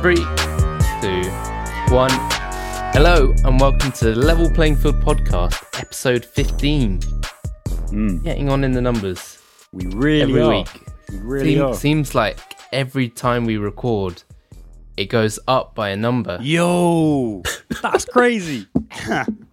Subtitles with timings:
[0.00, 1.22] Three, two,
[1.94, 2.10] one.
[2.92, 6.98] Hello, and welcome to the Level Playing Field podcast, episode 15.
[7.00, 9.38] Mm, Getting on in the numbers
[9.72, 10.50] we really every are.
[10.50, 10.68] week.
[11.10, 11.74] We really Seem- are.
[11.74, 12.38] seems like
[12.72, 14.22] every time we record,
[14.96, 16.38] it goes up by a number.
[16.40, 17.42] Yo,
[17.82, 18.66] that's crazy.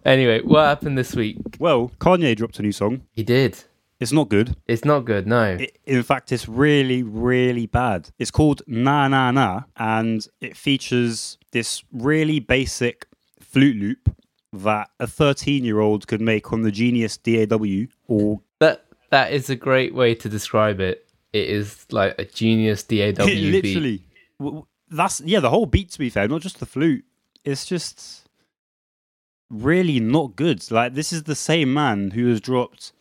[0.04, 1.36] Anyway, what happened this week?
[1.58, 3.02] well, Kanye dropped a new song.
[3.12, 3.62] He did.
[4.00, 4.56] It's not good.
[4.66, 5.56] It's not good, no.
[5.60, 8.10] It, in fact, it's really, really bad.
[8.18, 13.06] It's called Na Na Na, and it features this really basic
[13.40, 14.14] flute loop
[14.52, 19.50] that a 13 year old could make on the Genius DAW or That that is
[19.50, 21.06] a great way to describe it.
[21.32, 24.04] It is like a genius DAW literally.
[24.38, 25.90] w- That's yeah, the whole beat.
[25.92, 27.04] To be fair, not just the flute.
[27.44, 28.28] It's just
[29.50, 30.70] really not good.
[30.70, 32.92] Like this is the same man who has dropped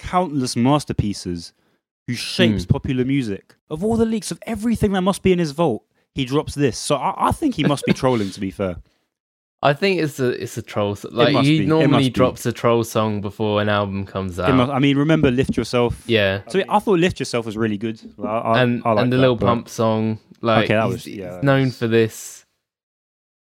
[0.00, 1.52] countless masterpieces,
[2.06, 2.72] who shapes hmm.
[2.72, 3.54] popular music.
[3.68, 5.84] Of all the leaks of everything that must be in his vault,
[6.14, 6.78] he drops this.
[6.78, 8.30] So I, I think he must be trolling.
[8.30, 8.76] To be fair,
[9.62, 10.96] I think it's a it's a troll.
[11.10, 11.66] Like he be.
[11.66, 12.10] Normally must be.
[12.10, 14.54] drops a troll song before an album comes out.
[14.54, 18.00] Must- I mean, remember "Lift Yourself." yeah, So I thought "Lift Yourself" was really good.
[18.22, 20.18] I, I, and I like and the that, Lil but- Pump song.
[20.42, 22.46] Like Okay, that he's, was- yeah, he's known for this.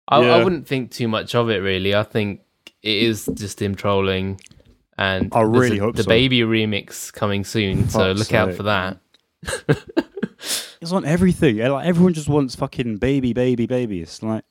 [0.08, 1.94] I, I wouldn't think too much of it really.
[1.94, 2.40] I think
[2.82, 4.40] it is just him trolling,
[4.98, 6.08] and I really a- hope the so.
[6.08, 7.88] baby remix coming soon.
[7.88, 8.56] so Fuck's look out sake.
[8.56, 8.98] for that.
[10.82, 11.56] It's on everything.
[11.56, 14.02] Yeah, Like everyone just wants fucking baby, baby, baby.
[14.02, 14.44] It's like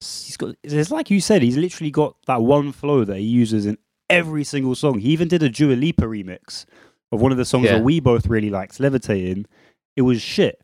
[0.00, 0.56] he's got.
[0.62, 1.42] It's like you said.
[1.42, 3.78] He's literally got that one flow that he uses in
[4.10, 4.98] every single song.
[4.98, 6.66] He even did a Dua Lipa remix
[7.12, 7.74] of one of the songs Yeah.
[7.78, 9.46] that we both really liked, "Levitating."
[9.94, 10.60] It was shit.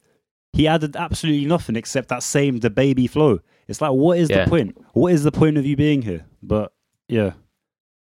[0.52, 3.40] He added absolutely nothing except that same the baby flow.
[3.68, 4.44] It's like, what is Yeah.
[4.44, 4.76] the point?
[4.92, 6.26] What is the point of you being here?
[6.42, 6.72] But
[7.08, 7.32] yeah,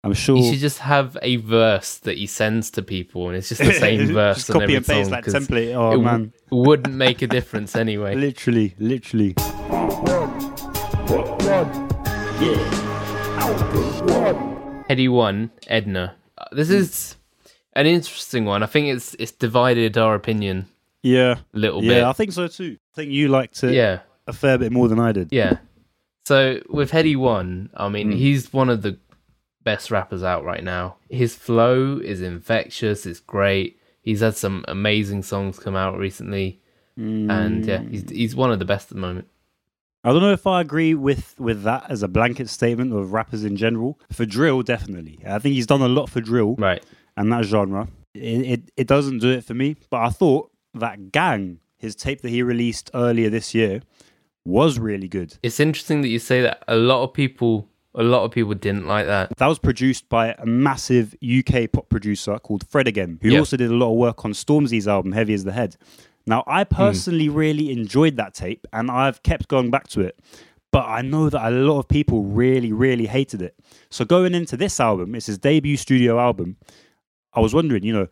[0.03, 0.37] I'm sure.
[0.39, 3.73] You should just have a verse that he sends to people, and it's just the
[3.87, 5.75] same verse just copy and paste that template.
[5.75, 8.15] Oh it w- wouldn't make a difference anyway.
[8.29, 9.35] literally, literally.
[14.89, 16.15] Headie One, Edna.
[16.37, 17.17] Uh, This is
[17.75, 18.63] an interesting one.
[18.63, 20.67] I think it's it's divided our opinion
[21.03, 21.99] Yeah, a little bit.
[21.99, 22.77] yeah, I think so too.
[22.93, 25.29] I think you liked it Yeah, a fair bit more than I did.
[25.31, 25.59] yeah.
[26.27, 28.17] So with Headie One, I mean, Mm.
[28.17, 28.99] he's one of the
[29.63, 30.97] best rappers out right now.
[31.09, 33.07] His flow is infectious.
[33.07, 33.79] It's great.
[34.03, 36.61] He's had some amazing songs come out recently,
[36.97, 38.11] and yeah, he's mm.
[38.11, 39.29] he's one of the best at the moment.
[40.03, 43.45] I don't know if I agree with with that as a blanket statement of rappers
[43.45, 43.99] in general.
[44.11, 45.21] For drill, definitely.
[45.27, 46.83] I think he's done a lot for drill Right.
[47.17, 47.89] and that genre.
[48.15, 49.77] It, it it doesn't do it for me.
[49.91, 53.83] But I thought that Gang, his tape that he released earlier this year,
[54.47, 55.37] was really good.
[55.43, 56.63] It's interesting that you say that.
[56.67, 59.37] A lot of people, a lot of people didn't like that.
[59.37, 63.39] That was produced by a massive UK pop producer called Fred Again, who Yeah.
[63.41, 65.77] also did a lot of work on Stormzy's album Heavy Is the Head.
[66.27, 70.19] Now, I personally really enjoyed that tape and I've kept going back to it.
[70.73, 73.57] But I know that a lot of people really, really hated it.
[73.91, 76.59] So going into this album, it's his debut studio album.
[77.35, 78.07] I was wondering, you know,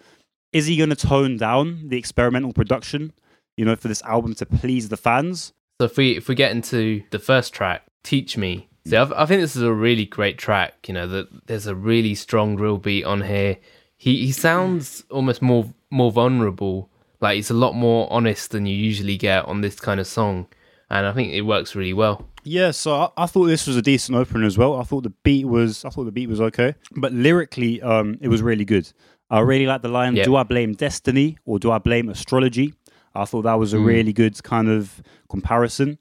[0.53, 3.13] is he going to tone down the experimental production,
[3.57, 5.53] you know, for this album to please the fans?
[5.81, 9.27] So if we if we get into the first track, "Teach Me," see, I've, I
[9.27, 10.89] think this is a really great track.
[10.89, 13.59] You know, that there's a really strong drill beat on here.
[13.97, 16.89] He he sounds almost more more vulnerable.
[17.21, 20.47] Like he's a lot more honest than you usually get on this kind of song,
[20.91, 22.25] and I think it works really well.
[22.45, 24.81] Yeah, so I, I thought this was a decent opener as well.
[24.81, 28.29] I thought the beat was, I thought the beat was okay, but lyrically, um, it
[28.29, 28.91] was really good.
[29.29, 30.25] I really like the line, Yeah.
[30.25, 32.73] "Do I blame destiny or do I blame astrology?"
[33.15, 33.85] I thought that was a Mm.
[33.87, 35.99] really good kind of comparison.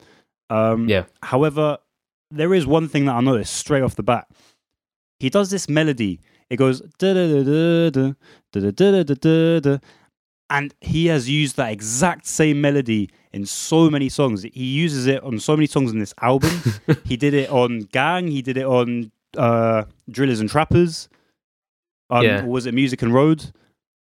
[0.50, 1.06] Um, Yeah.
[1.24, 1.80] However,
[2.32, 4.28] there is one thing that I noticed straight off the bat.
[5.20, 6.20] He does this melody.
[6.50, 8.14] It goes da da da da
[8.52, 9.78] da da da da da
[10.50, 14.44] and he has used that exact same melody in so many songs.
[14.44, 16.52] He uses it on so many songs in this album.
[17.06, 18.28] he did it on Gang.
[18.28, 21.10] He did it on uh, Drillers and Trappers.
[22.10, 22.44] Um, Yeah.
[22.46, 23.52] was it Music and Road?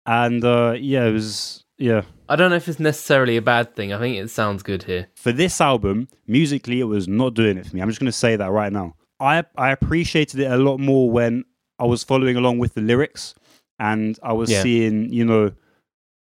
[0.06, 2.02] And uh, yeah, it was yeah.
[2.30, 3.92] I don't know if it's necessarily a bad thing.
[3.92, 5.08] I think it sounds good here.
[5.16, 7.82] For this album, musically, it was not doing it for me.
[7.82, 8.94] I'm just going to say that right now.
[9.18, 11.44] I I appreciated it a lot more when
[11.78, 13.34] I was following along with the lyrics
[13.78, 14.62] and I was Yeah.
[14.62, 15.52] seeing, you know,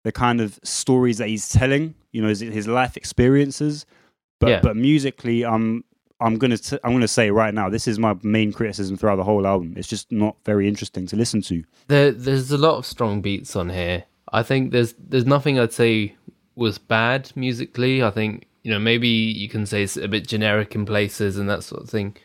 [0.04, 3.86] the kind of stories that he's telling, you know, his, his life experiences.
[4.40, 4.60] But Yeah.
[4.62, 5.84] but musically, I'm
[6.22, 9.24] I'm gonna t- I'm gonna say right now, this is my main criticism throughout the
[9.24, 9.74] whole album.
[9.76, 11.62] It's just not very interesting to listen to.
[11.88, 14.04] There, there's a lot of strong beats on here.
[14.32, 16.14] I think there's there's nothing I'd say
[16.54, 18.02] was bad musically.
[18.02, 21.48] I think you know maybe you can say it's a bit generic in places and
[21.48, 22.16] that sort of thing,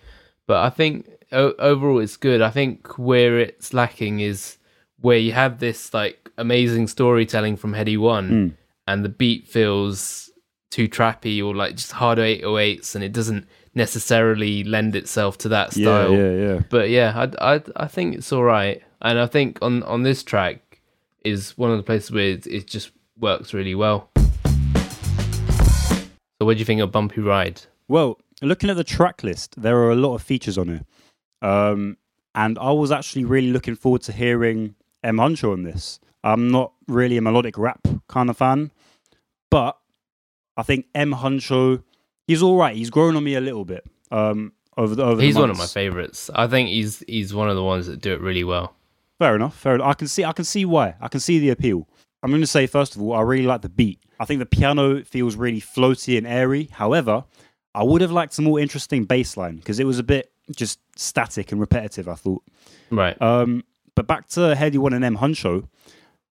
[0.48, 2.42] but I think o- overall it's good.
[2.42, 4.58] I think where it's lacking is
[5.02, 8.54] where you have this like amazing storytelling from Headie One, Mm.
[8.88, 10.30] and the beat feels
[10.72, 15.72] too trappy or like just hard 808s, and it doesn't necessarily lend itself to that
[15.74, 16.12] style.
[16.12, 16.60] Yeah, yeah, yeah.
[16.70, 20.24] But yeah, I, I I think it's all right, and I think on on this
[20.24, 20.62] track
[21.26, 24.10] is one of the places where it, it just works really well.
[26.40, 27.62] So, what do you think of Bumpy Ride?
[27.88, 30.86] Well, looking at the track list, there are a lot of features on it.
[31.42, 31.98] Um,
[32.34, 35.18] and I was actually really looking forward to hearing M.
[35.18, 36.00] Huncho on this.
[36.24, 38.72] I'm not really a melodic rap kind of fan,
[39.50, 39.78] but
[40.58, 41.14] I think M.
[41.14, 41.84] Huncho,
[42.28, 42.76] he's all right.
[42.76, 45.22] He's grown on me a little bit um, over the over.
[45.22, 46.30] He's the one of my favorites.
[46.34, 48.75] I think he's he's one of the ones that do it really well.
[49.20, 49.58] Fair enough.
[49.58, 49.88] Fair enough.
[49.88, 50.24] I can see.
[50.24, 50.96] I can see why.
[51.00, 51.88] I can see the appeal.
[52.24, 54.00] I'm going to say first of all, I really like the beat.
[54.20, 56.70] I think the piano feels really floaty and airy.
[56.72, 57.26] However,
[57.74, 60.80] I would have liked some more interesting bass line because it was a bit just
[60.96, 62.08] static and repetitive.
[62.08, 62.44] I thought.
[62.90, 63.20] Right.
[63.22, 63.64] Um,
[63.96, 65.68] but back to Headie One and M Huncho.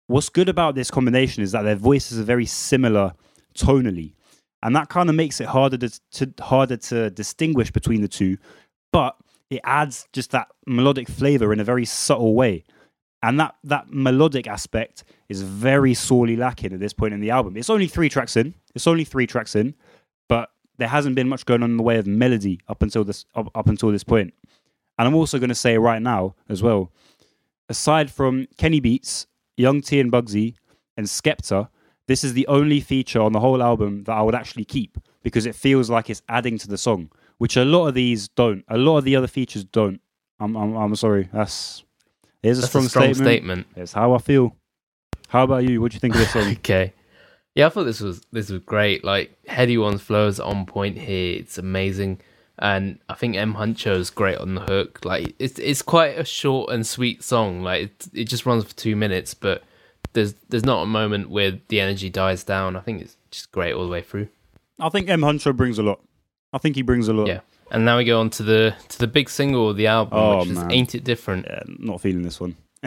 [0.07, 3.13] What's good about this combination is that their voices are very similar
[3.55, 4.13] tonally,
[4.61, 8.37] and that kind of makes it harder to, to harder to distinguish between the two.
[8.91, 9.15] But
[9.49, 12.63] it adds just that melodic flavor in a very subtle way,
[13.23, 17.57] and that that melodic aspect is very sorely lacking at this point in the album.
[17.57, 18.53] It's only three tracks in.
[18.75, 19.73] It's only three tracks in,
[20.27, 23.25] but there hasn't been much going on in the way of melody up until this
[23.33, 24.33] up, up until this point.
[24.99, 26.91] And I'm also going to say right now as well,
[27.69, 29.25] aside from Kenny Beats,
[29.57, 30.55] Young T and Bugsey,
[30.97, 31.69] and Skepta,
[32.07, 35.45] this is the only feature on the whole album that I would actually keep because
[35.45, 38.65] it feels like it's adding to the song, which a lot of these don't.
[38.67, 40.01] A lot of the other features don't.
[40.41, 41.29] I'm I'm, I'm sorry.
[41.31, 41.85] That's
[42.43, 43.27] here's a strong, a strong statement.
[43.27, 43.67] statement.
[43.75, 44.55] It's how I feel.
[45.29, 45.81] How about you?
[45.81, 46.43] What do you think of this song?
[46.51, 46.93] Okay.
[47.55, 49.03] Yeah, I thought this was this was great.
[49.03, 51.39] Like Headie One's flow is on point here.
[51.39, 52.19] It's amazing.
[52.59, 55.05] And I think M Huncho is great on the hook.
[55.05, 57.61] Like it's it's quite a short and sweet song.
[57.61, 59.63] Like it, it just runs for two minutes, but
[60.13, 62.75] there's there's not a moment where the energy dies down.
[62.75, 64.29] I think it's just great all the way through.
[64.79, 65.99] I think M Huncho brings a lot.
[66.53, 67.27] I think he brings a lot.
[67.27, 67.41] Yeah.
[67.73, 70.39] And now we go on to the to the big single of the album, Oh,
[70.39, 70.63] which is.
[70.69, 71.45] Ain't It Different.
[71.49, 72.55] Yeah, not feeling this one.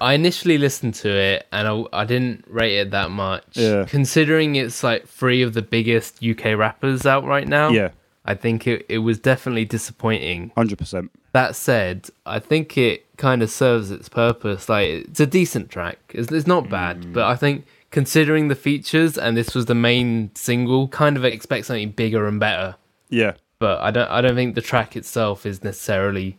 [0.00, 3.44] I initially listened to it and I, I didn't rate it that much.
[3.56, 3.84] Yeah.
[3.86, 7.90] Considering it's like three of the biggest UK rappers out right now, yeah,
[8.24, 10.50] I think it, it was definitely disappointing.
[10.56, 11.10] hundred percent.
[11.32, 14.68] That said, I think it kind of serves its purpose.
[14.68, 15.98] Like it's a decent track.
[16.10, 17.12] It's, it's not bad, Mm.
[17.12, 21.66] but I think considering the features and this was the main single, kind of expect
[21.66, 22.74] something bigger and better.
[23.08, 26.38] Yeah, But I don't I don't think the track itself is necessarily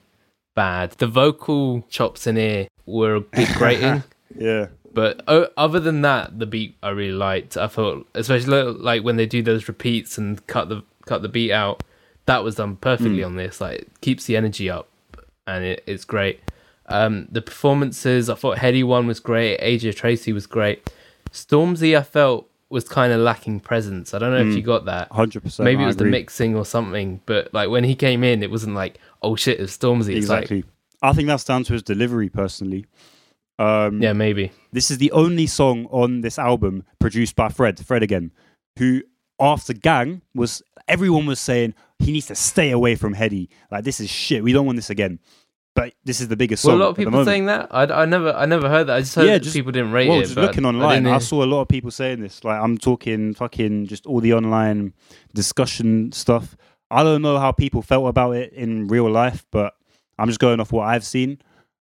[0.55, 0.91] bad.
[0.91, 4.03] The vocal chops in here were a bit grating.
[4.37, 7.57] yeah, But other than that, the beat I really liked.
[7.57, 11.51] I thought, especially like when they do those repeats and cut the cut the beat
[11.51, 11.83] out,
[12.25, 13.61] that was done perfectly on this.
[13.61, 14.87] Like, it keeps the energy up,
[15.47, 16.39] and it, it's great.
[16.87, 19.59] Um, the performances, I thought Headie One was great.
[19.61, 20.89] AJ Tracey was great.
[21.31, 24.13] Stormzy, I felt was kind of lacking presence.
[24.13, 25.11] I don't know if you got that.
[25.11, 25.65] hundred percent.
[25.65, 28.75] Maybe it was the mixing or something, but like when he came in, it wasn't
[28.75, 30.15] like, oh shit, it's Stormzy.
[30.15, 30.63] It's like, Exactly.
[31.01, 32.85] I think that's down to his delivery, personally.
[33.57, 34.51] Um, yeah, maybe.
[34.71, 38.31] This is the only song on this album produced by Fred, Fred again,
[38.77, 39.01] who
[39.39, 43.49] after Gang was everyone was saying he needs to stay away from Headie.
[43.71, 44.43] Like this is shit.
[44.43, 45.19] We don't want this again.
[45.75, 46.81] But this is the biggest Well, song.
[46.81, 47.67] a lot of people saying that.
[47.71, 48.97] I, I never, I never heard that.
[48.97, 50.23] I just heard Yeah, that just- people didn't rate well, it.
[50.23, 52.43] just looking online, didn't I, saw a lot of people saying this.
[52.43, 54.93] Like I'm talking fucking just all the online
[55.33, 56.57] discussion stuff.
[56.91, 59.73] I don't know how people felt about it in real life, but
[60.17, 61.39] I'm just going off what I've seen.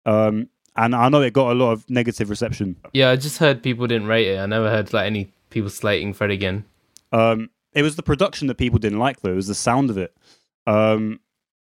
[0.04, 2.76] Um, and I know it got a lot of negative reception.
[2.92, 4.38] Yeah, I just heard people didn't rate it.
[4.38, 6.64] I never heard like any people slating Fred again.
[7.10, 9.32] Um, it was the production that people didn't like, though.
[9.32, 10.14] It was the sound of it.
[10.66, 11.20] Um,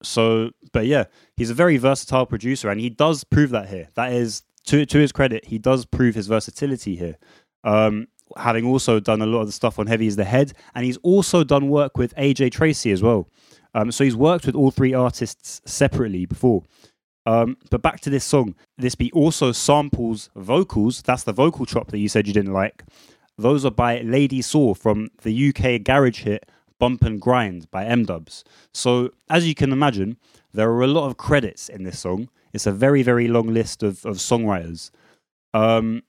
[0.02, 1.04] so, but yeah,
[1.36, 3.88] he's a very versatile producer, and he does prove that here.
[3.94, 7.16] That is to to his credit, he does prove his versatility here.
[7.64, 10.84] Um, having also done a lot of the stuff on Heavy is the Head, and
[10.84, 13.28] he's also done work with AJ Tracey as well.
[13.74, 16.62] Um, so he's worked with all three artists separately before.
[17.26, 21.02] Um, but back to this song, this beat also samples vocals.
[21.02, 22.84] That's the vocal chop that you said you didn't like.
[23.36, 26.48] Those are by Lady Saw from the UK garage hit
[26.78, 28.44] Bump and Grind by M Dubs.
[28.72, 30.16] So, as you can imagine,
[30.52, 32.28] there are a lot of credits in this song.
[32.52, 34.90] It's a very, very long list of, of songwriters.
[35.54, 36.02] Um,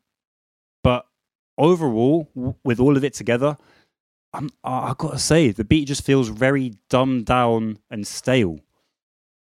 [0.84, 1.06] but
[1.58, 3.58] overall, w- with all of it together,
[4.34, 8.60] I'm, I gotta say, the beat just feels very dumbed down and stale.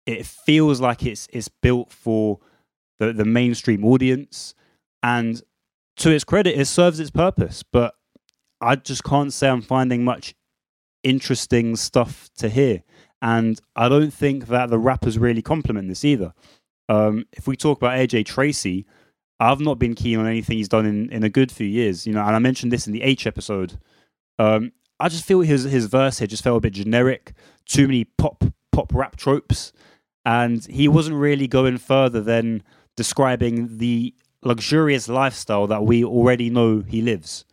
[0.05, 2.39] It feels like it's it's built for
[2.99, 4.55] the, the mainstream audience,
[5.03, 5.41] and
[5.97, 7.63] to its credit, it serves its purpose.
[7.63, 7.95] But
[8.59, 10.33] I just can't say I'm finding much
[11.03, 12.83] interesting stuff to hear,
[13.21, 16.33] and I don't think that the rappers really complement this either.
[16.89, 18.85] Um, if we talk about AJ Tracey,
[19.39, 22.13] I've not been keen on anything he's done in, in a good few years, you
[22.13, 23.79] know, and I mentioned this in the H episode.
[24.37, 27.33] Um, I just feel his his verse here just felt a bit generic.
[27.65, 29.73] Too many pop pop rap tropes,
[30.25, 32.61] and he wasn't really going further than
[32.95, 37.45] describing the luxurious lifestyle that we already know he lives.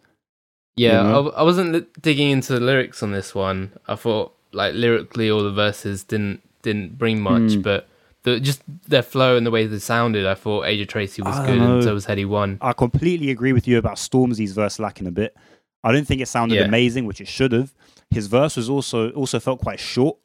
[0.78, 1.28] Yeah, You know?
[1.30, 3.72] I, I wasn't li- digging into the lyrics on this one.
[3.86, 7.62] I thought like lyrically, all the verses didn't didn't bring much, Mm.
[7.62, 7.88] but
[8.24, 11.46] the just their flow and the way they sounded, I thought AJ Tracey was I
[11.46, 12.58] good, don't and so was Headie One.
[12.60, 15.36] I completely agree with you about Stormzy's verse lacking a bit.
[15.84, 16.64] I didn't think it sounded Yeah.
[16.64, 17.72] amazing, which it should have.
[18.10, 20.16] His verse was also also felt quite short,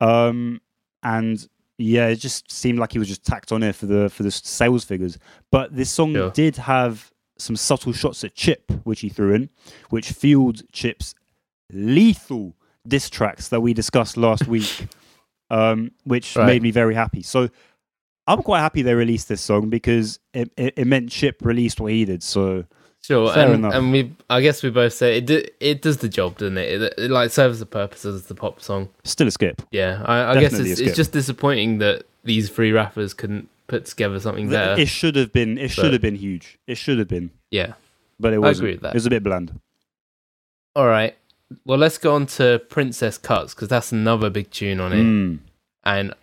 [0.00, 0.60] um,
[1.02, 1.46] and
[1.78, 4.30] yeah, it just seemed like he was just tacked on here for the for the
[4.30, 5.18] sales figures.
[5.50, 6.30] But this song Sure.
[6.30, 7.10] did have
[7.42, 9.50] some subtle shots at Chip, which he threw in,
[9.90, 11.14] which fueled Chip's
[11.72, 12.54] lethal
[12.86, 14.86] diss tracks that we discussed last week,
[15.50, 16.46] um, which Right.
[16.46, 17.22] made me very happy.
[17.22, 17.48] So
[18.26, 21.92] I'm quite happy they released this song because it, it, it meant Chip released what
[21.92, 22.22] he did.
[22.22, 22.64] So
[23.02, 23.74] Sure, Fair and, enough.
[23.74, 26.80] and we I guess we both say it do, it does the job, doesn't it?
[26.82, 28.90] It, it like serves the purpose as the pop song.
[29.02, 29.60] still a skip.
[29.72, 34.20] Yeah, I, I guess it's, it's just disappointing that these three rappers couldn't put together
[34.20, 34.80] something better.
[34.80, 35.56] It should have been.
[35.56, 36.58] It should have been huge.
[36.66, 37.72] It should have been, yeah.
[38.20, 38.64] but it wasn't.
[38.64, 38.90] agree with that.
[38.90, 39.58] It was a bit bland.
[40.76, 41.16] All right.
[41.64, 45.02] Well, let's go on to Princess Cuts because that's another big tune on it.
[45.02, 45.38] Mm.
[45.84, 46.14] And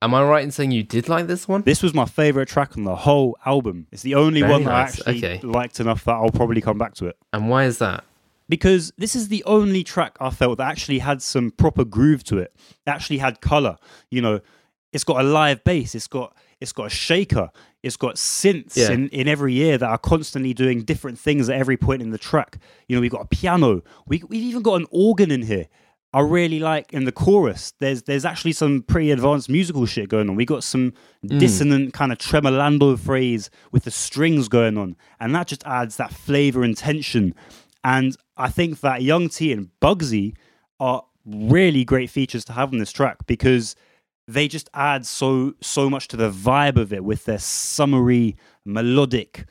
[0.00, 1.62] am I right in saying you did like this one?
[1.62, 3.86] This was my favorite track on the whole album.
[3.92, 5.40] It's the only Very one that I actually Okay.
[5.46, 7.16] liked enough that I'll probably come back to it.
[7.32, 8.04] And why is that?
[8.48, 12.38] because this is the only track I felt that actually had some proper groove to
[12.38, 12.52] it.
[12.86, 13.76] It actually had color.
[14.10, 14.40] You know,
[14.92, 15.94] it's got a live bass.
[15.94, 17.50] It's got it's got a shaker.
[17.82, 18.90] It's got synths Yeah.
[18.92, 22.18] in, in every ear that are constantly doing different things at every point in the
[22.18, 22.58] track.
[22.88, 23.82] You know, we've got a piano.
[24.06, 25.68] We we've even got an organ in here.
[26.12, 27.74] I really like in the chorus.
[27.78, 30.36] There's there's actually some pretty advanced musical shit going on.
[30.36, 30.94] We got some
[31.24, 31.38] mm.
[31.38, 36.12] dissonant kind of tremolando phrase with the strings going on, and that just adds that
[36.12, 37.34] flavor and tension.
[37.84, 40.34] And I think that Young T and Bugsey
[40.80, 43.76] are really great features to have on this track because
[44.28, 49.44] they just add so so much to the vibe of it with their summery, melodic,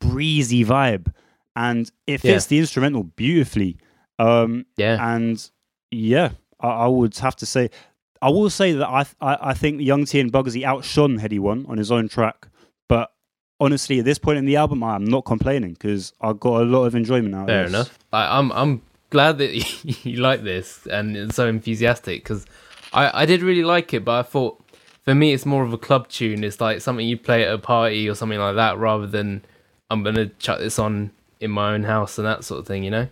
[0.00, 1.12] breezy vibe,
[1.54, 2.32] and it Yeah.
[2.34, 3.78] fits the instrumental beautifully.
[4.18, 4.96] Um, Yeah.
[5.14, 5.50] and
[5.90, 6.30] yeah,
[6.60, 7.70] I, I would have to say,
[8.22, 11.66] I will say that I I, I think Young T and Bugsey outshone Headie One
[11.68, 12.48] on his own track,
[12.88, 13.12] but
[13.60, 16.84] honestly, at this point in the album, I'm not complaining because I got a lot
[16.84, 17.74] of enjoyment out Fair of this.
[17.78, 17.98] enough.
[18.12, 19.52] I, I'm I'm glad that
[20.04, 22.44] you like this and it's so enthusiastic because
[22.96, 24.60] I I did really like it, but I thought
[25.04, 26.42] for me it's more of a club tune.
[26.44, 29.42] It's like something you play at a party or something like that, rather than
[29.90, 31.10] I'm gonna chuck this on
[31.40, 32.82] in my own house and that sort of thing.
[32.84, 33.08] You know.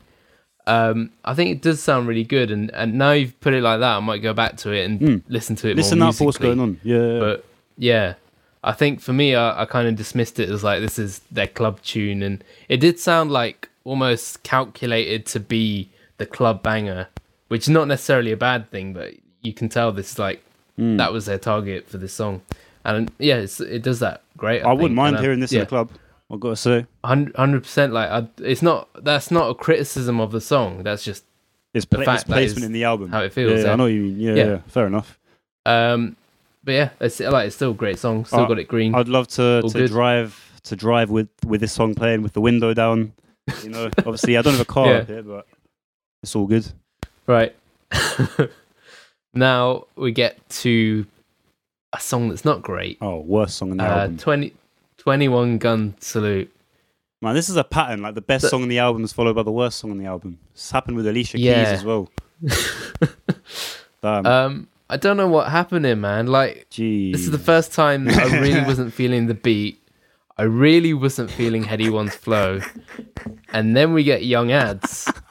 [0.67, 3.81] Um, I think it does sound really good, and, and now you've put it like
[3.81, 5.23] that, I might go back to it and Mm.
[5.29, 5.83] listen to it more.
[5.83, 6.81] Listen more out for what's going on.
[6.83, 7.45] Yeah, But
[7.77, 8.15] yeah,
[8.63, 11.49] I think for me, I, I kind of dismissed it as like this is their
[11.49, 17.09] club tune, and it did sound like almost calculated to be the club banger,
[17.49, 19.13] which is not necessarily a bad thing, but
[19.45, 20.43] you can tell this is like
[20.77, 20.99] Mm.
[20.99, 22.43] that was their target for this song,
[22.85, 24.63] and yeah, it's, it does that great.
[24.63, 25.91] I, I, wouldn't mind and I- hearing this yeah, in the club.
[26.33, 27.93] I've got to say, hundred percent.
[27.93, 30.83] Like I, it's not that's not a criticism of the song.
[30.83, 31.23] That's just
[31.75, 33.11] it's, The pla- fact its placement in the album.
[33.13, 33.53] how it feels.
[33.61, 33.73] yeah, yeah.
[33.73, 34.19] I know what you mean.
[34.19, 34.45] Yeah, Yeah.
[34.47, 35.17] yeah, fair enough.
[35.65, 36.17] Um,
[36.65, 38.25] but yeah, it's like it's still a great song.
[38.25, 38.97] Still got it green.
[38.97, 39.91] I'd love to, All to good.
[39.91, 43.13] drive to drive with with this song playing with the window down.
[43.63, 44.97] You know, obviously I don't have a car Yeah.
[44.99, 45.47] up here, but
[46.25, 46.67] it's all good.
[47.29, 47.55] Right.
[49.35, 51.07] now we get to
[51.93, 52.99] a song that's not great.
[53.01, 54.19] Oh, worst song in the Uh, album.
[54.19, 54.53] 20,
[54.99, 56.51] 21 Gun Salute.
[57.23, 58.03] Man, this is a pattern.
[58.03, 59.99] Like the best The- song on the album is followed by the worst song on
[59.99, 60.39] the album.
[60.53, 61.65] It's happened with Alicia Yeah.
[61.65, 62.11] Keys as well.
[64.03, 64.27] Damn.
[64.27, 66.27] Um, I don't know what happened here, man.
[66.27, 67.13] Like, Gee.
[67.13, 69.81] this is the first time I really wasn't feeling the beat.
[70.37, 72.61] I really wasn't feeling Headie One's flow.
[73.53, 75.11] And then we get young adz.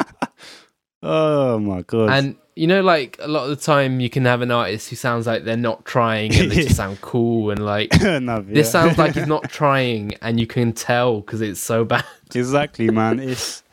[1.06, 2.10] Oh my god.
[2.12, 4.96] And you know, like a lot of the time, you can have an artist who
[4.96, 7.50] sounds like they're not trying and they just sound cool.
[7.52, 8.72] And like, No, this yeah.
[8.72, 12.06] sounds like he's not trying, and you can tell because it's so bad.
[12.34, 13.20] exactly, man.
[13.20, 13.64] It's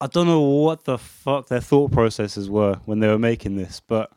[0.00, 3.80] I don't know what the fuck their thought processes were when they were making this,
[3.86, 4.10] but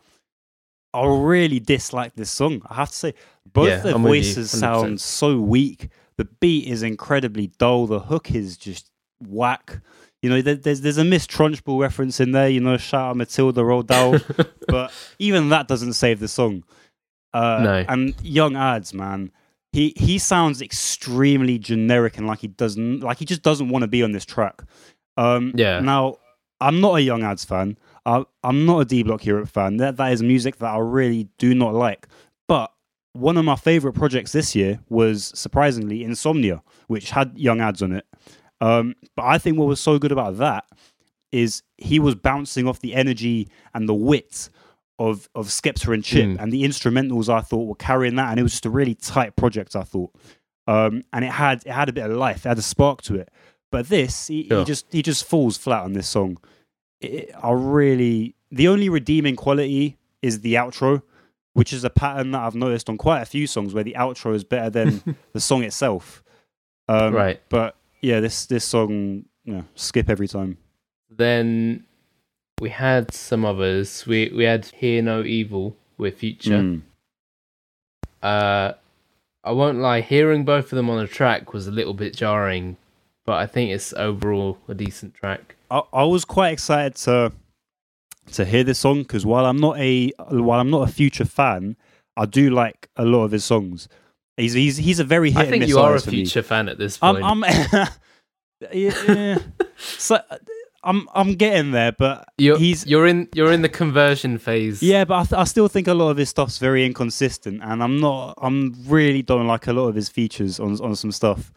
[0.94, 2.62] I really dislike this song.
[2.68, 3.14] I have to say,
[3.54, 5.90] both Yeah, their I'm voices sound so weak.
[6.18, 7.86] The beat is incredibly dull.
[7.86, 8.90] The hook is just
[9.28, 9.80] whack.
[10.26, 12.50] You know, there, there's there's a Miss Trunchbull reference in there.
[12.50, 14.18] You know, shout out Matilda Roald Dahl,
[14.68, 16.64] but even that doesn't save the song.
[17.32, 17.86] Uh, No.
[17.88, 19.32] And Young Adz, man,
[19.72, 23.88] he he sounds extremely generic and like he doesn't like he just doesn't want to
[23.88, 24.64] be on this track.
[25.16, 25.80] Um, Yeah.
[25.80, 26.18] Now,
[26.60, 27.78] I'm not a Young Adz fan.
[28.08, 29.78] I, I'm not a D Block Europe fan.
[29.78, 32.08] That that is music that I really do not like.
[32.48, 32.72] But
[33.14, 37.92] one of my favorite projects this year was surprisingly Insomnia, which had Young Adz on
[37.92, 38.06] it.
[38.62, 40.66] Um, but I think what was so good about that
[41.32, 44.50] is he was bouncing off the energy and the wit
[44.98, 46.42] of of Skepta and Chip, Mm.
[46.42, 49.36] and the instrumentals I thought were carrying that, and it was just a really tight
[49.36, 49.76] project.
[49.76, 50.12] I thought,
[50.68, 53.16] um, and it had it had a bit of life, it had a spark to
[53.16, 53.30] it.
[53.72, 56.38] But this, he, he just he just falls flat on this song.
[57.02, 61.02] It, I really the only redeeming quality is the outro,
[61.54, 64.34] which is a pattern that I've noticed on quite a few songs where the outro
[64.34, 66.24] is better than the song itself.
[66.88, 67.42] Um, right.
[67.50, 70.58] But yeah, this this song, yeah, skip every time.
[71.10, 71.86] Then
[72.62, 74.06] we had some others.
[74.06, 76.62] We we had Hear No Evil with Future.
[76.62, 76.82] Mm.
[78.22, 78.74] Uh,
[79.44, 82.78] I won't lie, hearing both of them on a track was a little bit jarring,
[83.26, 85.56] but I think it's overall a decent track.
[85.70, 87.32] I, I was quite excited to
[88.34, 91.76] to hear this song because while I'm not a while I'm not a future fan,
[92.16, 93.88] I do like a lot of his songs.
[94.38, 96.78] He's he's he's a very hit I and think you are a future fan at
[96.78, 97.24] this point.
[97.24, 97.88] I'm, I'm
[98.72, 99.38] yeah,
[99.78, 100.20] so
[100.84, 104.82] I'm I'm getting there, but you're, he's you're in you're in the conversion phase.
[104.82, 107.84] yeah, but I, th- I still think a lot of his stuff's very inconsistent, and
[107.84, 111.52] I'm not I'm really don't like a lot of his features on on some stuff.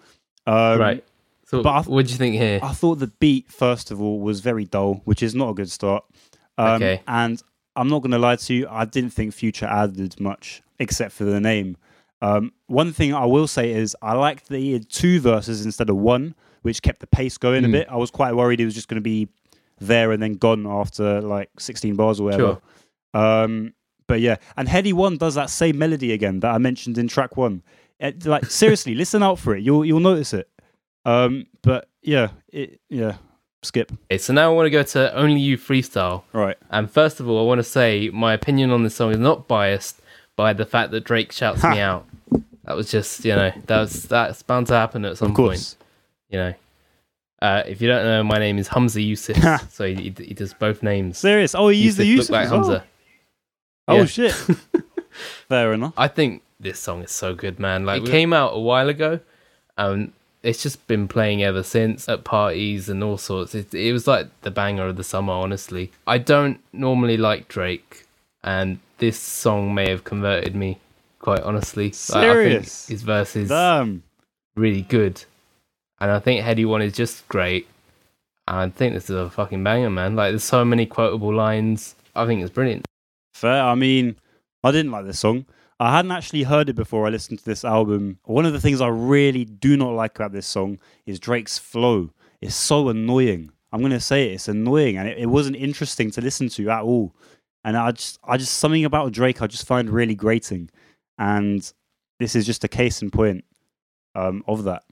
[0.46, 1.04] Um, right.
[1.46, 2.60] So, but I- what do you think here?
[2.62, 5.70] I thought the beat, first of all, was very dull, which is not a good
[5.70, 6.04] start.
[6.58, 7.00] Um, Okay.
[7.06, 7.42] And
[7.76, 11.24] I'm not going to lie to you, I didn't think Future added much except for
[11.24, 11.76] the name.
[12.20, 15.88] Um, one thing I will say is I liked that he had two verses instead
[15.90, 17.72] of one, which kept the pace going a Mm.
[17.72, 17.86] bit.
[17.90, 19.28] I was quite worried he was just going to be
[19.80, 22.58] there and then gone after like 16 bars or whatever.
[23.14, 23.74] Um,
[24.06, 27.36] but yeah, and Heady One does that same melody again that I mentioned in track
[27.36, 27.62] one.
[28.00, 29.62] It, like seriously, listen out for it.
[29.62, 30.48] You'll you'll notice it.
[31.04, 33.16] Um, but yeah, it yeah.
[33.62, 33.90] Skip.
[34.10, 36.22] Okay, so now I want to go to Only You Freestyle.
[36.32, 36.56] Right.
[36.70, 39.48] And first of all, I want to say my opinion on this song is not
[39.48, 40.00] biased
[40.36, 42.06] by the fact that Drake shouts me out.
[42.68, 45.74] That was just, you know, that's that's bound to happen at some point.
[46.28, 46.54] You know,
[47.40, 50.82] uh, if you don't know, my name is Hamza Yusuf, so he, he does both
[50.82, 51.16] names.
[51.16, 51.54] Serious.
[51.54, 52.84] Oh, he used the Yusuf use look like Hamza.
[53.88, 54.04] Oh Yeah.
[54.04, 54.32] shit.
[55.48, 55.94] Fair enough.
[55.96, 57.86] I think this song is so good, man.
[57.86, 59.20] Like, it came out a while ago,
[59.78, 63.54] and it's just been playing ever since at parties and all sorts.
[63.54, 65.90] It, it was like the banger of the summer, honestly.
[66.06, 68.04] I don't normally like Drake,
[68.44, 70.80] and this song may have converted me,
[71.18, 71.92] quite honestly.
[72.10, 74.02] Like, I think his verse is Damn.
[74.56, 75.22] really good,
[76.00, 77.66] and I think Headie One is just great.
[78.46, 80.16] And I think this is a fucking banger, man.
[80.16, 81.94] Like, there's so many quotable lines.
[82.16, 82.86] I think it's brilliant.
[83.34, 83.62] Fair.
[83.62, 84.16] I mean,
[84.64, 85.44] I didn't like this song.
[85.80, 88.18] I hadn't actually heard it before I listened to this album.
[88.24, 92.10] One of the things I really do not like about this song is Drake's flow.
[92.40, 93.52] It's so annoying.
[93.70, 94.34] I'm gonna say it.
[94.34, 97.14] It's annoying, and it, it wasn't interesting to listen to at all.
[97.64, 100.70] And I just, I just something about Drake I just find really grating,
[101.18, 101.72] and
[102.18, 103.44] this is just a case in point
[104.14, 104.84] um, of that.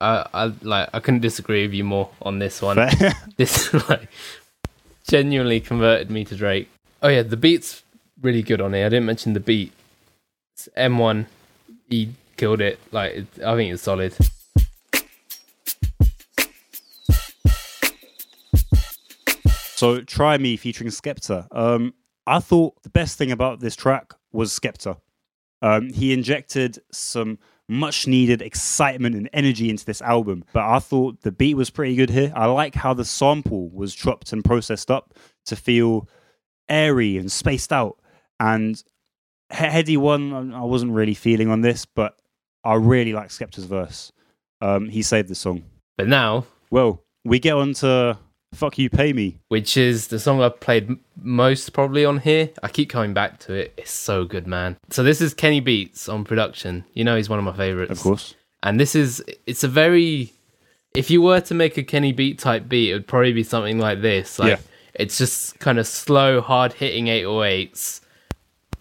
[0.00, 0.90] I, I like.
[0.92, 2.78] I couldn't disagree with you more on this one.
[3.36, 4.08] This like
[5.06, 6.68] genuinely converted me to Drake.
[7.02, 7.82] Oh yeah, the beat's
[8.20, 8.86] really good on here.
[8.86, 9.72] I didn't mention the beat.
[10.54, 11.26] It's M1,
[11.88, 12.78] he killed it.
[12.92, 14.14] Like it, I think it's solid.
[19.76, 21.48] So try me featuring Skepta.
[21.50, 21.94] Um,
[22.26, 24.96] I thought the best thing about this track was Skepta.
[25.64, 31.22] Um, he injected some much needed excitement and energy into this album, but I thought
[31.22, 32.30] the beat was pretty good here.
[32.36, 35.14] I like how the sample was chopped and processed up
[35.46, 36.06] to feel
[36.68, 37.98] airy and spaced out.
[38.38, 38.76] And
[39.50, 42.18] He- Headie One, I wasn't really feeling on this, but
[42.64, 44.12] I really like Skepta's verse.
[44.60, 45.64] Um, he saved the song.
[45.96, 48.18] But now, Well, we get on to
[48.54, 52.50] "Fuck You, Pay Me." which is the song I've played most probably on here.
[52.62, 53.74] I keep coming back to it.
[53.76, 54.76] It's so good, man.
[54.90, 56.84] So this is Kenny Beats on production.
[56.94, 57.90] You know he's one of my favorites.
[57.92, 58.34] Of course.
[58.62, 60.32] And this is it's a very
[60.94, 63.78] if you were to make a Kenny Beat type beat, it would probably be something
[63.78, 64.38] like this.
[64.38, 64.58] Like Yeah.
[64.94, 68.00] it's just kind of slow, hard hitting 808s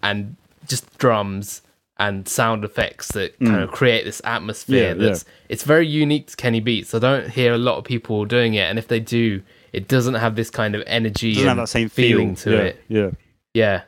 [0.01, 0.35] and
[0.67, 1.61] just drums
[1.97, 4.99] and sound effects that kind of create this atmosphere Mm.
[5.01, 6.93] Yeah, that's it's very unique to Kenny Beats.
[6.93, 9.41] I don't hear a lot of people doing it and if they do,
[9.73, 12.53] it doesn't have this kind of energy Doesn't have that same feeling feel.
[12.53, 12.83] to yeah, it.
[12.87, 13.09] Yeah.
[13.53, 13.81] Yeah.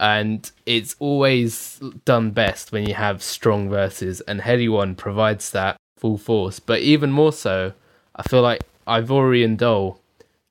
[0.00, 5.76] And it's always done best when you have strong verses, and Headie One provides that
[5.96, 6.58] full force.
[6.58, 7.72] But even more so,
[8.16, 10.00] I feel like Ivorian Doll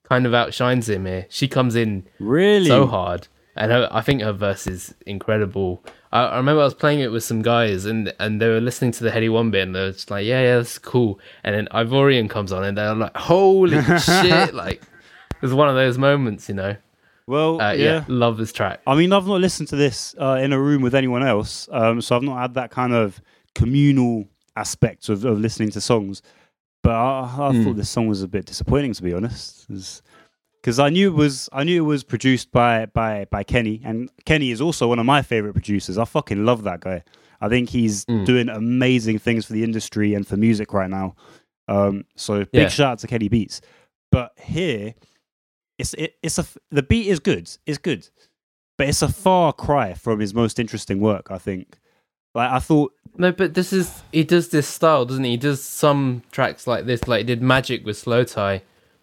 [0.04, 1.26] kind of outshines him here.
[1.28, 2.66] She comes in Really?
[2.66, 5.84] so hard, and her, I think her verse is incredible.
[6.12, 8.92] I, I remember I was playing it with some guys, and and they were listening
[8.92, 11.54] to the Headie One bit, and they were just like, "Yeah, yeah, that's cool." And
[11.54, 15.98] then Ivorian comes on, and they're like, "Holy shit!" Like, it was one of those
[15.98, 16.76] moments, you know.
[17.26, 17.84] Well, Uh, yeah.
[17.84, 18.80] yeah, love this track.
[18.86, 22.00] I mean, I've not listened to this uh, in a room with anyone else, um,
[22.02, 23.20] so I've not had that kind of
[23.54, 26.20] communal aspect of, of listening to songs.
[26.82, 27.62] but I, I Hmm.
[27.64, 29.66] thought this song was a bit disappointing to be honest.
[30.62, 34.08] Because I knew it was I knew it was produced by by by Kenny, and
[34.24, 35.98] Kenny is also one of my favorite producers.
[35.98, 37.02] I fucking love that guy.
[37.40, 38.24] I think he's Mm.
[38.24, 41.16] doing amazing things for the industry and for music right now.
[41.66, 42.68] Um, so big Yeah.
[42.68, 43.60] shout out to Kenny Beats.
[44.12, 44.94] But here,
[45.78, 47.50] it's it, it's a the beat is good.
[47.66, 48.08] It's good,
[48.78, 51.28] but it's a far cry from his most interesting work.
[51.30, 51.78] I think.
[52.34, 55.32] Like I thought, No, but this is he does this style, doesn't he?
[55.32, 58.62] He does some tracks like this, like he did Magic with slowthai,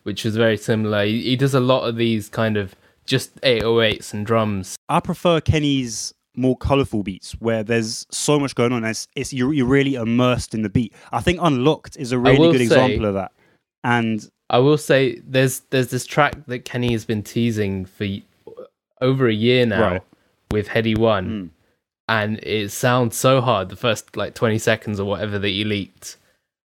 [0.09, 1.05] which is very similar.
[1.05, 2.73] He, he does a lot of these kind of
[3.05, 4.75] just 808s and drums.
[4.89, 8.83] I prefer Kenny's more colorful beats where there's so much going on.
[8.85, 10.93] It's, it's you're, you're really immersed in the beat.
[11.11, 13.31] I think Unlocked is a really good say- example of that.
[13.83, 18.07] And I will say there's there's this track that Kenny has been teasing for
[18.99, 20.01] over a year now Right.
[20.51, 21.49] with Headie One, Mm.
[22.09, 26.17] and it sounds so hard the first like 20 seconds or whatever that he leaked,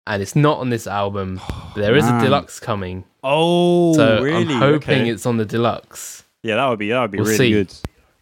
[0.08, 1.40] and it's not on this album.
[1.76, 2.24] there is a man.
[2.24, 4.54] deluxe coming, oh, so really?
[4.54, 5.10] I'm hoping Okay.
[5.10, 6.24] it's on the deluxe.
[6.44, 7.52] yeah, that would be that would be We'll really see.
[7.52, 7.74] good.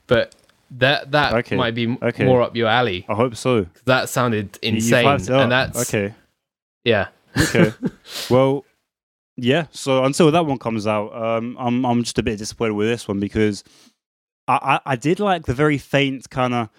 [0.08, 0.36] But
[0.72, 2.26] that that Okay, might be okay.
[2.26, 3.06] more up your alley.
[3.10, 3.66] I hope so.
[3.86, 5.42] That sounded insane, hyped it up.
[5.44, 6.14] and that's okay.
[6.84, 7.08] yeah.
[7.40, 7.74] Okay.
[8.30, 8.66] well,
[9.38, 9.68] yeah.
[9.72, 13.08] So until that one comes out, um, I'm I'm just a bit disappointed with this
[13.08, 13.64] one because
[14.48, 16.70] I I, I did like the very faint kind of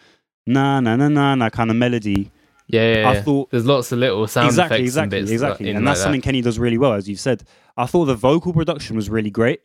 [0.47, 2.31] na na na na na kind of melody.
[2.73, 3.23] Yeah, yeah, I yeah.
[3.23, 6.01] thought- there's lots of little sound exactly, effects exactly, and bits exactly, and like that's
[6.01, 6.05] that.
[6.05, 7.45] something Kenny does really well, as you said.
[7.77, 9.61] I thought the vocal production was really great,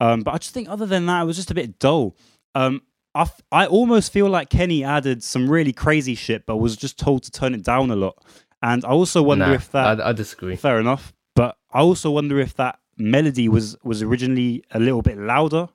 [0.00, 2.16] um, but I just think other than that, it was just a bit dull.
[2.54, 2.82] Um,
[3.14, 6.98] I, f- I almost feel like Kenny added some really crazy shit, but was just
[6.98, 8.22] told to turn it down a lot.
[8.62, 10.56] And I also wonder Nah, if that I, I disagree.
[10.56, 15.18] fair enough, but I also wonder if that melody was was originally a little bit
[15.18, 15.68] louder,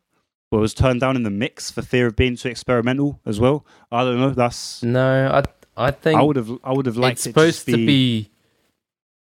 [0.52, 3.66] but was turned down in the mix for fear of being too experimental as well.
[3.92, 4.32] I don't know.
[4.32, 5.44] That's No, I
[5.82, 8.30] I think I would have I would have liked it's it supposed to to be.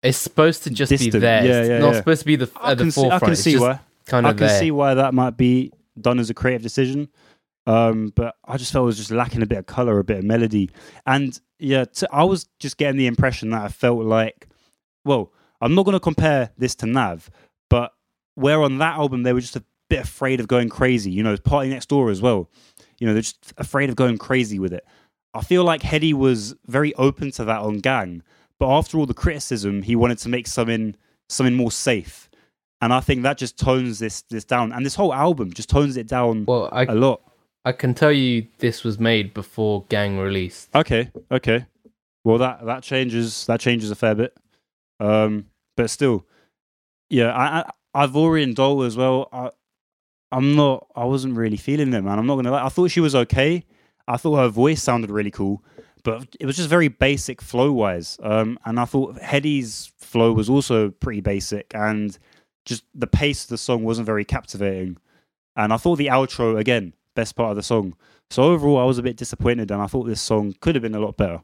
[0.02, 1.44] It's supposed to just be there.
[1.44, 3.22] Yeah, it's yeah, not supposed to be the at the see, forefront.
[3.22, 3.80] I can see why.
[4.06, 4.60] kind of I can there.
[4.60, 7.08] see why that might be done as a creative decision.
[7.66, 10.18] Um, but I just felt it was just lacking a bit of color, a bit
[10.18, 10.70] of melody,
[11.06, 14.48] and yeah, t- I was just getting the impression that I felt like,
[15.04, 17.30] well, I'm not going to compare this to Nav,
[17.70, 17.92] but
[18.34, 21.12] where on that album they were just a bit afraid of going crazy.
[21.12, 22.50] You know, PartyNextDoor as well.
[22.98, 24.84] You know, they're just afraid of going crazy with it.
[25.34, 28.22] I feel like Headie was very open to that on Gang,
[28.58, 30.94] but after all the criticism, he wanted to make something
[31.28, 32.28] something more safe.
[32.80, 34.72] And I think that just tones this this down.
[34.72, 37.22] And this whole album just tones it down Well, I a lot.
[37.64, 40.74] I can tell you this was made before Gang released.
[40.74, 41.66] Okay, okay.
[42.24, 44.36] Well that that changes that changes a fair bit.
[45.00, 46.26] Um but still,
[47.08, 47.64] yeah, I,
[47.94, 49.28] I Ivorian and Doll as well.
[49.32, 49.50] I
[50.32, 52.18] I'm not I wasn't really feeling it, man.
[52.18, 52.66] I'm not gonna lie.
[52.66, 53.64] I thought she was okay.
[54.12, 55.62] I thought her voice sounded really cool,
[56.04, 58.18] but it was just very basic flow wise.
[58.22, 62.18] Um and I thought Headie's flow was also pretty basic and
[62.64, 64.96] just the pace of the song wasn't very captivating.
[65.56, 67.96] And I thought the outro again, best part of the song.
[68.30, 70.94] So overall, I was a bit disappointed, and I thought this song could have been
[70.94, 71.42] a lot better.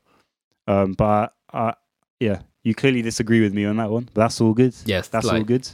[0.67, 1.73] Um, but uh,
[2.19, 4.05] yeah, you clearly disagree with me on that one.
[4.05, 4.75] But that's all good.
[4.87, 5.69] Yes, That's like, all good.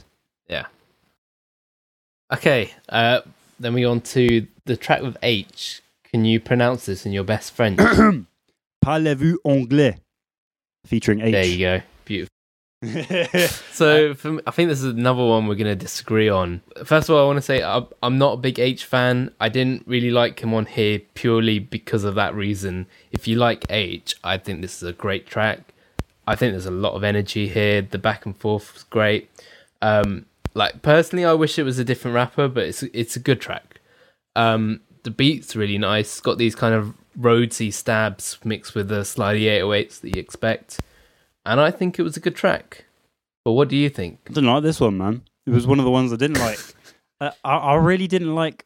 [0.49, 0.65] Yeah.
[2.33, 3.21] Okay, uh,
[3.59, 5.81] then we on to the track with H.
[6.15, 7.77] Can you pronounce this in your best French?
[8.85, 9.97] Parlez-vous anglais?
[10.85, 11.33] Featuring H.
[11.33, 11.81] there you go.
[12.05, 12.31] Beautiful.
[13.73, 16.61] So for me, I think this is another one we're going to disagree on.
[16.85, 19.29] First of all, I want to say I'm, I'm not a big H fan.
[19.41, 22.87] I didn't really like him on here purely because of that reason.
[23.11, 25.73] If you like H, I think this is a great track.
[26.25, 27.81] I think there's a lot of energy here.
[27.81, 29.29] The back and forth was great.
[29.81, 33.41] Um, like personally, I wish it was a different rapper, but it's it's a good
[33.41, 33.81] track.
[34.37, 36.07] Um, the beat's really nice.
[36.07, 40.81] It's got these kind of roadsy stabs mixed with the slidey 808s that you expect,
[41.45, 42.85] and I think it was a good track.
[43.45, 44.19] But what do you think?
[44.27, 45.21] I didn't like this one, man.
[45.45, 46.59] It was one of the ones I didn't like.
[47.21, 48.65] uh, I, I really didn't like.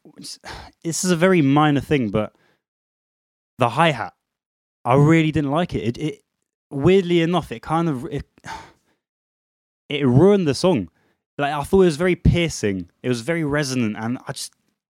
[0.84, 2.34] This is a very minor thing, but
[3.58, 4.13] the hi hat,
[4.86, 5.84] I really didn't like it.
[5.84, 6.21] It, it
[6.71, 8.25] weirdly enough, it kind of it,
[9.89, 10.89] it ruined the song.
[11.38, 12.89] Like I thought it was very piercing.
[13.04, 14.54] It was very resonant, and I just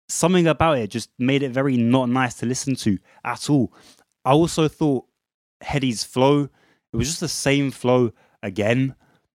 [0.09, 3.73] something about it just made it very not nice to listen to at all.
[4.25, 5.05] I also thought
[5.63, 6.49] Headie's flow,
[6.93, 8.13] it was just the same flow
[8.43, 8.95] again,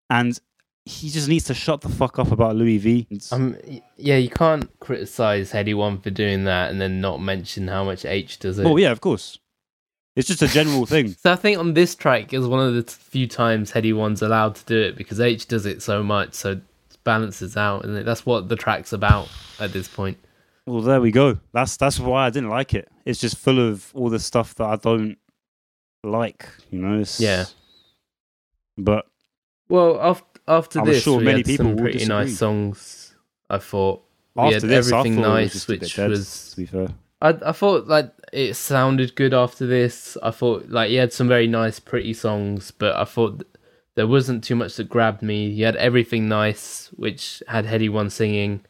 [0.09, 0.39] and
[0.85, 3.07] he just needs to shut the fuck up about Louis V.
[3.31, 3.57] Um,
[3.97, 8.05] yeah, you can't criticize Headie One for doing that and then not mention how much
[8.05, 8.65] H does it.
[8.65, 9.37] Oh, yeah, of course.
[10.15, 11.09] It's just a general thing.
[11.09, 14.55] So I think on this track is one of the few times Headie One's allowed
[14.55, 16.61] to do it because H does it so much, so it
[17.03, 20.17] balances out, and that's what the track's about at this point.
[20.67, 21.39] Well, there we go.
[21.53, 22.89] That's that's why I didn't like it.
[23.05, 25.17] It's just full of all the stuff that I don't
[26.03, 26.47] like.
[26.69, 26.99] You know.
[26.99, 27.45] It's, Yeah.
[28.77, 29.07] But
[29.69, 32.15] Well, I've after I'm this, sure we many had people some pretty disagree.
[32.15, 33.15] nice songs.
[33.49, 34.03] I thought
[34.35, 36.57] we had this, everything thought it was nice, just a bit which dead, was to
[36.57, 36.87] be fair.
[37.21, 40.17] I, I thought like it sounded good after this.
[40.21, 43.51] I thought like you had some very nice, pretty songs, but I thought th-
[43.95, 45.47] there wasn't too much that grabbed me.
[45.47, 48.61] You had everything nice, which had Headie One singing.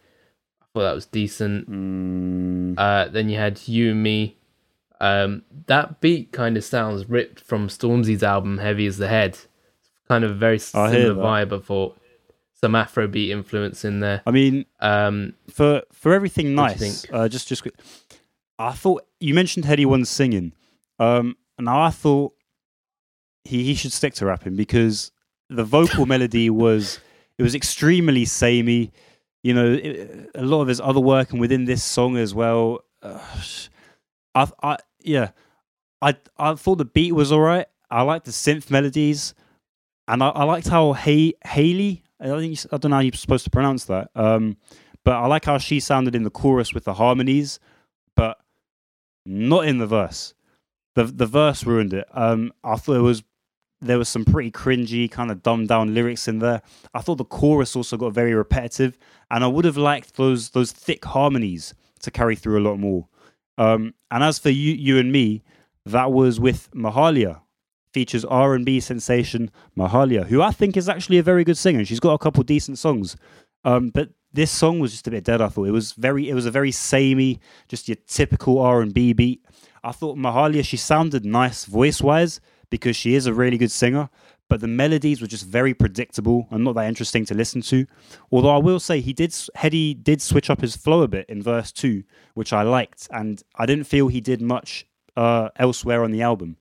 [0.77, 1.69] Thought that was decent.
[1.71, 4.37] Mm, Uh, then you had You and Me.
[5.01, 9.37] Um, that beat kind of sounds ripped from Stormzy's album Heavy Is the Head.
[10.07, 11.51] Kind of a very similar vibe.
[11.53, 11.99] I thought
[12.53, 14.21] some Afrobeat influence in there.
[14.27, 17.13] I mean, Um, for for everything What do you nice, think?
[17.13, 17.75] uh, just just quick.
[18.59, 20.53] I thought you mentioned Headie One singing.
[20.99, 22.33] Um, now I thought
[23.43, 25.11] he he should stick to rapping because
[25.49, 26.99] the vocal melody was
[27.37, 28.91] it was extremely samey.
[29.47, 32.83] You know, it, a lot of his other work and within this song as well.
[33.01, 33.17] Uh,
[34.35, 35.29] I I yeah,
[36.01, 37.67] I I thought the beat was alright.
[37.89, 39.33] I liked the synth melodies,
[40.05, 42.03] and I, I liked how Hay Haley.
[42.19, 44.09] I think I don't know how you're supposed to pronounce that.
[44.15, 44.57] Um,
[45.05, 47.57] but I like how she sounded in the chorus with the harmonies,
[48.17, 48.39] but
[49.25, 50.33] not in the verse.
[50.95, 52.05] The the verse ruined it.
[52.11, 53.23] Um, I thought it was
[53.81, 56.61] there was some pretty cringy, kind of dumbed down lyrics in there.
[56.93, 58.97] I thought the chorus also got very repetitive,
[59.29, 63.07] and I would have liked those those thick harmonies to carry through a lot more.
[63.57, 65.43] Um, and as for you, you and me,
[65.85, 67.41] that was with Mahalia,
[67.93, 71.85] features R and B sensation Mahalia, who I think is actually a very good singer.
[71.85, 73.15] She's got a couple decent songs,
[73.63, 75.41] um, but this song was just a bit dead.
[75.41, 78.93] I thought it was very, it was a very samey, just your typical R and
[78.93, 79.43] B beat.
[79.83, 84.09] I thought Mahalia, she sounded nice voice wise because she is a really good singer,
[84.49, 87.85] but the melodies were just very predictable and not that interesting to listen to.
[88.31, 91.41] Although I will say he did, Headie did switch up his flow a bit in
[91.41, 92.03] verse two,
[92.33, 96.57] which I liked, and I didn't feel he did much uh, elsewhere on the album.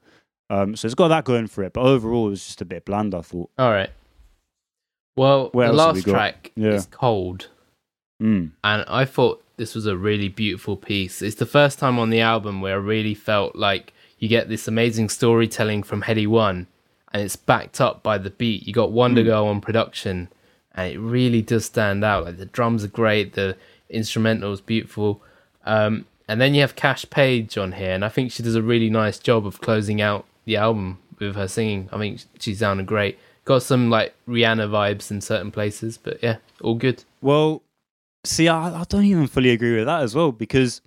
[0.49, 2.85] Um, so it's got that going for it, but overall it was just a bit
[2.85, 3.14] bland.
[3.14, 3.51] I thought.
[3.59, 3.90] all right.
[5.16, 6.12] Well, What the we last got?
[6.12, 6.71] track Yeah.
[6.75, 7.49] is Cold.
[8.23, 8.53] Mm.
[8.64, 11.21] and I thought this was a really beautiful piece.
[11.21, 14.66] It's the first time on the album where I really felt like you get this
[14.68, 16.66] amazing storytelling from Headie One,
[17.12, 18.66] and it's backed up by the beat.
[18.66, 19.29] You got Wonder Hmm.
[19.29, 20.29] Girl on production,
[20.74, 22.24] and it really does stand out.
[22.24, 23.57] Like the drums are great, the
[23.88, 25.22] instrumental is beautiful,
[25.64, 28.62] um, and then you have Kash Paige on here, and I think she does a
[28.62, 31.88] really nice job of closing out the album with her singing.
[31.92, 33.18] I think she sounded great.
[33.44, 37.05] Got some like Rihanna vibes in certain places, but yeah, all good.
[37.20, 37.62] Well,
[38.24, 40.81] see, I, I don't even fully agree with that as well because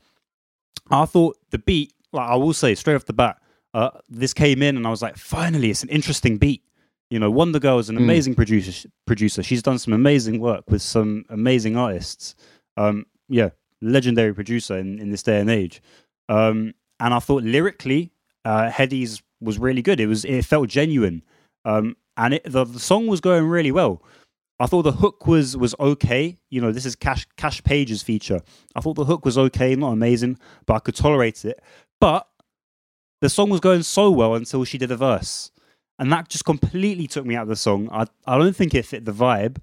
[0.92, 3.38] I thought the beat, like I will say straight off the bat,
[3.74, 6.64] uh, this came in and I was like, finally, it's an interesting beat.
[7.10, 8.04] You know, WondaGurl is an Mm.
[8.04, 8.90] amazing producer.
[9.06, 12.36] Producer, she's done some amazing work with some amazing artists.
[12.78, 13.50] Um, yeah,
[13.82, 15.82] legendary producer in, in this day and age.
[16.30, 18.12] Um, and I thought lyrically,
[18.46, 20.00] uh, Headie's was really good.
[20.00, 21.24] It was it felt genuine,
[21.66, 24.04] um, and it, the, the song was going really well.
[24.60, 26.38] I thought the hook was was okay.
[26.50, 28.42] You know, this is Kash Kash Paige's feature.
[28.76, 31.62] I thought the hook was okay, not amazing, but I could tolerate it.
[32.00, 32.28] But
[33.22, 35.52] the song was going so well until she did a verse,
[35.98, 37.90] and that just completely took me out of the song.
[37.92, 39.58] I I don't think it fit the vibe.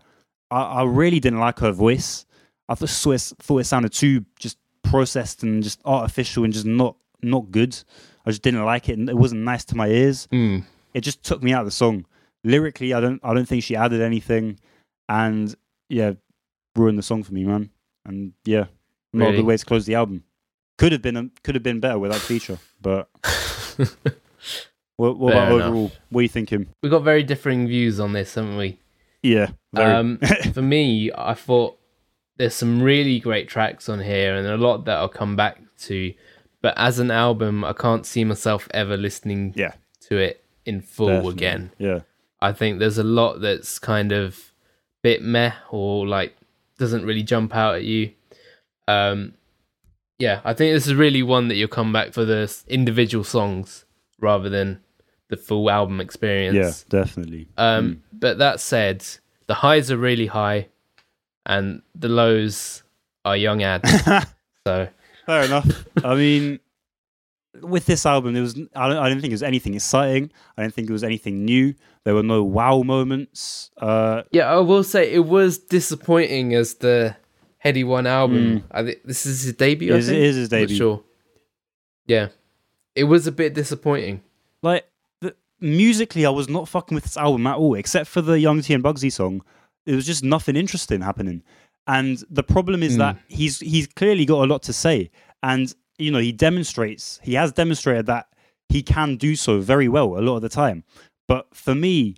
[0.50, 2.26] I, I really didn't like her voice.
[2.68, 6.96] I thought it, thought it sounded too just processed and just artificial and just not
[7.22, 7.76] not good.
[8.26, 10.64] I just didn't like it, and it wasn't nice to my ears Mm.
[10.94, 12.04] it just took me out of the song.
[12.44, 14.58] Lyrically, I don't I don't think she added anything,
[15.08, 15.54] and
[15.88, 16.12] yeah,
[16.74, 17.70] ruined the song for me, man.
[18.04, 18.66] And yeah,
[19.12, 20.22] not a good way to close the album.
[20.78, 23.08] Could have been could have been better without feature, but
[24.96, 25.66] what, what about enough.
[25.68, 25.92] overall?
[26.10, 26.66] What are you thinking?
[26.82, 28.78] We've got very differing views on this, haven't we?
[29.22, 29.92] Yeah, very.
[29.92, 30.18] Um,
[30.52, 31.78] for me, I thought
[32.36, 36.12] there's some really great tracks on here and a lot that I'll come back to.
[36.62, 39.72] But as an album, I can't see myself ever listening Yeah.
[40.08, 41.32] to it in full definitely.
[41.32, 41.70] again.
[41.78, 42.00] Yeah,
[42.40, 44.52] I think there's a lot that's kind of
[45.02, 46.36] bit meh or like
[46.78, 48.12] doesn't really jump out at you.
[48.88, 49.34] Um,
[50.18, 53.84] yeah, I think this is really one that you'll come back for the individual songs
[54.20, 54.80] rather than
[55.28, 56.54] the full album experience.
[56.56, 57.48] yeah, definitely.
[57.56, 59.04] Um, But that said,
[59.46, 60.68] the highs are really high,
[61.44, 62.82] and the lows
[63.24, 63.90] are young adz.
[64.66, 64.88] so
[65.26, 65.84] Fair enough.
[66.04, 66.60] I mean,
[67.60, 70.30] with this album, there was I don't, I didn't think it was anything exciting.
[70.56, 71.74] I didn't think it was anything new.
[72.04, 73.70] There were no wow moments.
[73.76, 77.16] Uh, yeah, I will say it was disappointing as the
[77.66, 78.64] Headie One album.
[78.70, 79.92] I think this is his debut.
[79.94, 80.76] It is, it is his debut.
[80.76, 81.02] sure.
[82.06, 82.28] Yeah,
[82.94, 84.22] it was a bit disappointing.
[84.62, 84.84] like
[85.20, 88.60] the, musically i was not fucking with this album at all except for the young
[88.62, 89.42] t and bugsey song
[89.86, 91.42] it was just nothing interesting happening
[91.86, 92.98] and the problem is Mm.
[92.98, 95.10] that he's he's clearly got a lot to say
[95.42, 98.26] and you know he demonstrates he has demonstrated that
[98.68, 100.84] he can do so very well a lot of the time
[101.28, 102.16] but for me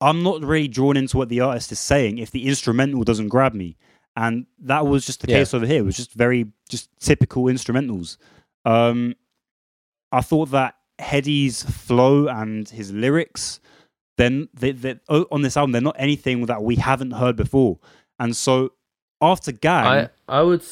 [0.00, 3.54] I'm not really drawn into what the artist is saying if the instrumental doesn't grab
[3.54, 3.78] me.
[4.16, 5.38] And that was just the Yeah.
[5.38, 5.78] case over here.
[5.78, 8.16] It was just very just typical instrumentals.
[8.64, 9.14] Um
[10.12, 13.60] I thought that Headie's flow and his lyrics,
[14.16, 17.78] then they, they, on this album, they're not anything that we haven't heard before.
[18.18, 18.72] And so
[19.20, 20.62] after Gang, I I would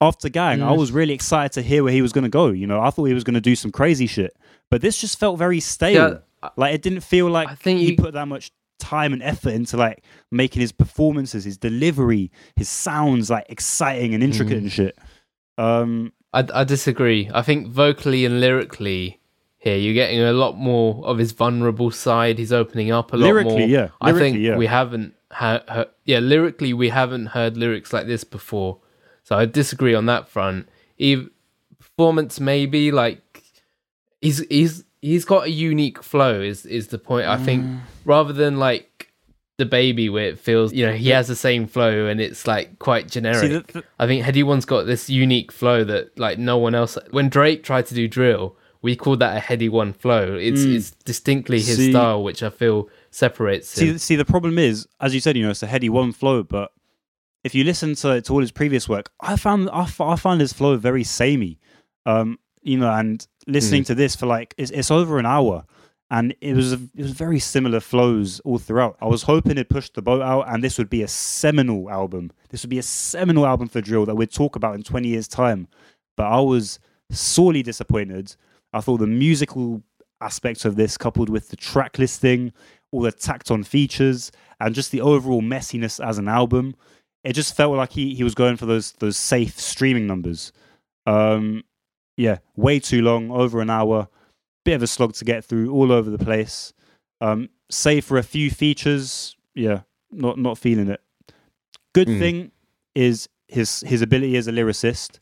[0.00, 0.78] after Gang, I Mm.
[0.78, 2.48] was really excited to hear where he was going to go.
[2.50, 4.36] You know, I thought he was going to do some crazy shit,
[4.70, 5.92] but this just felt very stale.
[6.10, 9.12] yeah, I- Like it didn't feel like I think he you- put that much time
[9.12, 14.56] and effort into like making his performances, his delivery, his sounds like exciting and intricate
[14.58, 14.62] Mm.
[14.62, 14.98] and shit.
[15.58, 17.30] Um, I, I disagree.
[17.32, 19.20] I think vocally and lyrically
[19.58, 22.38] here you're getting a lot more of his vulnerable side.
[22.38, 23.68] He's opening up a lot Lyrically, more.
[23.68, 23.88] yeah.
[24.00, 24.56] I think yeah.
[24.56, 28.78] we haven't ha- heard, yeah, lyrically we haven't heard lyrics like this before.
[29.22, 30.68] So I disagree on that front.
[30.98, 31.30] Eve,
[31.78, 33.42] performance maybe like
[34.20, 37.26] he's he's he's got a unique flow is is the point.
[37.26, 37.80] I think Mm.
[38.04, 38.90] rather than like
[39.58, 42.78] the baby where it feels you know he has the same flow and it's like
[42.78, 43.40] quite generic.
[43.40, 43.48] see,
[43.80, 46.96] the, I think Headie One's got this unique flow that like no one else.
[47.10, 50.34] When Drake tried to do drill, we called that a Heady One flow.
[50.48, 50.74] It's Mm.
[50.76, 53.92] it's distinctly his See- style, which I feel separates him.
[53.92, 56.42] see, see, the problem is, as you said, you know, it's a Headie One flow,
[56.42, 56.72] but
[57.44, 60.40] if you listen to, to all his previous work, I found I, f- I found
[60.40, 61.58] his flow very samey.
[62.06, 63.86] Um, you know, and listening Mm.
[63.86, 65.64] to this for like it's, it's over an hour,
[66.10, 68.96] and it was a, it was very similar flows all throughout.
[69.00, 72.30] I was hoping it pushed the boat out, and this would be a seminal album.
[72.50, 75.28] This would be a seminal album for drill that we'd talk about in twenty years'
[75.28, 75.68] time.
[76.16, 76.78] But I was
[77.10, 78.36] sorely disappointed.
[78.72, 79.82] I thought the musical
[80.20, 82.52] aspects of this, coupled with the track listing,
[82.92, 84.30] all the tacked on features,
[84.60, 86.74] and just the overall messiness as an album,
[87.24, 90.52] it just felt like he, he was going for those those safe streaming numbers.
[91.06, 91.64] Um,
[92.16, 94.08] yeah, way too long, over an hour,
[94.64, 96.72] bit of a slog to get through, all over the place.
[97.20, 101.00] Um, save for a few features, yeah, not not feeling it.
[101.94, 102.18] Good Mm.
[102.18, 102.52] thing
[102.94, 105.18] is his his ability as a lyricist,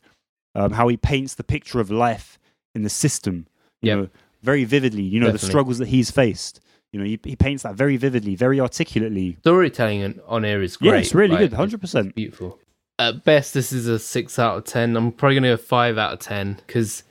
[0.55, 2.39] um, how he paints the picture of life
[2.75, 3.47] in the system.
[3.81, 3.97] You Yep.
[3.97, 4.09] know,
[4.41, 5.03] very vividly.
[5.03, 6.59] You know the struggles that he's faced.
[6.91, 9.37] You know, he, he paints that very vividly, very articulately.
[9.39, 10.89] Storytelling on- on air is great.
[10.91, 12.13] Yeah, it's really Like, good, hundred percent.
[12.13, 12.59] Beautiful.
[12.99, 14.95] At best, this is a six out of ten.
[14.95, 17.03] I'm probably gonna go five out of ten because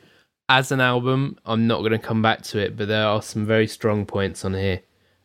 [0.49, 3.67] as an album, I'm not gonna come back to it, but there are some very
[3.67, 4.81] strong points on here,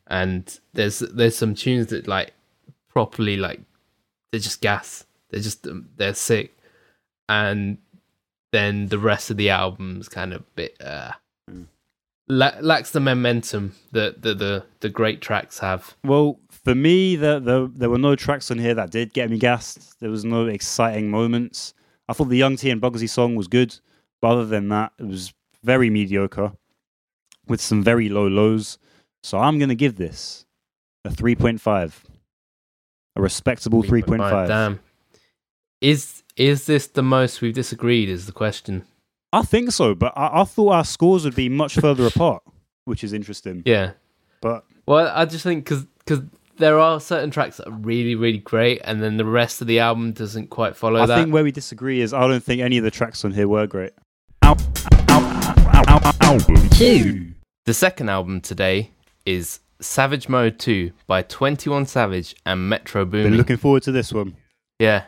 [0.08, 2.34] and there's there's some tunes that like
[2.90, 3.62] properly like
[4.32, 5.06] they're just gas.
[5.30, 6.58] They're just um, they're sick,
[7.30, 7.78] and
[8.52, 11.12] then the rest of the album's kind of bit uh,
[11.50, 11.68] Mm.
[12.28, 15.96] la- lacks the momentum that the, the the great tracks have.
[16.04, 19.38] Well, for me, the, the, there were no tracks on here that did get me
[19.38, 20.02] gassed.
[20.02, 21.74] There was no exciting moments.
[22.10, 23.80] I thought the Young T and Bugsey song was good,
[24.22, 26.52] but other than that, it was very mediocre
[27.48, 28.80] with some very low lows.
[29.24, 30.46] So I'm going to give this
[31.06, 31.94] a 3.5.
[33.16, 34.48] A respectable 3.5.
[34.50, 34.82] Damn.
[35.80, 38.10] Is is this the most we've disagreed?
[38.10, 38.84] Is the question.
[39.32, 42.44] I think so, but I, I thought our scores would be much further apart,
[42.84, 43.64] which is interesting.
[43.66, 43.92] Yeah.
[44.42, 46.24] But Well, I just think because because
[46.58, 49.80] there are certain tracks that are really really great, and then the rest of the
[49.80, 51.16] album doesn't quite follow I that.
[51.18, 53.68] think where we disagree is I don't think any of the tracks on here were
[53.68, 53.94] great.
[56.22, 57.34] Album 2.
[57.66, 58.92] the second album today
[59.26, 63.12] is Savage Mode Two by Twenty One Savage and Metro Boomin.
[63.12, 63.38] Been Boomin.
[63.38, 64.36] looking forward to this one.
[64.80, 65.04] Yeah,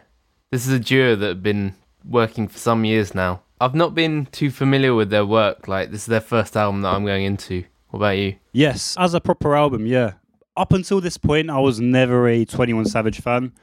[0.52, 3.42] this is a duo that have been working for some years now.
[3.62, 5.68] I've not been too familiar with their work.
[5.68, 7.64] Like this is their first album that I'm going into.
[7.90, 8.36] What about you?
[8.54, 10.14] Yes, as a proper album, yeah.
[10.60, 13.54] Up until this point, I was never a 21 Savage fan.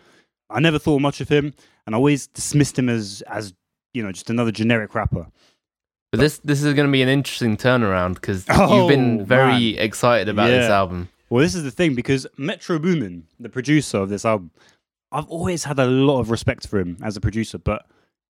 [0.48, 1.52] I never thought much of him,
[1.84, 3.52] and I always dismissed him as, as
[3.92, 5.26] you know, just another generic rapper.
[6.10, 9.72] But this this is going to be an interesting turnaround because Oh, you've been very
[9.74, 9.78] man.
[9.78, 11.10] excited about this album.
[11.28, 14.52] Well, this is the thing because Metro Boomin, the producer of this album,
[15.12, 17.84] I've always had a lot of respect for him as a producer, but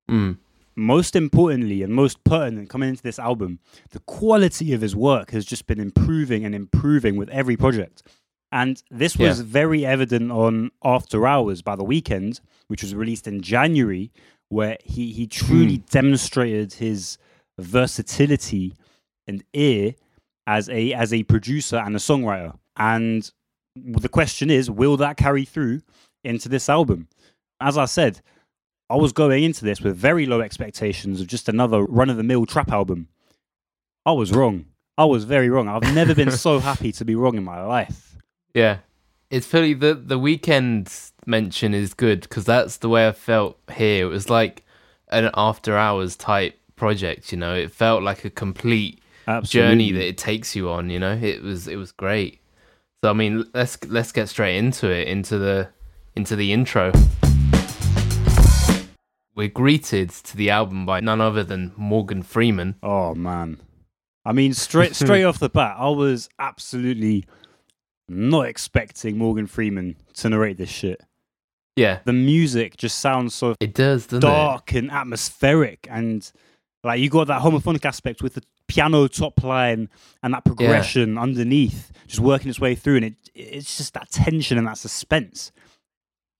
[0.09, 0.37] Mm.
[0.75, 3.59] most importantly and most pertinent coming into this album,
[3.91, 8.03] the quality of his work has just been improving and improving with every project.
[8.51, 9.45] And this was Yeah.
[9.45, 14.11] very evident on After Hours by the Weeknd, which was released in January,
[14.49, 15.29] where he, he hmm.
[15.29, 17.17] truly demonstrated his
[17.59, 18.75] versatility
[19.27, 19.95] and ear
[20.45, 22.57] as a as a producer and a songwriter.
[22.77, 23.29] And
[23.75, 25.81] the question is, will that carry through
[26.23, 27.07] into this album?
[27.59, 28.21] As I said,
[28.89, 32.23] I was going into this with very low expectations of just another run of the
[32.23, 33.09] mill trap album.
[34.05, 34.65] I was wrong.
[34.97, 35.67] I was very wrong.
[35.67, 38.16] I've never been so happy to be wrong in my life.
[38.53, 38.79] Yeah,
[39.29, 44.05] it's fully the the Weeknd mention is good because that's the way I felt here.
[44.05, 44.63] It was like
[45.09, 47.31] an after hours type project.
[47.31, 49.69] You know, it felt like a complete Absolutely.
[49.69, 50.89] journey that it takes you on.
[50.89, 52.39] You know, it was it was great.
[53.03, 55.69] So I mean, let's let's get straight into it, into the
[56.15, 56.91] into the intro.
[59.35, 62.75] We're greeted to the album by none other than Morgan Freeman.
[62.81, 63.59] Oh man.
[64.25, 67.25] I mean, straight straight off the bat, I was absolutely
[68.07, 71.01] not expecting Morgan Freeman to narrate this shit.
[71.75, 76.29] Yeah, The music just sounds so it does, dark and atmospheric, and
[76.83, 79.87] like you got that homophonic aspect with the piano top line
[80.23, 84.57] and that progression underneath, just working its way through, and it it's just that tension
[84.57, 85.51] and that suspense.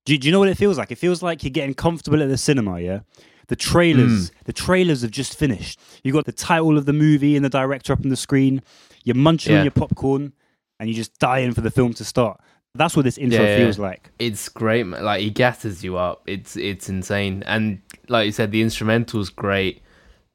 [0.05, 0.89] Do you, do you know what it feels like?
[0.91, 3.01] It feels like you're getting comfortable at the cinema, yeah.
[3.47, 4.34] The trailers, mm.
[4.45, 5.80] the trailers have just finished.
[6.03, 8.63] You got the title of the movie and the director up on the screen.
[9.03, 9.59] You're munching Yeah.
[9.59, 10.34] on your popcorn,
[10.80, 12.39] and you just die in for the film to start.
[12.75, 13.57] That's what this intro Yeah, yeah.
[13.57, 14.11] feels like.
[14.19, 14.86] It's great.
[14.86, 15.03] man.
[15.03, 16.21] Like he gathers you up.
[16.28, 17.43] It's it's insane.
[17.47, 19.82] And like you said, the instrumental's great.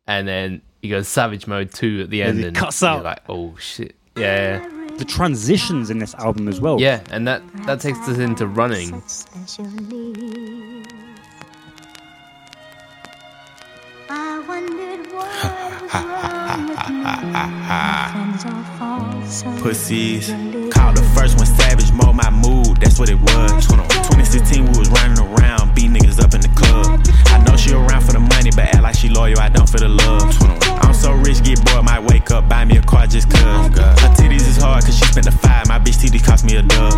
[0.08, 3.04] And then he goes Savage Mode two at the end, he and cuts you're out.
[3.04, 4.66] like, oh shit, yeah,
[4.96, 6.80] The transitions in this album as well.
[6.80, 7.00] yeah.
[7.12, 9.00] And that that takes us into running.
[19.32, 20.28] Pussies.
[20.68, 23.64] Called the first one savage, mold my mood, that's what it was.
[23.64, 27.00] 2016, we was running around, beat niggas up in the club.
[27.32, 29.80] I know she around for the money, but act like she loyal, I don't feel
[29.80, 30.36] the love.
[30.84, 33.40] I'm so rich, get bored, might wake up, buy me a car just cuz.
[33.40, 36.62] Her titties is hard, cause she spent the five, my bitch titties cost me a
[36.62, 36.92] dub.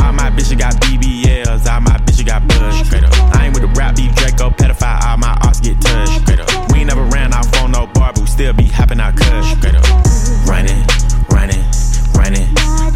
[0.00, 2.88] All my bitches got BBLs, all my bitches got bush.
[3.36, 6.24] I ain't with the rap beef, Draco, pedophile, all my arts get touched.
[6.72, 9.52] We ain't never ran off on no bar, but we still be hopping out cush.
[10.48, 10.80] Running,
[11.28, 11.55] running,
[12.16, 12.48] running,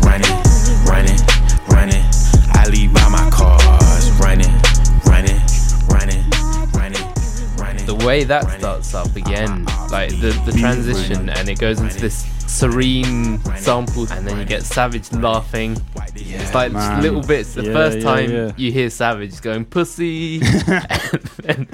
[0.03, 0.37] running,
[0.85, 1.21] running,
[1.69, 2.05] running.
[2.53, 4.11] I leave by my cars.
[4.21, 4.51] Running,
[5.07, 5.41] running,
[5.89, 6.25] running,
[6.75, 7.05] running,
[7.57, 7.87] running.
[7.87, 12.27] the way that starts up again, like the, the transition, and it goes into this
[12.47, 15.77] serene sample, and then you get Savage laughing.
[16.15, 17.03] It's like just Man.
[17.03, 17.55] little bits.
[17.55, 18.53] The Yeah, first yeah, time yeah.
[18.57, 21.69] you hear Savage going pussy, and then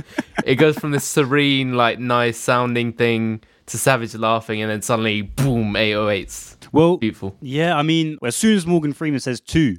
[0.44, 5.22] it goes from this serene, like nice sounding thing to Savage laughing, and then suddenly
[5.22, 6.55] boom, 808s.
[6.72, 7.36] Well, Beautiful.
[7.40, 9.76] Yeah, I mean, as soon as Morgan Freeman says two,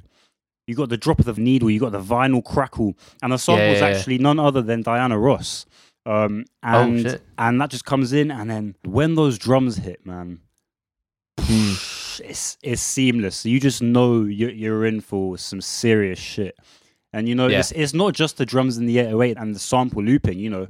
[0.66, 3.58] you got the drop of the needle, you got the vinyl crackle, and the song
[3.58, 3.96] Yeah, was yeah, yeah.
[3.96, 5.64] actually none other than Diana Ross.
[6.06, 10.40] Um, and Oh, and that just comes in, and then when those drums hit, man,
[11.40, 11.72] Hmm.
[12.24, 13.46] it's it's seamless.
[13.46, 16.56] You just know you're, you're in for some serious shit.
[17.12, 17.60] And you know, Yeah.
[17.60, 20.38] it's, it's not just the drums in the 808 and the sample looping.
[20.38, 20.68] You know,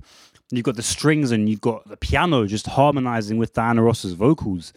[0.51, 4.73] you've got the strings and you've got the piano just harmonizing with Diana Ross's vocals,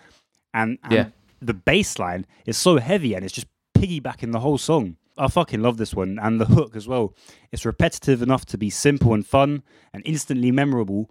[0.53, 1.05] and, and Yeah.
[1.41, 4.97] The bass line is so heavy and it's just piggybacking the whole song.
[5.17, 7.13] I fucking love this one and the hook as well.
[7.51, 9.63] It's repetitive enough to be simple and fun
[9.93, 11.09] and instantly memorable,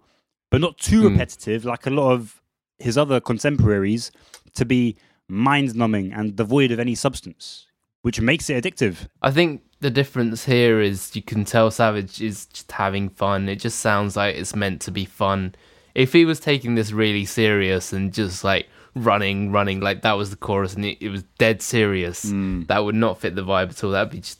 [0.49, 1.11] but not too Mm.
[1.11, 2.41] repetitive like a lot of
[2.79, 4.11] his other contemporaries
[4.55, 4.95] to be
[5.27, 7.67] mind numbing and devoid of any substance,
[8.01, 9.07] which makes it addictive.
[9.21, 13.47] I think the difference here is you can tell Savage is just having fun.
[13.49, 15.55] It just sounds like it's meant to be fun.
[15.93, 20.29] If he was taking this really serious and just like running, running, like that was
[20.29, 23.83] the chorus and it, it was dead serious, that would not fit the vibe at
[23.83, 23.91] all.
[23.91, 24.39] That'd be just.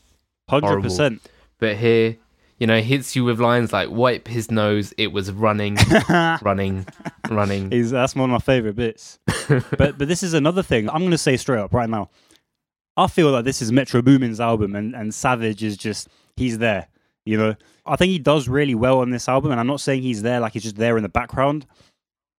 [0.50, 1.20] 100%.
[1.60, 2.18] But here,
[2.58, 5.78] you know, hits you with lines like "wipe his nose." It was running,
[6.42, 6.86] running,
[7.30, 7.72] running.
[7.72, 9.18] Is that's one of my favorite bits.
[9.78, 10.90] but but this is another thing.
[10.90, 12.10] I'm going to say straight up right now.
[12.98, 16.88] I feel like this is Metro Boomin's album, and and Savage is just he's there.
[17.26, 20.02] You know, I think he does really well on this album, and I'm not saying
[20.02, 21.66] he's there like he's just there in the background,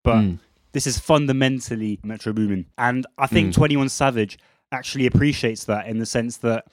[0.05, 0.39] but Mm.
[0.73, 3.55] This is fundamentally Metro Boomin, and I think Mm.
[3.55, 4.39] 21 Savage
[4.71, 6.65] actually appreciates that in the sense that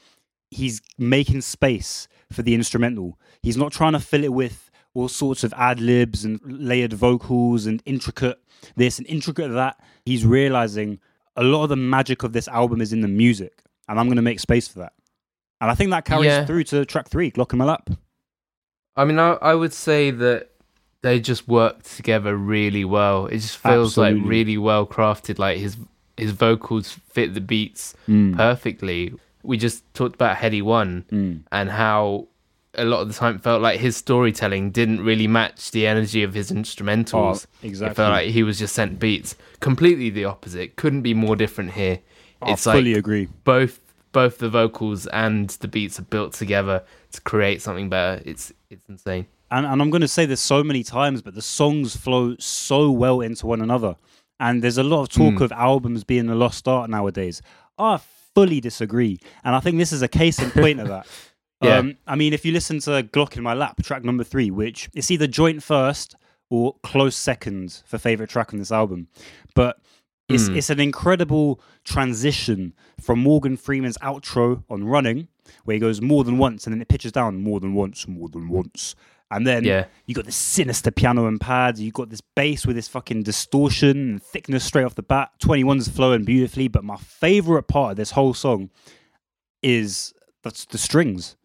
[0.51, 3.19] he's making space for the instrumental.
[3.43, 7.65] He's not trying to fill it with all sorts of ad libs and layered vocals
[7.65, 8.39] and intricate
[8.75, 9.77] this and intricate that.
[10.05, 10.99] He's realizing
[11.35, 14.15] a lot of the magic of this album is in the music, and I'm going
[14.15, 14.93] to make space for that.
[15.61, 16.45] And I think that carries Yeah.
[16.45, 17.89] through to track three, Glock in My Lap.
[18.95, 20.48] I mean, I, I would say that
[21.01, 23.27] they just work together really well.
[23.27, 24.21] It just feels Absolutely.
[24.21, 25.39] like really well crafted.
[25.39, 25.77] Like his
[26.17, 28.35] his vocals fit the beats Mm.
[28.35, 29.13] perfectly.
[29.43, 31.41] We just talked about Headie One Mm.
[31.51, 32.27] and how
[32.75, 36.21] a lot of the time it felt like his storytelling didn't really match the energy
[36.23, 37.45] of his instrumentals.
[37.47, 37.91] Oh, exactly.
[37.91, 39.35] It felt like he was just sent beats.
[39.59, 40.75] Completely the opposite.
[40.75, 41.99] Couldn't be more different here.
[42.41, 43.27] I It's fully like agree.
[43.43, 43.79] both
[44.11, 46.83] both the vocals and the beats are built together
[47.13, 48.21] to create something better.
[48.25, 49.27] It's it's insane.
[49.51, 52.91] And, and I'm going to say this so many times, but the songs flow so
[52.91, 53.95] well into one another.
[54.39, 55.41] And there's a lot of talk Mm.
[55.41, 57.41] of albums being a lost art nowadays.
[57.77, 57.99] I
[58.35, 59.19] fully disagree.
[59.43, 61.07] And I think this is a case in point of that.
[61.61, 61.79] Yeah.
[61.79, 64.89] Um, I mean, if you listen to Glock in My Lap, track number three, which
[64.93, 66.15] it's either joint first
[66.49, 69.09] or close second for favorite track on this album.
[69.55, 69.77] But
[70.29, 70.55] It's Mm.
[70.55, 75.27] it's an incredible transition from Morgan Freeman's outro on Running,
[75.65, 78.29] where he goes more than once, and then it pitches down more than once, more
[78.29, 78.95] than once,
[79.31, 79.85] and then Yeah.
[80.05, 81.79] you got this sinister piano and pads.
[81.79, 85.29] You got this bass with this fucking distortion and thickness straight off the bat.
[85.39, 88.69] 21's flowing beautifully, but my favorite part of this whole song
[89.61, 90.13] is
[90.43, 91.35] that's the strings.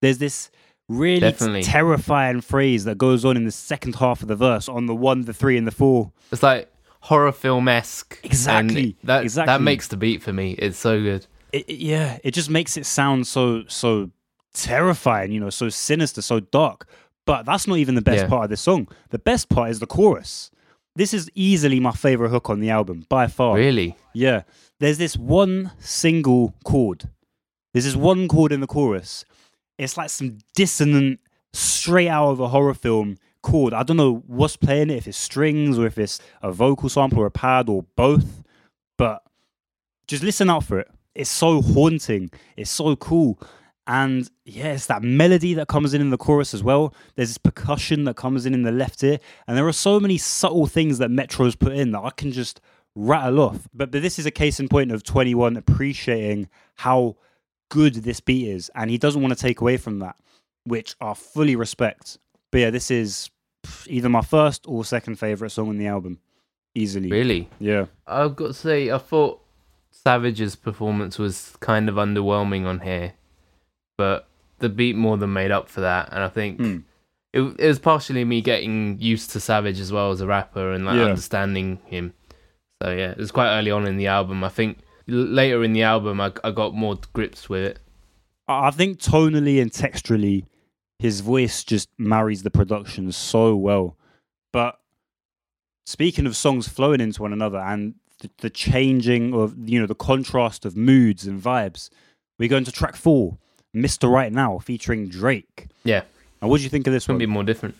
[0.00, 0.50] There's this
[0.88, 1.62] really Definitely.
[1.62, 5.22] terrifying phrase that goes on in the second half of the verse on the one,
[5.22, 6.12] the three, and the four.
[6.32, 6.70] It's like
[7.00, 8.18] horror film esque.
[8.24, 9.52] Exactly, That exactly.
[9.52, 10.52] that makes the beat for me.
[10.58, 11.26] It's so good.
[11.52, 14.10] It, it- yeah, it just makes it sound so so
[14.54, 16.86] terrifying, you know, so sinister, so dark.
[17.26, 18.28] But that's not even the best Yeah.
[18.28, 18.88] part of this song.
[19.10, 20.50] The best part is the chorus.
[20.96, 23.56] This is easily my favorite hook on the album by far.
[23.56, 23.96] Really?
[24.12, 24.42] Yeah.
[24.80, 27.08] There's this one single chord.
[27.72, 29.24] There's this one chord in the chorus.
[29.78, 31.20] It's like some dissonant,
[31.52, 33.72] straight out of a horror film chord.
[33.72, 37.20] I don't know what's playing it, if it's strings or if it's a vocal sample
[37.20, 38.42] or a pad or both.
[38.98, 39.22] But
[40.06, 40.88] just listen out for it.
[41.14, 42.30] It's so haunting.
[42.56, 43.38] It's so cool.
[43.86, 46.94] And yeah, it's that melody that comes in in the chorus as well.
[47.16, 49.18] There's this percussion that comes in in the left ear.
[49.46, 52.60] And there are so many subtle things that Metro's put in that I can just
[52.94, 53.68] rattle off.
[53.74, 57.16] But, but this is a case in point of 21 appreciating how
[57.70, 58.70] good this beat is.
[58.74, 60.16] And he doesn't want to take away from that,
[60.64, 62.18] which I fully respect.
[62.52, 63.30] But yeah, this is
[63.86, 66.20] either my first or second favorite song on the album.
[66.74, 67.10] Easily.
[67.10, 67.50] Really?
[67.58, 67.86] Yeah.
[68.06, 69.42] I've got to say, I thought
[69.90, 73.12] Savage's performance was kind of underwhelming on here,
[73.98, 74.28] but
[74.58, 76.08] the beat more than made up for that.
[76.12, 76.76] And I think Hmm.
[77.32, 80.84] it, it was partially me getting used to Savage as well as a rapper and
[80.84, 81.06] like Yeah.
[81.06, 82.12] understanding him.
[82.82, 84.44] So yeah, it was quite early on in the album.
[84.44, 87.78] I think later in the album, I, I got more grips with it.
[88.48, 90.46] I I think tonally and texturally,
[90.98, 93.96] his voice just marries the production so well.
[94.52, 94.78] But
[95.86, 99.94] speaking of songs flowing into one another and the, the changing of you know the
[99.94, 101.88] contrast of moods and vibes,
[102.38, 103.38] we go into track four,
[103.74, 104.10] "Mr.
[104.10, 105.66] Right Now" featuring Drake.
[105.84, 106.02] Yeah.
[106.40, 107.18] And what do you think of this Couldn't one?
[107.20, 107.76] be more different.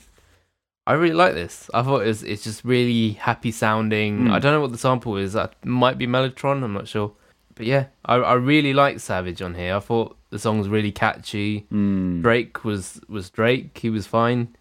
[0.87, 1.71] I really like this.
[1.73, 4.27] I thought it was, it's just really happy sounding.
[4.27, 4.33] Hmm.
[4.33, 5.33] I don't know what the sample is.
[5.35, 6.63] That might be Mellotron.
[6.65, 7.13] I'm not sure.
[7.55, 9.77] But yeah, I, I really like Savage on here.
[9.77, 11.67] I thought the song's really catchy.
[11.73, 12.23] Mm.
[12.23, 13.77] Drake was was Drake.
[13.77, 14.57] He was fine,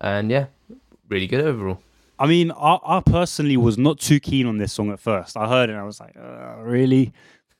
[0.00, 0.46] and yeah,
[1.08, 1.80] really good overall.
[2.18, 5.36] I mean, I, I personally was not too keen on this song at first.
[5.36, 7.12] I heard it and I was like, uh, really?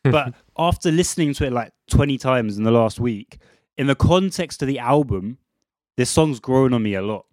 [0.05, 3.39] But after listening to it like 20 times in the last week,
[3.77, 5.39] in the context of the album,
[5.97, 7.27] this song's grown on me a lot.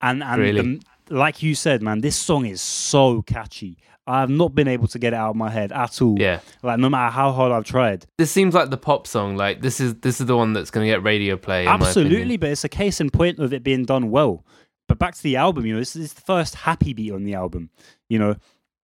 [0.00, 0.60] And, and Really?
[0.62, 3.78] the- like you said, man, this song is so catchy.
[4.06, 6.18] I have not been able to get it out of my head at all.
[6.18, 8.06] Yeah, Like, no matter how hard I've tried.
[8.18, 9.36] this seems like the pop song.
[9.36, 11.66] Like this is this is the one that's gonna get radio play.
[11.66, 14.44] Absolutely, but it's a case in point of it being done well.
[14.86, 17.34] But back to the album, you know, this is the first happy beat on the
[17.34, 17.68] album.
[18.08, 18.36] You know,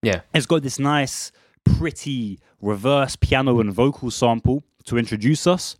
[0.03, 0.21] Yeah.
[0.33, 1.31] it's got this nice,
[1.65, 5.75] pretty reverse piano and vocal sample to introduce us.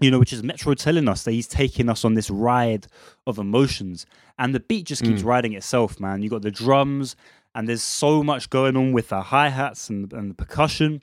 [0.00, 2.86] You know, which is Metro telling us that he's taking us on this ride
[3.26, 4.06] of emotions,
[4.38, 5.26] and the beat just keeps Mm.
[5.26, 6.22] riding itself, man.
[6.22, 7.16] You got the drums,
[7.54, 11.02] and there's so much going on with the hi hats and, and the percussion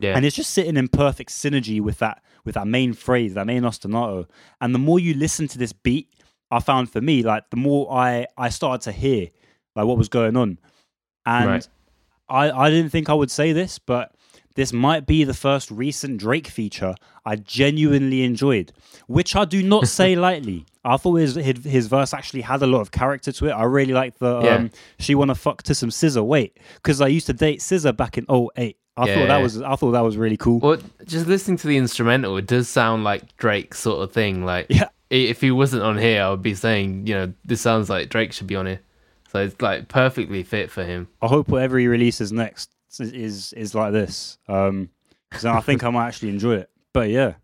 [0.00, 3.46] Yeah, and it's just sitting in perfect synergy with that with that main phrase, that
[3.46, 4.26] main ostinato.
[4.60, 6.08] And the more you listen to this beat,
[6.50, 9.28] I found for me, like the more I I started to hear
[9.76, 10.58] like what was going on.
[11.26, 11.68] And Right.
[12.28, 14.12] I I didn't think I would say this, but
[14.56, 16.94] this might be the first recent Drake feature
[17.26, 18.72] I genuinely enjoyed,
[19.08, 20.66] which I do not say lightly.
[20.84, 23.52] I thought his, his his verse actually had a lot of character to it.
[23.52, 24.54] I really like the Yeah.
[24.56, 28.16] um, "She Wanna Fuck to Some Scissor." Wait, because I used to date Scissor back
[28.18, 28.76] in 08.
[28.96, 30.60] I Yeah, thought that was I thought that was really cool.
[30.60, 34.44] Well, just listening to the instrumental, it does sound like Drake sort of thing.
[34.44, 34.88] Like, Yeah.
[35.10, 38.32] if he wasn't on here, I would be saying, you know, this sounds like Drake
[38.32, 38.80] should be on here.
[39.34, 41.08] So it's like perfectly fit for him.
[41.20, 42.70] I hope whatever he releases next
[43.00, 44.38] is is, is like this.
[44.48, 44.90] Um,
[45.28, 46.70] because I think I might actually enjoy it.
[46.92, 47.34] But yeah,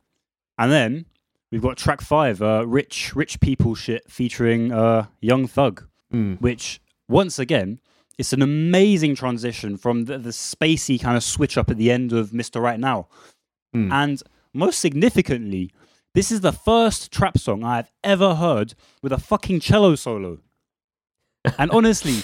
[0.57, 1.07] and then
[1.51, 6.41] we've got track five, uh, "Rich Rich People Shit" featuring uh, Young Thug, Mm.
[6.41, 7.80] which once again.
[8.18, 12.12] It's an amazing transition from the, the spacey kind of switch up at the end
[12.12, 12.61] of Mr.
[12.61, 13.09] Right Now.
[13.74, 13.91] Mm.
[13.91, 14.22] And
[14.53, 15.70] most significantly,
[16.12, 20.38] this is the first trap song I've ever heard with a fucking cello solo.
[21.59, 22.22] And honestly,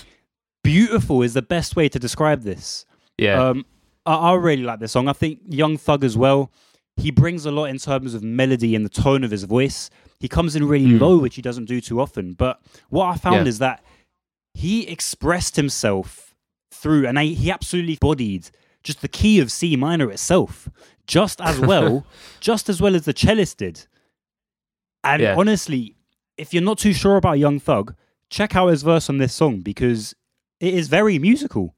[0.62, 2.84] beautiful is the best way to describe this.
[3.18, 3.64] Yeah, Um,
[4.04, 5.08] I, I really like this song.
[5.08, 6.50] I think Young Thug as well.
[6.96, 9.90] He brings a lot in terms of melody and the tone of his voice.
[10.18, 11.00] He comes in really Mm.
[11.00, 12.32] low, which he doesn't do too often.
[12.34, 13.50] But what I found Yeah.
[13.50, 13.82] is that
[14.54, 16.34] he expressed himself
[16.70, 18.50] through, and I, he absolutely bodied
[18.82, 20.68] just the key of C minor itself,
[21.06, 22.06] just as well,
[22.40, 23.86] just as well as the cellist did.
[25.04, 25.34] And Yeah.
[25.36, 25.96] honestly,
[26.38, 27.94] if you're not too sure about Young Thug,
[28.30, 30.14] check out his verse on this song because
[30.60, 31.74] it is very musical.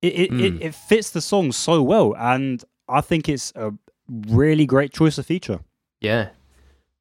[0.00, 0.40] It it, Mm.
[0.40, 3.72] it it fits the song so well, and I think it's a
[4.28, 5.60] really great choice of feature.
[6.00, 6.30] Yeah.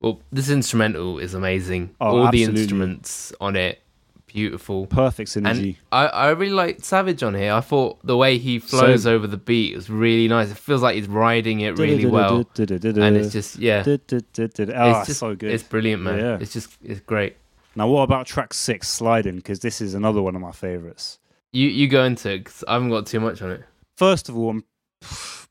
[0.02, 1.96] Well, this instrumental is amazing.
[2.00, 2.54] Oh, All absolutely.
[2.56, 3.82] the instruments on it,
[4.26, 4.88] beautiful.
[4.88, 5.76] Perfect And synergy.
[5.92, 7.54] I, I really like Savage on here.
[7.54, 9.14] I thought the way he flows Same.
[9.14, 10.50] over the beat is really nice.
[10.50, 12.48] It feels like he's riding it really well.
[12.58, 13.84] And it's just, yeah.
[13.86, 15.52] Oh, it's just so good.
[15.52, 16.18] It's brilliant, man.
[16.20, 16.38] Yeah.
[16.40, 17.36] It's just, it's great.
[17.76, 19.38] Now, what about track six, Sliding?
[19.38, 21.20] Because this is another one of my favorites.
[21.54, 23.64] You you go into it I haven't got too much on it.
[23.98, 24.62] First of all,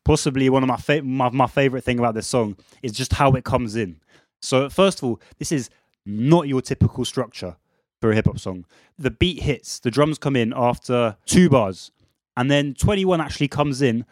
[0.04, 3.32] possibly one of my, fa- my my favorite thing about this song is just how
[3.32, 4.00] it comes in.
[4.42, 5.68] So, first of all, this is
[6.06, 7.56] not your typical structure
[8.00, 8.64] for a hip hop song.
[8.98, 11.90] The beat hits, the drums come in after two bars,
[12.36, 14.06] and then 21 actually comes in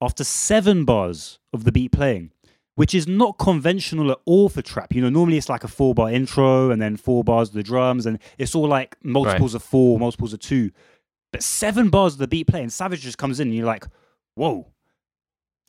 [0.00, 2.30] after seven bars of the beat playing,
[2.74, 4.94] which is not conventional at all for trap.
[4.94, 7.62] You know, normally it's like a four bar intro and then four bars of the
[7.62, 10.70] drums, and it's all like multiples of four, multiples of two.
[11.32, 13.86] But seven bars of the beat playing, Savage just comes in and you're like,
[14.34, 14.68] whoa,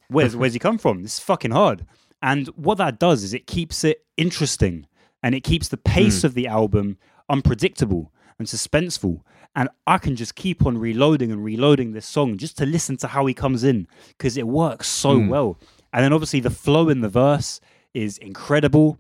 [0.10, 1.04] where's, where's he come from?
[1.04, 1.86] This is fucking hard.
[2.22, 4.88] And what that does is it keeps it interesting
[5.22, 6.98] and it keeps the pace of the album
[7.30, 9.22] unpredictable and suspenseful.
[9.56, 13.08] And I can just keep on reloading and reloading this song just to listen to
[13.08, 13.88] how he comes in
[14.18, 15.30] because it works so Mm.
[15.30, 15.60] well.
[15.94, 17.62] And then obviously the flow in the verse
[17.94, 18.98] is incredible.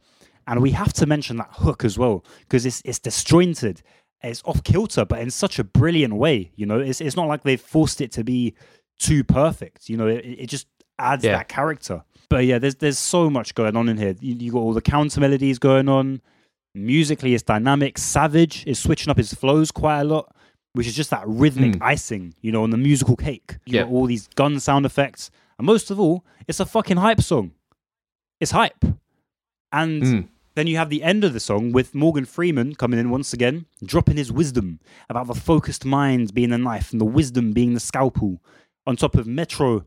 [0.47, 3.81] And we have to mention that hook as well because it's, it's disjointed.
[4.21, 6.51] It's off kilter, but in such a brilliant way.
[6.55, 8.53] You know, it's, it's not like they've forced it to be
[8.99, 9.89] too perfect.
[9.89, 10.67] You know, it, it just
[10.99, 11.33] adds Yeah.
[11.37, 12.03] that character.
[12.29, 14.15] But yeah, there's there's so much going on in here.
[14.19, 16.21] You, you got all the counter melodies going on.
[16.75, 17.97] Musically, it's dynamic.
[17.97, 20.33] Savage is switching up his flows quite a lot,
[20.73, 21.81] which is just that rhythmic Mm.
[21.83, 23.57] icing, you know, on the musical cake.
[23.65, 23.83] You Yeah.
[23.83, 27.51] got all these gun sound effects, and most of all, it's a fucking hype song.
[28.39, 28.83] It's hype,
[29.71, 30.27] and Mm.
[30.55, 33.65] then you have the end of the song with Morgan Freeman coming in once again,
[33.83, 34.79] dropping his wisdom
[35.09, 38.41] about the focused mind being the knife and the wisdom being the scalpel.
[38.85, 39.85] On top of Metro,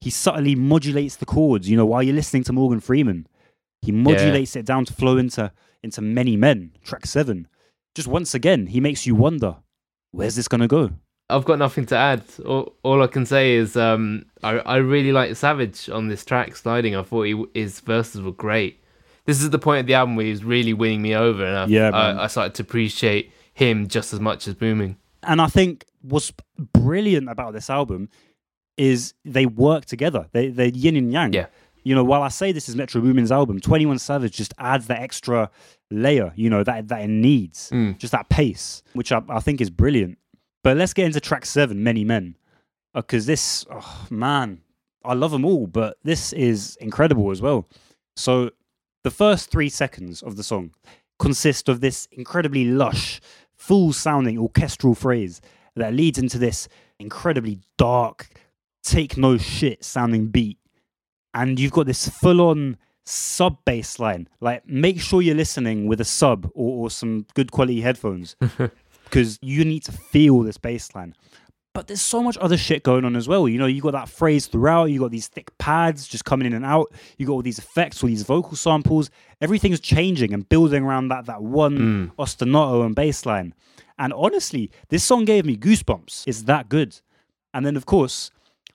[0.00, 1.68] he subtly modulates the chords.
[1.68, 3.26] You know, while you're listening to Morgan Freeman,
[3.80, 5.50] he modulates it down to flow into
[5.82, 7.46] into Many Men, track seven.
[7.94, 9.56] Just once again, he makes you wonder,
[10.12, 10.90] where's this gonna go?
[11.30, 12.22] I've got nothing to add.
[12.44, 16.54] All, all I can say is um, I, I really like Savage on this track,
[16.56, 16.94] Sliding.
[16.96, 18.82] I thought he, his verses were great.
[19.24, 21.56] This is the point of the album where he was really winning me over, and
[21.56, 21.90] I, Yeah.
[21.90, 24.96] I, I started to appreciate him just as much as Boomin.
[25.22, 26.30] And I think what's
[26.74, 28.10] brilliant about this album
[28.76, 30.26] is they work together.
[30.32, 31.32] They they're yin and yang.
[31.32, 31.46] Yeah.
[31.84, 34.86] You know, while I say this is Metro Boomin's album, Twenty One Savage just adds
[34.88, 35.50] that extra
[35.90, 36.32] layer.
[36.36, 37.96] You know that that it needs, Mm.
[37.98, 40.18] just that pace, which I, I think is brilliant.
[40.64, 42.36] But let's get into track seven, Many Men,
[42.94, 44.62] uh, because this, oh, man,
[45.04, 47.68] I love them all, but this is incredible as well.
[48.16, 48.50] So
[49.04, 50.70] the first three seconds of the song
[51.18, 53.20] consist of this incredibly lush,
[53.54, 55.42] full sounding orchestral phrase
[55.76, 56.66] that leads into this
[56.98, 58.28] incredibly dark,
[58.82, 60.58] take no shit sounding beat.
[61.34, 64.28] And you've got this full on sub bass line.
[64.40, 68.34] Like, make sure you're listening with a sub or, or some good quality headphones
[69.14, 71.14] because you need to feel this bass line.
[71.72, 73.48] But there's so much other shit going on as well.
[73.48, 76.52] You know, you got that phrase throughout, you got these thick pads just coming in
[76.52, 79.10] and out, you got all these effects, all these vocal samples.
[79.40, 82.14] Everything's changing and building around that that one Mm.
[82.16, 83.54] ostinato and bass line.
[83.98, 86.24] And honestly, this song gave me goosebumps.
[86.26, 87.00] It's that good.
[87.52, 88.30] And then, of course,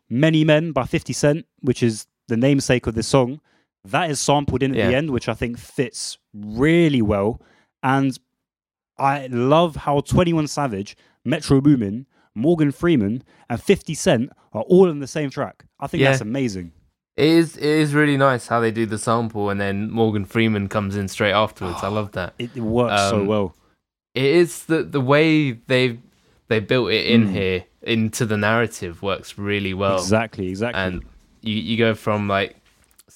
[0.10, 3.42] Many Men by 50 Cent, which is the namesake of this song,
[3.86, 7.42] that is sampled in at the end, which I think fits really well.
[7.84, 8.18] And
[9.00, 10.96] I love how 21 Savage,
[11.26, 15.66] Metro Boomin, Morgan Freeman, and 50 Cent are all in the same track.
[15.80, 16.10] I think Yeah.
[16.10, 16.72] that's amazing.
[17.18, 20.70] It is it is really nice how they do the sample and then Morgan Freeman
[20.70, 21.80] comes in straight afterwards.
[21.84, 22.34] I love that.
[22.40, 23.56] It, it works so Um, well.
[24.16, 26.00] It is the the way they
[26.48, 27.32] they built it in Mm.
[27.32, 29.98] here into the narrative works really well.
[29.98, 30.82] exactly, exactly.
[30.82, 31.04] And
[31.42, 32.56] you you go from like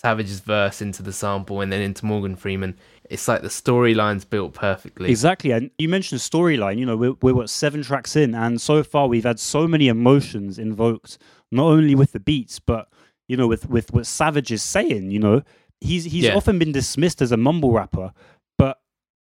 [0.04, 2.78] Savage's verse into the sample and then into Morgan Freeman.
[3.10, 5.10] It's like the storyline's built perfectly.
[5.10, 5.52] Exactly.
[5.52, 6.78] And you mentioned storyline.
[6.78, 9.88] You know, we're, we're what, seven tracks in, and so far we've had so many
[9.88, 11.18] emotions invoked,
[11.52, 12.90] not only with the beats, but,
[13.28, 15.12] you know, with, with what Savage is saying.
[15.12, 15.42] You know,
[15.80, 16.36] he's, he's Yeah.
[16.36, 18.12] often been dismissed as a mumble rapper,
[18.58, 18.80] but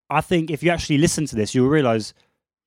[0.09, 2.13] I think if you actually listen to this, you'll realize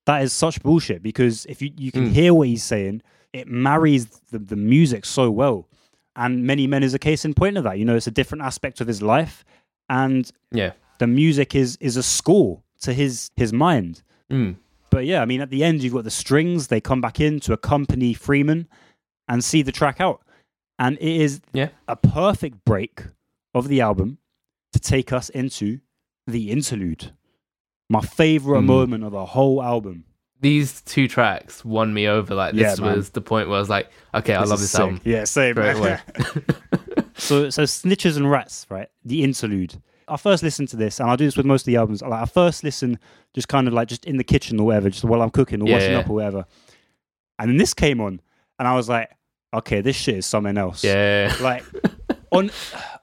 [0.07, 2.13] that is such bullshit because if you, you can Mm.
[2.13, 3.03] hear what he's saying,
[3.33, 5.69] it marries the, the music so well.
[6.17, 7.79] And Many Men is a case in point of that.
[7.79, 9.45] You know, it's a different aspect of his life.
[9.89, 10.73] And yeah.
[10.99, 14.03] the music is is a score to his his mind.
[14.31, 14.57] Mm.
[14.91, 16.69] But yeah, I mean, at the end you've got the strings.
[16.69, 18.67] They come back in to accompany Freeman
[19.29, 20.23] and see the track out,
[20.79, 21.69] and it is Yeah.
[21.87, 23.03] a perfect break
[23.55, 24.19] of the album
[24.73, 25.81] to take us into
[26.27, 27.13] the interlude.
[27.89, 28.67] My favorite Mm.
[28.67, 30.05] moment of the whole album.
[30.41, 32.35] These two tracks won me over.
[32.35, 34.81] Like this Yeah, was the point where I was like, okay, I love this sick.
[34.81, 35.01] album.
[35.05, 35.57] Yeah, same.
[35.59, 35.99] Away.
[37.17, 38.89] so, so snitches and rats, right?
[39.05, 39.81] The interlude.
[40.09, 42.01] I first listened to this, and I do this with most of the albums.
[42.01, 42.99] Like, I first listen
[43.35, 45.67] just kind of like just in the kitchen or whatever, just while I'm cooking or
[45.69, 45.99] Yeah, washing yeah.
[45.99, 46.45] up or whatever.
[47.39, 48.21] And then this came on,
[48.59, 49.11] and I was like,
[49.53, 50.85] okay, this shit is something else.
[50.85, 51.65] Yeah, Like,
[52.31, 52.51] on,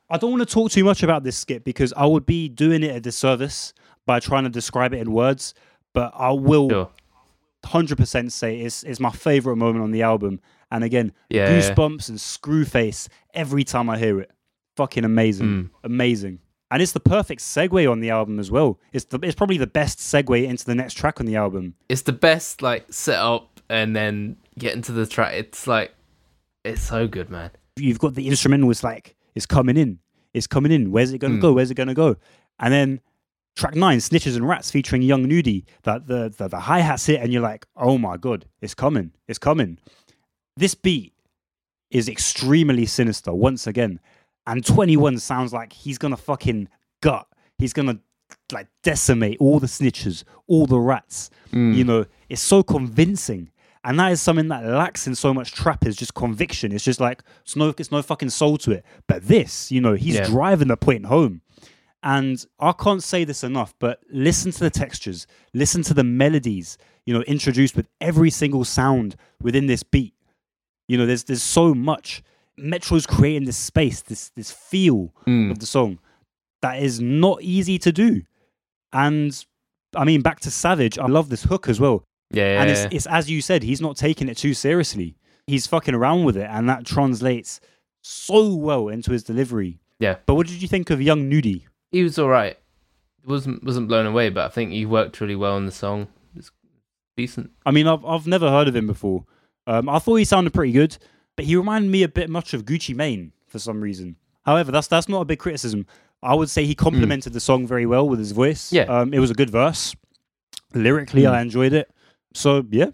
[0.09, 2.83] I don't want to talk too much about this skit because I would be doing
[2.83, 3.73] it a disservice
[4.05, 5.53] by trying to describe it in words.
[5.93, 6.89] But I will sure.
[7.65, 10.39] Hundred percent say it's it's my favorite moment on the album.
[10.71, 11.49] And again, Yeah.
[11.49, 14.31] goosebumps and screwface every time I hear it.
[14.75, 15.69] Fucking amazing, Mm.
[15.83, 16.39] amazing.
[16.71, 18.79] And it's the perfect segue on the album as well.
[18.91, 21.75] It's the it's probably the best segue into the next track on the album.
[21.89, 25.33] It's the best like set up and then get into the track.
[25.35, 25.93] It's like
[26.65, 27.51] it's so good, man.
[27.75, 28.71] You've got the instrumental.
[28.71, 29.99] It's like it's coming in.
[30.33, 30.91] It's coming in.
[30.91, 31.41] Where's it gonna Mm.
[31.41, 31.53] go?
[31.53, 32.15] Where's it gonna go?
[32.59, 32.99] And then
[33.55, 35.65] track nine, Snitches and Rats, featuring Young Nudy.
[35.83, 39.11] That the the, the hi hats hit, and you're like, oh my god, it's coming,
[39.27, 39.77] it's coming.
[40.57, 41.13] This beat
[41.91, 43.99] is extremely sinister once again,
[44.47, 46.67] and 21 sounds like he's gonna fucking
[47.01, 47.27] gut.
[47.57, 47.99] He's gonna
[48.51, 51.29] like decimate all the snitches, all the rats.
[51.51, 51.75] Mm.
[51.75, 53.49] You know, it's so convincing.
[53.85, 56.71] And that is something that lacks in so much trap is just conviction.
[56.71, 58.85] It's just like it's no it's no fucking soul to it.
[59.07, 60.25] But this, you know, he's Yeah.
[60.25, 61.41] driving the point home.
[62.03, 66.77] And I can't say this enough, but listen to the textures, listen to the melodies,
[67.05, 70.13] you know, introduced with every single sound within this beat.
[70.89, 72.21] You know, there's there's so much.
[72.57, 75.51] Metro's creating this space, this this feel Mm.
[75.51, 75.99] of the song
[76.61, 78.21] that is not easy to do.
[78.91, 79.45] And
[79.95, 82.03] I mean, back to Savage, I love this hook as well.
[82.31, 85.15] Yeah, and it's, it's as you said, he's not taking it too seriously.
[85.47, 87.59] He's fucking around with it, and that translates
[88.01, 89.79] so well into his delivery.
[89.99, 90.17] Yeah.
[90.25, 91.67] But what did you think of Young Nudy?
[91.93, 92.57] He was all right.
[93.25, 96.07] wasn't wasn't blown away, but I think he worked really well on the song.
[96.35, 96.51] It's
[97.15, 97.51] decent.
[97.65, 99.23] I mean, I've I've never heard of him before.
[99.67, 100.97] Um, I thought he sounded pretty good,
[101.37, 104.17] but he reminded me a bit much of Gucci Mane for some reason.
[104.45, 105.85] However, that's that's not a big criticism.
[106.21, 108.71] I would say he complemented the song very well with his voice.
[108.73, 108.83] Yeah.
[108.83, 109.95] um, it was a good verse.
[110.73, 111.31] Lyrically, Mm.
[111.31, 111.89] I enjoyed it.
[112.33, 112.87] So yeah,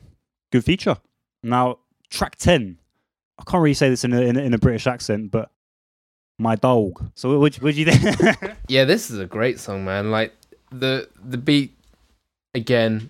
[0.52, 0.97] good feature.
[1.43, 1.80] Now
[2.10, 2.78] track ten.
[3.39, 5.50] I can't really say this in a in a, in a British accent, but
[6.40, 7.12] my dog.
[7.14, 8.56] So what do you think?
[8.68, 10.10] Yeah, this is a great song, man.
[10.10, 10.34] Like
[10.72, 11.76] the the beat
[12.56, 13.10] again,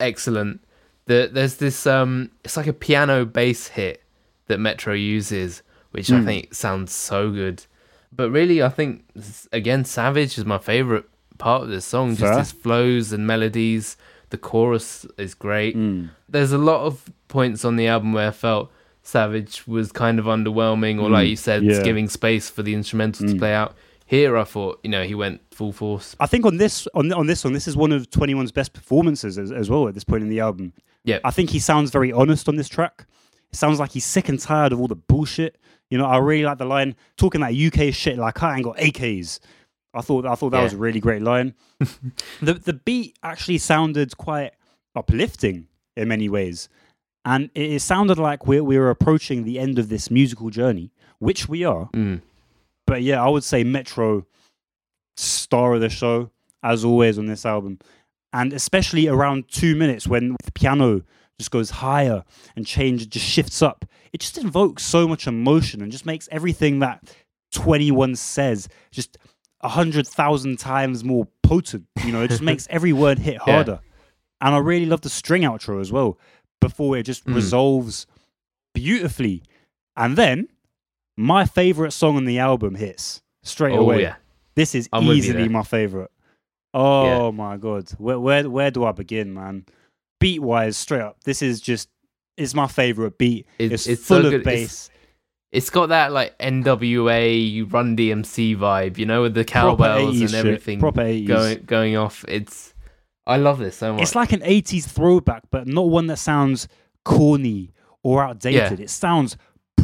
[0.00, 0.60] excellent.
[1.06, 4.02] The there's this um, it's like a piano bass hit
[4.48, 6.24] that Metro uses, which I Mm.
[6.24, 7.64] think sounds so good.
[8.12, 9.04] But really, I think
[9.52, 11.04] again, Savage is my favorite
[11.38, 12.16] part of this song.
[12.16, 13.96] Just flows and melodies.
[14.30, 15.76] The chorus is great.
[15.76, 16.10] Mm.
[16.28, 18.72] There's a lot of points on the album where I felt
[19.06, 21.80] Savage was kind of underwhelming, or like Mm, you said, yeah.
[21.82, 23.38] giving space for the instrumental to Mm.
[23.38, 23.76] play out.
[24.04, 26.16] Here, I thought, you know, he went full force.
[26.18, 29.38] I think on this on on this song, this is one of 21's best performances
[29.38, 30.72] as, as well at this point in the album.
[31.04, 31.20] Yeah.
[31.24, 33.06] I think he sounds very honest on this track.
[33.52, 35.56] It sounds like he's sick and tired of all the bullshit.
[35.88, 38.76] You know, I really like the line talking that UK shit like I ain't got
[38.78, 39.38] AKs.
[39.94, 40.64] I thought I thought that Yeah.
[40.64, 41.54] was a really great line.
[42.42, 44.50] the the beat actually sounded quite
[44.96, 46.68] uplifting in many ways.
[47.26, 51.48] And it, it sounded like we're we're approaching the end of this musical journey, which
[51.48, 51.90] we are.
[51.92, 52.22] Mm.
[52.86, 54.24] But yeah, I would say Metro
[55.16, 56.30] star of the show
[56.62, 57.78] as always on this album,
[58.32, 61.02] and especially around two minutes when the piano
[61.38, 62.24] just goes higher
[62.54, 63.84] and change just shifts up.
[64.12, 67.12] It just invokes so much emotion and just makes everything that
[67.52, 69.18] Twenty One says just
[69.62, 71.86] a hundred thousand times more potent.
[72.04, 73.54] You know, it just makes every word hit Yeah.
[73.54, 73.80] harder.
[74.40, 76.18] And I really love the string outro as well.
[76.60, 77.34] Before it just Mm.
[77.34, 78.06] resolves
[78.74, 79.42] beautifully,
[79.96, 80.48] and then
[81.16, 84.02] my favorite song on the album hits straight Oh away.
[84.02, 84.16] yeah,
[84.54, 86.10] This is I'm easily my favorite.
[86.74, 89.64] Oh my god, where where where do I begin, man?
[90.20, 91.88] Beat wise, straight up, this is just
[92.36, 93.46] it's my favorite beat.
[93.58, 94.40] It- It's, it's full so of good.
[94.42, 94.90] It's- bass.
[95.52, 100.20] it's got that like NWA you Run DMC vibe, you know, with the cowbells 80s
[100.22, 101.26] and shit, everything Proper 80s.
[101.26, 102.24] going going off.
[102.28, 102.74] It's
[103.26, 104.02] I love this so much.
[104.02, 106.68] It's like an 80s throwback, but not one that sounds
[107.04, 107.72] corny
[108.02, 108.80] or outdated.
[108.80, 109.36] It sounds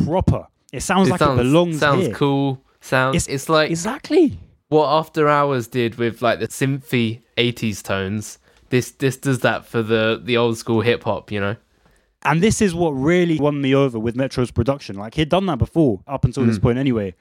[0.04, 0.46] proper.
[0.72, 2.14] It sounds it like sounds, it belongs sounds here.
[2.14, 2.64] cool.
[2.80, 4.38] Sounds It's- it's, like Exactly.
[4.68, 8.38] what After Hours did with like the synthy '80s tones.
[8.70, 11.56] This this does that for the the old school hip hop, you know.
[12.24, 14.96] And this is what really won me over with Metro's production.
[14.96, 16.62] Like he'd done that before, up until this Mm.
[16.62, 17.14] point anyway.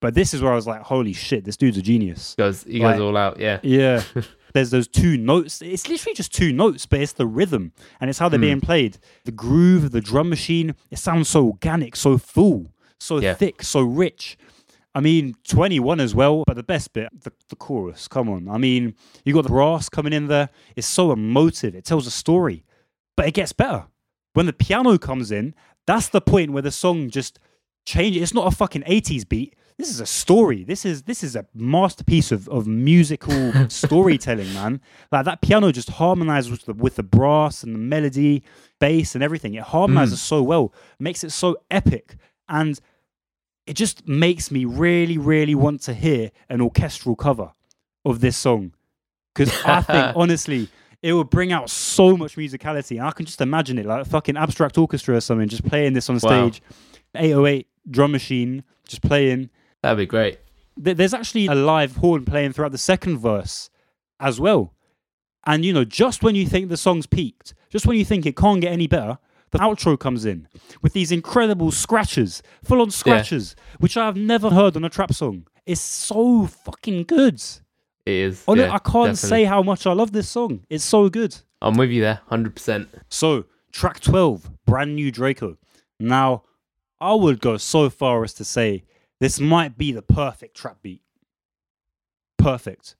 [0.00, 2.34] But this is where I was like, holy shit, this dude's a genius.
[2.36, 3.60] Goes he Like- goes all out, yeah.
[3.62, 4.02] Yeah.
[4.54, 5.60] There's those two notes.
[5.62, 8.42] It's literally just two notes, but it's the rhythm and it's how they're Mm.
[8.42, 8.98] being played.
[9.24, 13.34] The groove, of the drum machine, it sounds so organic, so full, so Yeah.
[13.34, 14.36] thick, so rich.
[14.94, 18.08] I mean, 21 as well, but the best bit, the, the chorus.
[18.08, 18.48] Come on.
[18.48, 18.94] I mean,
[19.26, 20.48] you got the brass coming in there.
[20.74, 21.74] It's so emotive.
[21.74, 22.64] It tells a story.
[23.16, 23.86] but it gets better.
[24.34, 25.54] When the piano comes in,
[25.86, 27.38] that's the point where the song just
[27.86, 28.22] changes.
[28.22, 29.54] It's not a fucking 80s beat.
[29.78, 30.64] This is a story.
[30.64, 34.80] This is this is a masterpiece of, of musical storytelling, man.
[35.12, 38.42] Like that piano just harmonizes with the, with the brass and the melody,
[38.80, 39.54] bass and everything.
[39.54, 40.22] It harmonizes mm.
[40.22, 42.16] so well, makes it so epic,
[42.48, 42.80] and
[43.66, 47.52] it just makes me really, really want to hear an orchestral cover
[48.04, 48.72] of this song
[49.34, 50.68] because I think honestly
[51.02, 52.98] it would bring out so much musicality.
[52.98, 55.92] And I can just imagine it like a fucking abstract orchestra or something, just playing
[55.92, 56.48] this on Wow.
[56.48, 56.62] stage,
[57.14, 59.50] 808 drum machine, just playing.
[59.82, 60.38] That'd be great.
[60.76, 63.70] There's actually a live horn playing throughout the second verse
[64.20, 64.74] as well.
[65.46, 68.36] And you know, just when you think the song's peaked, just when you think it
[68.36, 69.18] can't get any better,
[69.52, 70.48] the outro comes in
[70.82, 75.46] with these incredible scratches, full on scratches, which I've never heard on a trap song.
[75.64, 77.42] It's so fucking good.
[78.04, 78.44] It is.
[78.46, 79.14] Oh, on it, I can't definitely.
[79.16, 80.64] say how much I love this song.
[80.68, 81.36] It's so good.
[81.62, 82.88] I'm with you there, hundred percent.
[83.08, 85.56] So, track 12, brand new Draco.
[85.98, 86.42] Now,
[87.00, 88.84] I would go so far as to say
[89.20, 91.02] this might be the perfect trap beat.
[92.38, 92.96] Perfect.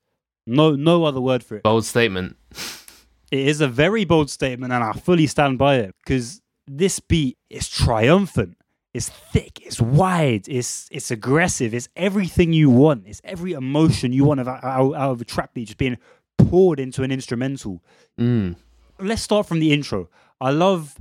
[0.47, 1.63] No no other word for it.
[1.63, 2.37] Bold statement.
[3.31, 7.39] It is a very bold statement and I fully stand by it because this beat
[7.51, 8.57] is triumphant.
[8.95, 13.05] It's thick, it's wide, it's it's aggressive, it's everything you want.
[13.07, 15.99] It's every emotion you want of, out, out of a trap beat just being
[16.39, 17.83] poured into an instrumental
[18.19, 18.57] Mm.
[18.99, 20.09] let's start from the intro.
[20.41, 20.97] I love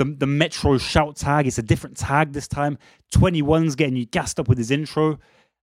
[0.00, 1.46] the the Metro shout tag.
[1.46, 2.78] It's a different tag this time.
[3.14, 5.18] 21's getting you gassed up with his intro.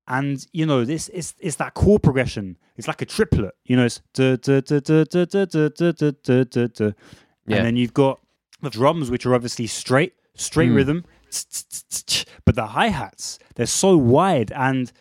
[0.08, 2.58] And you know, this it's it's that chord progression.
[2.78, 3.56] It's like a triplet.
[3.66, 4.00] You know, it's.
[7.50, 7.58] Yeah.
[7.58, 8.20] and then you've got
[8.62, 10.76] the drums, which are obviously straight, straight Mm.
[10.76, 11.06] rhythm.
[12.46, 14.92] But the hi hats, they're so wide, and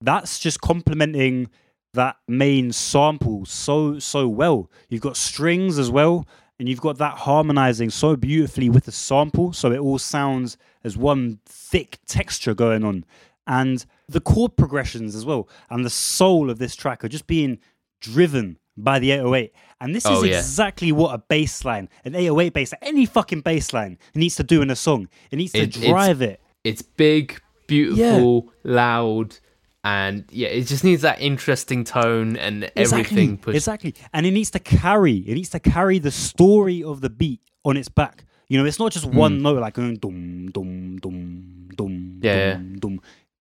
[0.00, 1.48] that's just complementing
[1.94, 4.70] that main sample so so well.
[4.88, 6.26] You've got strings as well,
[6.58, 10.96] and you've got that harmonizing so beautifully with the sample, so it all sounds as
[10.96, 13.04] one thick texture going on.
[13.46, 17.58] And the chord progressions as well, and the soul of this track are just being
[18.00, 19.52] driven by the 808.
[19.80, 20.38] And this Oh, is yeah.
[20.38, 24.62] exactly what a bass line, an 808 bass, any fucking bass line, needs to do
[24.62, 25.08] in a song.
[25.30, 26.40] It needs to It- it's- drive it.
[26.64, 29.38] It's big, beautiful, loud,
[29.86, 33.56] and yeah, it just needs that interesting tone and everything exactly, pushed.
[33.56, 33.94] exactly.
[34.12, 37.76] And it needs to carry it needs to carry the story of the beat on
[37.76, 38.24] its back.
[38.48, 42.78] You know it's not just one note like going dum dum dum dum Yeah, dum
[42.82, 43.00] dum.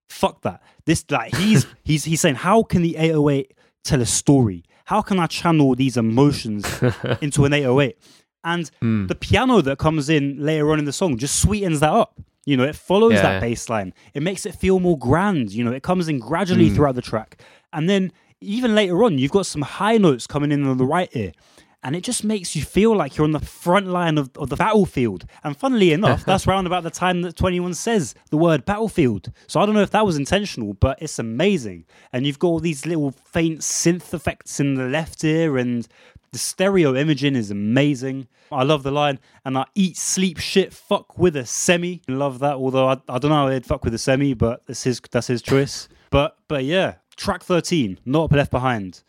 [0.09, 0.61] Fuck that.
[0.85, 4.63] This like he's he's he's saying how can the 808 tell a story?
[4.85, 6.63] How can i channel these emotions
[7.21, 7.97] into an 808
[8.43, 9.07] and Hmm.
[9.07, 12.11] the piano that comes in later on in the song just sweetens that up
[12.45, 13.21] you know it follows Yeah.
[13.23, 16.69] that bass line it makes it feel more grand you know it comes in gradually
[16.69, 16.75] Hmm.
[16.75, 17.41] throughout the track.
[17.73, 21.09] And then even later on you've got some high notes coming in on the right
[21.15, 21.31] ear
[21.83, 24.55] and it just makes you feel like you're on the front line of, of the
[24.55, 25.23] battlefield.
[25.43, 29.31] And funnily enough that's round about the time that 21 says the word battlefield.
[29.47, 31.85] So i don't know if that was intentional but it's amazing.
[32.13, 35.87] And you've got all these little faint synth effects in the left ear and
[36.35, 38.27] the stereo imaging is amazing.
[38.51, 42.01] I love the line, and I eat, sleep, shit, fuck with a semi.
[42.09, 42.55] Love that.
[42.55, 45.27] Although I, I don't know how they'd fuck with a semi, but that's his that's
[45.27, 45.87] his choice.
[46.09, 49.01] But but yeah, track thirteen, not left behind.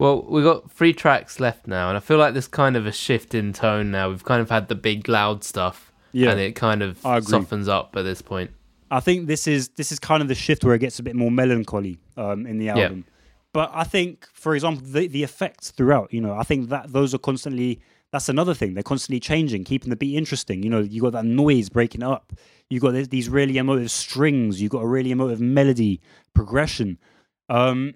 [0.00, 2.92] Well, we've got three tracks left now, and I feel like there's kind of a
[2.92, 4.08] shift in tone now.
[4.10, 7.94] We've kind of had the big, loud stuff, Yeah, and it kind of softens up
[7.94, 8.50] at this point.
[8.90, 11.14] I think this is this is kind of the shift where it gets a bit
[11.14, 13.04] more melancholy um, in the album.
[13.52, 17.14] But I think, for example, the the effects throughout, you know, I think that those
[17.14, 17.80] are constantly.
[18.10, 18.72] That's another thing.
[18.72, 20.62] They're constantly changing, keeping the beat interesting.
[20.62, 22.32] You know, you got that noise breaking up.
[22.70, 24.62] You got th- these really emotive strings.
[24.62, 26.00] You got a really emotive melody
[26.34, 26.98] progression.
[27.50, 27.94] Um,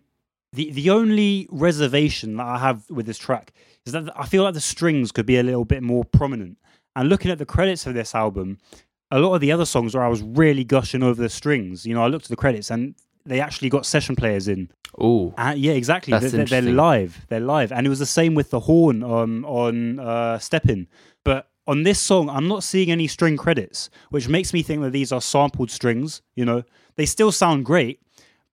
[0.53, 3.53] the the only reservation that I have with this track
[3.87, 6.59] is that I feel like the strings could be a little bit more prominent.
[6.95, 8.59] And looking at the credits of this album,
[9.11, 11.95] a lot of the other songs where I was really gushing over the strings, you
[11.95, 12.95] know, I looked at the credits and
[13.25, 14.71] they actually got session players in.
[14.99, 16.11] Oh, Uh, yeah, exactly.
[16.11, 17.25] That's They're, they're, live.
[17.29, 20.87] They're live, and it was the same with the horn um, on uh, Step In.
[21.25, 24.91] But on this song, I'm not seeing any string credits, which makes me think that
[24.91, 26.21] these are sampled strings.
[26.35, 26.63] You know,
[26.97, 28.03] they still sound great,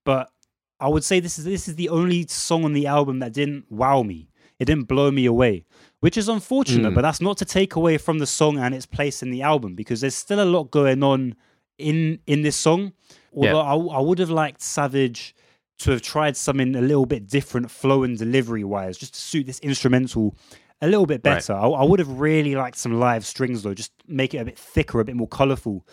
[0.04, 0.30] but
[0.78, 3.70] I would say this is this is the only song on the album that didn't
[3.70, 4.30] wow me.
[4.58, 5.64] It didn't blow me away,
[6.00, 6.92] which is unfortunate.
[6.92, 6.94] Mm.
[6.94, 9.74] But that's not to take away from the song and its place in the album
[9.74, 11.34] because there's still a lot going on
[11.80, 12.92] in in this song.
[13.34, 13.52] Yeah.
[13.54, 15.34] Although I, I would have liked Savage
[15.80, 19.46] to have tried something a little bit different, flow and delivery wise, just to suit
[19.46, 20.36] this instrumental
[20.82, 21.34] a little bit Right.
[21.36, 21.52] better.
[21.54, 24.58] I, I would have really liked some live strings though, just make it a bit
[24.58, 25.86] thicker, a bit more colorful.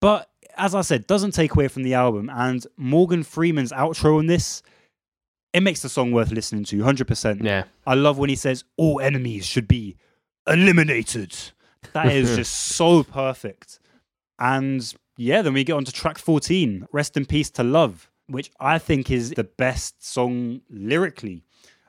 [0.00, 2.30] But as I said, doesn't take away from the album.
[2.32, 4.62] And Morgan Freeman's outro on this,
[5.52, 7.42] it makes the song worth listening to, hundred percent.
[7.42, 7.64] yeah.
[7.86, 9.96] I love when he says all enemies should be
[10.46, 11.34] eliminated.
[11.92, 13.78] That is just so perfect.
[14.38, 18.50] And yeah, then we get on to track 14, Rest in Peace to Love, which
[18.58, 21.44] I think is the best song lyrically.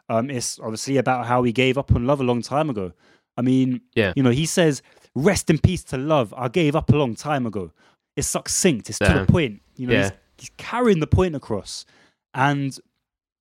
[0.10, 2.92] Um, it's obviously about how he gave up on love a long time ago.
[3.38, 4.12] I mean, Yeah.
[4.18, 4.82] you know, he says,
[5.16, 6.34] Rest in peace to love.
[6.38, 7.72] I gave up a long time ago.
[8.18, 9.62] It's succinct, it's to the point.
[9.78, 10.04] You know, Yeah.
[10.04, 11.86] he's, he's carrying the point across.
[12.34, 12.78] And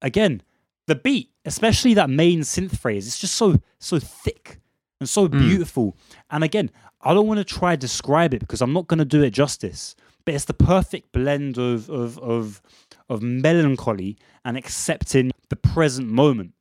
[0.03, 0.43] again,
[0.87, 4.60] the beat, especially that main synth phrase, it's just so so thick
[5.01, 5.39] and so Hmm.
[5.39, 5.97] beautiful.
[6.31, 6.71] And again,
[7.03, 9.31] I don't want to try to describe it because I'm not going to do it
[9.31, 9.97] justice.
[10.27, 12.61] But it's the perfect blend of of of
[13.09, 16.53] of melancholy and accepting the present moment.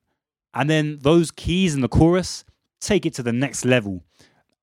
[0.53, 2.43] And then those keys in the chorus
[2.81, 4.03] take it to the next level.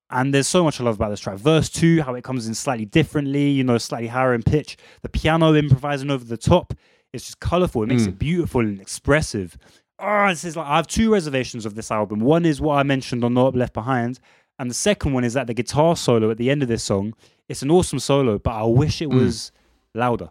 [0.09, 1.37] And there's so much I love about this track.
[1.37, 4.77] Verse two, how it comes in slightly differently, you know, slightly higher in pitch.
[5.03, 6.73] The piano improvising over the top.
[7.13, 7.83] It's just colorful.
[7.83, 8.07] It makes Mm.
[8.09, 9.57] it beautiful and expressive.
[9.99, 12.19] Oh, this is like I have two reservations of this album.
[12.19, 14.19] One is what I mentioned on No Opp Left Behind,
[14.59, 17.13] and the second one is that the guitar solo at the end of this song.
[17.49, 19.15] It's an awesome solo, but I wish it Mm.
[19.23, 19.51] was
[19.95, 20.29] louder.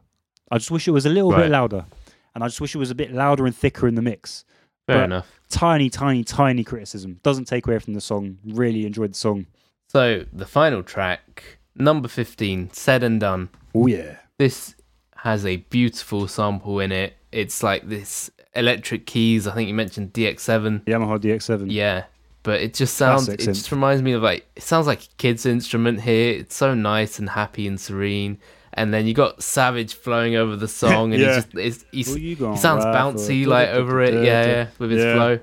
[0.51, 1.43] I just wish it was a little Right.
[1.43, 1.87] bit louder,
[2.35, 4.45] and I just wish it was a bit louder and thicker in the mix.
[4.87, 5.41] Fair But- enough.
[5.49, 7.19] Tiny, tiny, tiny criticism.
[7.25, 8.39] Doesn't take away from the song.
[8.45, 9.47] Really enjoyed the song.
[9.89, 13.49] So the final track, number 15, Said and Done.
[13.75, 14.19] Oh yeah.
[14.39, 14.75] This
[15.17, 17.17] has a beautiful sample in it.
[17.33, 19.47] It's like this electric keys.
[19.47, 20.85] I think you mentioned DX7.
[20.85, 21.67] Yamaha DX7.
[21.71, 22.05] Yeah.
[22.43, 23.55] But it just sounds, Classic it synth.
[23.55, 26.39] just reminds me of like, it sounds like a kid's instrument here.
[26.39, 28.39] It's so nice and happy and serene.
[28.73, 31.29] And then you got Savage flowing over the song, and Yeah.
[31.29, 34.15] he just it's, he's, Who he sounds bouncy like over it.
[34.25, 35.15] Yeah, yeah, with his Yeah.
[35.15, 35.39] flow.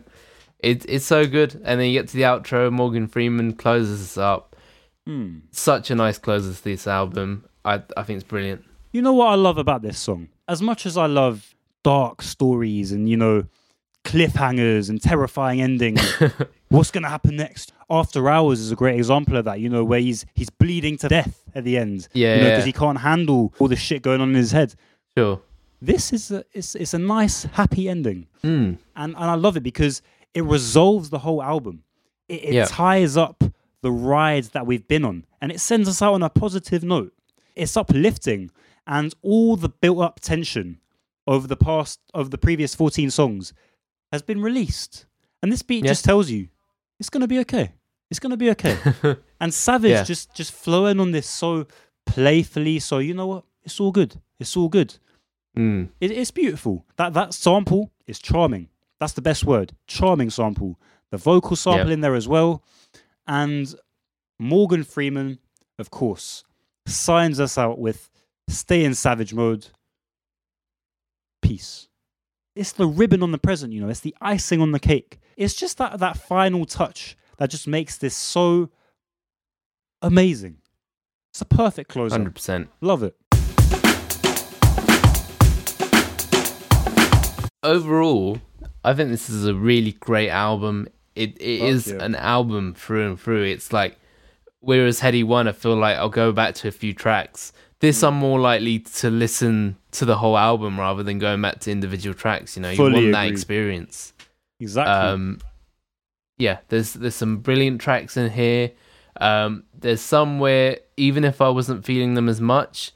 [0.59, 1.55] It, it's so good.
[1.65, 2.71] And then you get to the outro.
[2.71, 4.55] Morgan Freeman closes us up.
[5.05, 5.39] Hmm.
[5.51, 7.43] Such a nice close to this album.
[7.65, 8.63] I I think it's brilliant.
[8.93, 10.29] You know what I love about this song?
[10.47, 11.52] As much as I love
[11.83, 13.45] dark stories and, you know,
[14.03, 16.01] cliffhangers and terrifying endings,
[16.69, 17.71] what's going to happen next?
[17.89, 21.07] After Hours is a great example of that, you know, where he's he's bleeding to
[21.07, 22.07] death at the end.
[22.13, 22.53] Yeah, You know, yeah.
[22.55, 24.75] because he can't handle all the shit going on in his head.
[25.17, 25.41] Sure.
[25.81, 28.27] This is a, it's, it's a nice, happy ending.
[28.43, 28.77] Mm.
[28.95, 30.01] and and I love it because
[30.33, 31.83] it resolves the whole album.
[32.27, 32.65] It, it Yeah.
[32.65, 33.43] ties up
[33.81, 37.13] the ride that we've been on, and it sends us out on a positive note.
[37.55, 38.49] It's uplifting,
[38.87, 40.79] and all the built-up tension
[41.27, 43.53] over the past of the previous fourteen songs
[44.11, 45.05] has been released,
[45.41, 45.91] and this beat Yeah.
[45.91, 46.49] just tells you
[46.99, 47.71] it's gonna be okay.
[48.11, 48.77] It's gonna be okay.
[49.41, 50.03] and Savage Yeah.
[50.03, 51.67] just just flowing on this so
[52.05, 52.79] playfully.
[52.79, 53.45] So you know what?
[53.63, 54.21] It's all good.
[54.39, 54.95] It's all good.
[55.57, 55.89] Mm.
[56.01, 56.85] It, it's beautiful.
[56.97, 58.69] That that sample is charming.
[58.99, 59.73] That's the best word.
[59.87, 60.79] Charming sample.
[61.11, 61.93] The vocal sample Yeah.
[61.93, 62.63] in there as well,
[63.27, 63.73] and
[64.39, 65.39] Morgan Freeman,
[65.79, 66.43] of course,
[66.87, 68.09] signs us out with
[68.49, 69.67] "Stay in Savage Mode."
[72.55, 73.73] It's the ribbon on the present.
[73.73, 75.19] You know, it's the icing on the cake.
[75.35, 78.69] It's just that that final touch that just makes this so
[80.01, 80.57] amazing.
[81.31, 82.19] It's a perfect closer.
[82.19, 82.67] 100%.
[82.81, 83.15] Love it.
[87.63, 88.39] Overall,
[88.83, 90.87] I think this is a really great album.
[91.15, 92.03] It it is yeah.
[92.03, 93.43] an album through and through.
[93.43, 93.97] It's like
[94.59, 97.53] whereas Headie One, I feel like I'll go back to a few tracks.
[97.83, 98.07] This Mm.
[98.07, 102.13] I'm more likely to listen to the whole album rather than going back to individual
[102.13, 102.55] tracks.
[102.55, 104.13] You know, you Fully want that experience.
[104.61, 104.93] Exactly.
[104.93, 105.39] Um,
[106.37, 108.71] yeah, there's there's some brilliant tracks in here.
[109.19, 112.93] Um, there's some where even if I wasn't feeling them as much,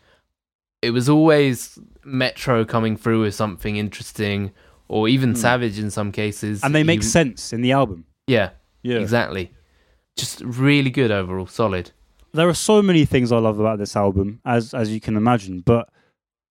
[0.82, 4.52] it was always Metro coming through with something interesting,
[4.88, 6.62] or even Savage in some cases.
[6.62, 6.68] Hmm.
[6.68, 8.06] and they make even- sense in the album.
[8.28, 8.52] Yeah,
[8.84, 9.00] Yeah.
[9.00, 9.52] exactly.
[10.16, 11.92] Just really good overall, solid.
[12.34, 15.62] There are so many things I love about this album, as as you can imagine.
[15.62, 15.90] But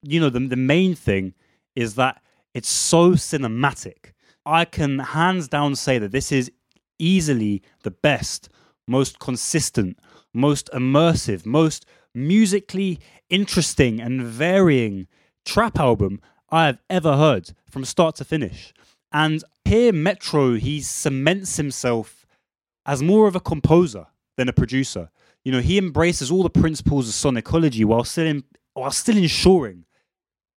[0.03, 1.35] you know, the the main thing
[1.75, 2.23] is that
[2.55, 4.13] it's so cinematic.
[4.45, 6.51] I can hands down say that this is
[6.99, 8.49] easily the best,
[8.87, 9.99] most consistent,
[10.33, 12.99] most immersive, most musically
[13.29, 15.07] interesting and varying
[15.45, 16.21] trap album
[16.51, 18.73] I have ever heard from start to finish.
[19.13, 22.27] And here, Metro, he cements himself
[22.87, 24.07] as more of a composer
[24.37, 25.11] than a producer.
[25.47, 28.43] You know, he embraces all the principles of sonicology while still in,
[28.75, 29.85] while still ensuring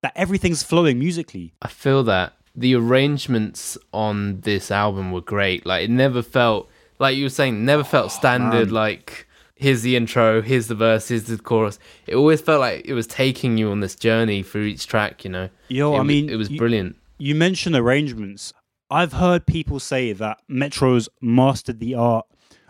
[0.02, 1.54] that everything's flowing musically.
[1.62, 5.64] I feel that the arrangements on this album were great.
[5.64, 8.70] Like it never felt like you were saying, never felt oh, standard.
[8.70, 8.74] man.
[8.74, 11.78] Like here's the intro, here's the verse, here's the chorus.
[12.08, 15.24] It always felt like it was taking you on this journey through each track.
[15.24, 16.96] You know, Yo, It I mean, it was you- brilliant.
[17.20, 18.54] You mentioned arrangements.
[18.90, 22.26] I've heard people say that Metro's mastered the art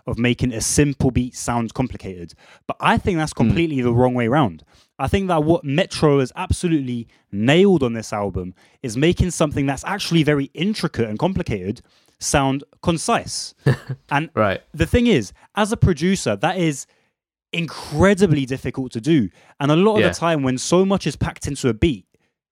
[0.07, 2.33] of making a simple beat sound complicated.
[2.67, 4.63] But I think that's completely the wrong way around.
[4.97, 9.83] I think that what Metro has absolutely nailed on this album is making something that's
[9.85, 11.81] actually very intricate and complicated
[12.19, 13.53] sound concise.
[14.09, 14.61] and Right.
[14.73, 16.85] the thing is, as a producer, that is
[17.53, 19.29] incredibly difficult to do.
[19.59, 20.09] And a lot of Yeah.
[20.09, 22.05] the time, when so much is packed into a beat,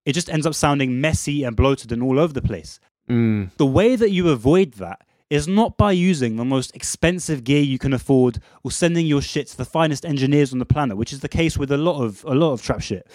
[0.04, 2.80] it just ends up sounding messy and bloated and all over the place.
[3.08, 3.50] Mm.
[3.56, 7.78] The way that you avoid that is not by using the most expensive gear you
[7.78, 11.20] can afford or sending your shit to the finest engineers on the planet, which is
[11.20, 13.06] the case with a lot of a lot of trap shit.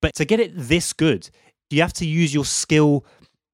[0.00, 1.30] But to get it this good,
[1.70, 3.04] you have to use your skill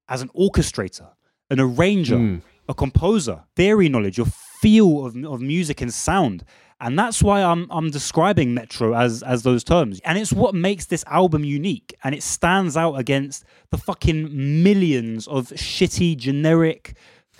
[0.09, 1.07] as an orchestrator,
[1.49, 2.41] an arranger, Mm.
[2.67, 4.27] a composer, theory knowledge, your
[4.61, 6.43] feel of, of music and sound.
[6.81, 10.01] And that's why I'm I'm describing Metro as as those terms.
[10.03, 11.93] And it's what makes this album unique.
[12.03, 14.29] And it stands out against the fucking
[14.63, 16.95] millions of shitty, generic,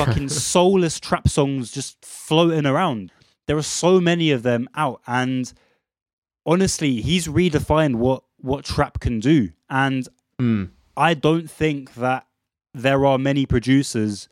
[0.06, 3.12] fucking soulless trap songs just floating around.
[3.48, 5.02] There are so many of them out.
[5.06, 5.52] And
[6.46, 9.50] honestly, he's redefined what what trap can do.
[9.70, 10.08] And
[10.40, 10.70] Mm.
[10.96, 12.26] I don't think that
[12.74, 14.30] there are many producers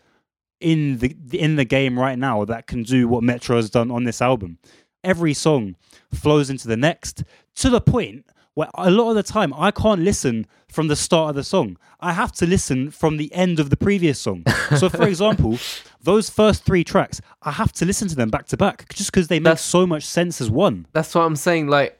[0.59, 4.05] in the in the game right now that can do what Metro has done on
[4.05, 4.57] this album.
[5.03, 5.75] Every song
[6.13, 7.23] flows into the next
[7.55, 8.25] to the point
[8.57, 11.77] where a lot of the time I can't listen from the start of the song.
[11.99, 14.43] I have to listen from the end of the previous song.
[14.77, 15.59] So, for example,
[16.01, 19.27] those first three tracks, I have to listen to them back to back just because
[19.27, 20.87] they make That's- so much sense as one.
[20.93, 21.67] That's what I'm saying.
[21.67, 21.99] Like,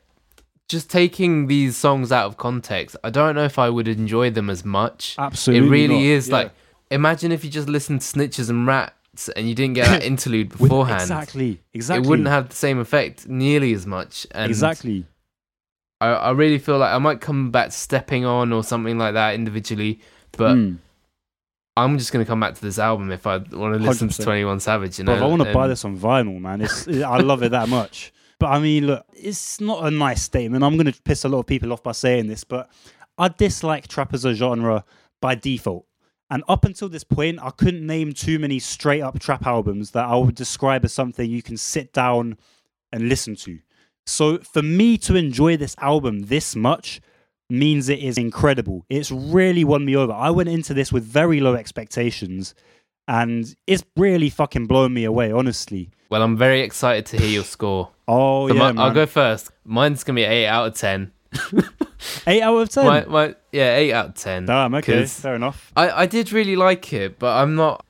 [0.67, 4.49] just taking these songs out of context, I don't know if I would enjoy them
[4.49, 5.15] as much.
[5.19, 6.03] Absolutely it really not.
[6.15, 6.35] is Yeah.
[6.37, 6.51] like.
[6.89, 10.49] Imagine if you just listened to Snitches and Rats and you didn't get that interlude
[10.49, 11.01] beforehand.
[11.01, 11.61] Exactly.
[11.73, 12.03] Exactly.
[12.03, 14.25] It wouldn't have the same effect nearly as much.
[14.31, 15.05] And exactly.
[15.99, 19.13] I, I really feel like I might come back to stepping on or something like
[19.15, 19.99] that individually,
[20.33, 20.77] but Mm.
[21.75, 24.23] I'm just gonna come back to this album if I want to listen to 100%.
[24.23, 24.97] Twenty One Savage.
[24.97, 26.61] You know, Bruv, I want to buy this on vinyl, man.
[26.61, 28.11] It's, I love it that much.
[28.39, 30.63] But I mean, look, it's not a nice statement.
[30.63, 32.69] I'm going to piss a lot of people off by saying this, but
[33.17, 34.85] I dislike trap as a genre
[35.21, 35.85] by default.
[36.29, 40.05] And up until this point, I couldn't name too many straight up trap albums that
[40.05, 42.37] I would describe as something you can sit down
[42.91, 43.59] and listen to.
[44.07, 47.01] So for me to enjoy this album this much
[47.49, 48.85] means it is incredible.
[48.89, 50.13] It's really won me over.
[50.13, 52.55] I went into this with very low expectations
[53.07, 55.89] and it's really fucking blown me away, honestly.
[56.09, 57.89] Well, I'm very excited to hear your score.
[58.09, 58.79] Oh So yeah, my- man.
[58.79, 59.51] I'll go first.
[59.65, 61.11] Mine's gonna be eight out of ten.
[62.25, 62.85] Eight out of ten.
[62.85, 64.45] My, my, yeah, eight out of ten.
[64.45, 65.71] Damn, okay, fair enough.
[65.75, 67.85] I, I did really like it, but I'm not.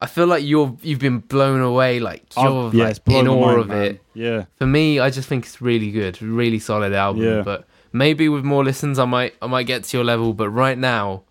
[0.00, 3.28] I feel like you're you've been blown away, like you're yeah, like, it's blown in
[3.32, 3.82] awe mind, of man.
[3.82, 4.02] it.
[4.14, 7.22] Yeah, For me, I just think it's really good, really solid album.
[7.24, 7.42] Yeah.
[7.42, 10.34] But maybe with more listens, I might I might get to your level.
[10.34, 11.24] But right now,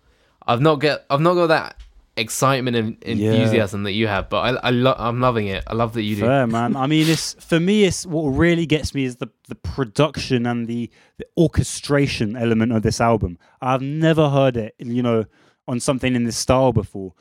[0.46, 1.76] I've not get I've not got that
[2.18, 3.30] excitement and Yeah.
[3.32, 4.28] enthusiasm that you have.
[4.28, 5.64] But I I lo- I'm loving it.
[5.66, 6.22] I love that you do.
[6.22, 6.76] fair man.
[6.76, 7.84] I mean, it's for me.
[7.84, 12.82] It's what really gets me is the the production and the, the orchestration element of
[12.82, 13.38] this album.
[13.62, 15.24] I've never heard it, you know,
[15.66, 17.12] on something in this style before,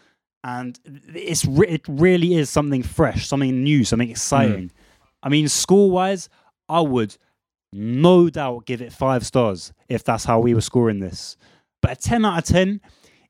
[0.44, 0.80] and
[1.14, 4.70] it's re- it really is something fresh, something new, something exciting.
[4.70, 4.72] Mm.
[5.24, 6.30] I mean, score wise,
[6.70, 7.18] I would
[7.74, 11.38] no doubt give it five stars if that's how we were scoring this.
[11.82, 12.82] But a 10 out of 10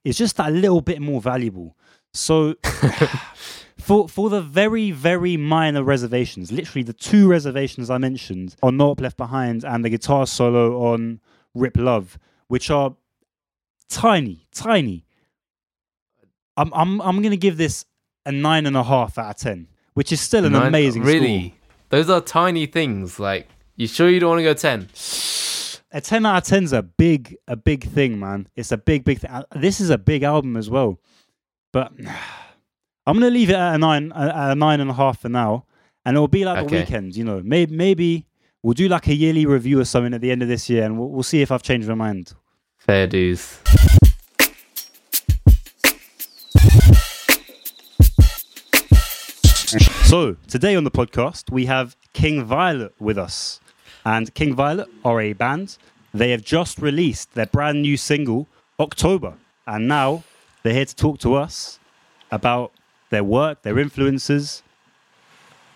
[0.04, 1.76] is just that little bit more valuable.
[2.14, 2.56] So,
[3.78, 8.92] for for the very, very minor reservations, literally the two reservations I mentioned on No
[8.92, 11.20] Opp Left Behind and the guitar solo on
[11.54, 12.96] Rip Luv, which are
[13.90, 15.06] tiny, tiny.
[16.58, 17.86] I'm I'm I'm gonna give this
[18.26, 21.50] a nine and a half out of ten, which is still an Nine- amazing Really,
[21.50, 21.58] score.
[21.90, 23.20] those are tiny things.
[23.20, 24.90] Like, you sure you don't want to go ten?
[25.94, 29.06] a 10 out of 10 is a big a big thing man it's a big
[29.06, 31.00] big thing Uh, this is a big album as well
[31.72, 31.94] but
[33.08, 35.66] i'm gonna leave it at a nine at a nine and a half for now
[36.06, 36.84] and it'll be like the Okay.
[36.86, 38.26] Weeknd you know maybe maybe
[38.62, 41.00] we'll do like a yearly review or something at the end of this year and
[41.00, 42.34] we'll, we'll see if i've changed my mind
[42.78, 43.58] Fair dues.
[50.08, 53.60] So, today on the podcast, we have King Violet with us.
[54.06, 55.78] And King Violet are a band.
[56.14, 58.48] They have just released their brand new single,
[58.80, 59.34] October.
[59.66, 60.24] And now
[60.64, 61.80] they're here to talk to us
[62.32, 62.72] about
[63.10, 64.64] their work, their influences,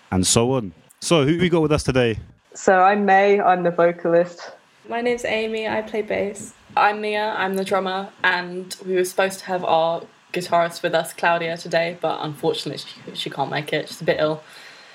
[0.09, 0.71] and so on.
[1.01, 2.17] So, who we got with us today?
[2.53, 4.53] So I'm May, I'm the vocalist.
[4.87, 6.53] My name's Amy, I play bass.
[6.77, 11.13] I'm Mia, I'm the drummer, and we were supposed to have our guitarist with us,
[11.13, 13.89] Claudia, today, but unfortunately she, she can't make it.
[13.89, 14.43] She's a bit ill.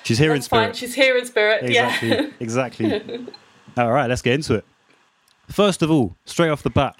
[0.03, 0.75] She's here in That's fine, spirit.
[0.77, 2.09] she's here in spirit, Exactly.
[2.09, 2.29] yeah.
[2.39, 3.27] exactly.
[3.77, 4.65] All right, let's get into it.
[5.49, 6.95] First of all, straight off the bat,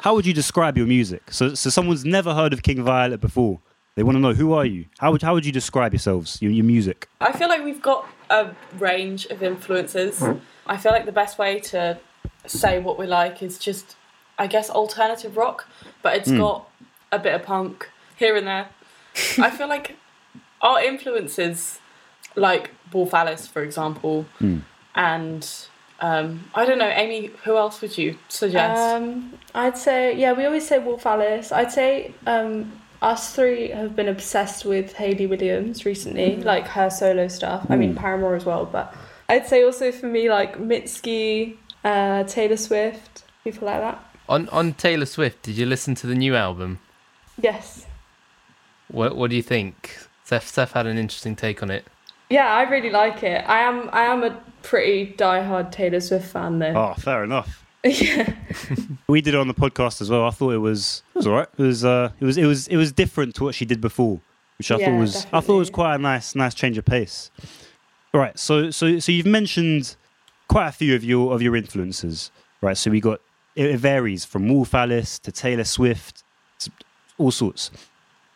[0.00, 1.30] how would you describe your music?
[1.30, 3.60] So, so someone's never heard of King Violet before.
[3.94, 4.86] They want to know who are you?
[4.98, 6.42] How would how would you describe yourselves?
[6.42, 7.08] Your, your music?
[7.20, 10.22] I feel like we've got a range of influences.
[10.66, 11.98] I feel like the best way to
[12.46, 13.96] say what we like is just,
[14.38, 15.68] I guess, alternative rock,
[16.02, 16.38] but it's hmm.
[16.38, 16.68] got
[17.14, 18.68] a bit of punk here and there.
[19.38, 19.96] I feel like
[20.60, 21.78] our influences,
[22.34, 24.26] like Wolf Alice, for example,
[24.94, 25.48] and
[26.00, 28.80] um, I don't know, Amy, who else would you suggest?
[28.80, 31.52] Um, I'd say, yeah, we always say Wolf Alice.
[31.52, 37.28] I'd say um, us three have been obsessed with Hayley Williams recently, like her solo
[37.28, 37.66] stuff.
[37.68, 38.94] I mean, Paramore as well, but
[39.28, 44.04] I'd say also for me, like Mitski, uh, Taylor Swift, people like that.
[44.28, 46.80] On on Taylor Swift, did you listen to the new album?
[47.40, 47.86] Yes.
[48.88, 49.96] What What do you think?
[50.24, 51.84] Seth Seth had an interesting take on it.
[52.30, 53.44] Yeah, I really like it.
[53.48, 56.74] I am I am a pretty diehard Taylor Swift fan though.
[56.74, 57.64] Oh, fair enough.
[57.84, 58.32] yeah.
[59.08, 60.24] We did it on the podcast as well.
[60.26, 61.48] I thought it was it was all right.
[61.58, 64.20] It was uh it was it was it was different to what she did before,
[64.58, 67.30] which I thought Yeah, was I thought was quite a nice nice change of pace.
[68.14, 69.96] All right, so so so you've mentioned
[70.48, 72.30] quite a few of your of your influences,
[72.62, 72.76] right?
[72.76, 73.20] So we got
[73.54, 76.23] it, it varies from Wolf Alice to Taylor Swift, to
[77.18, 77.70] all sorts.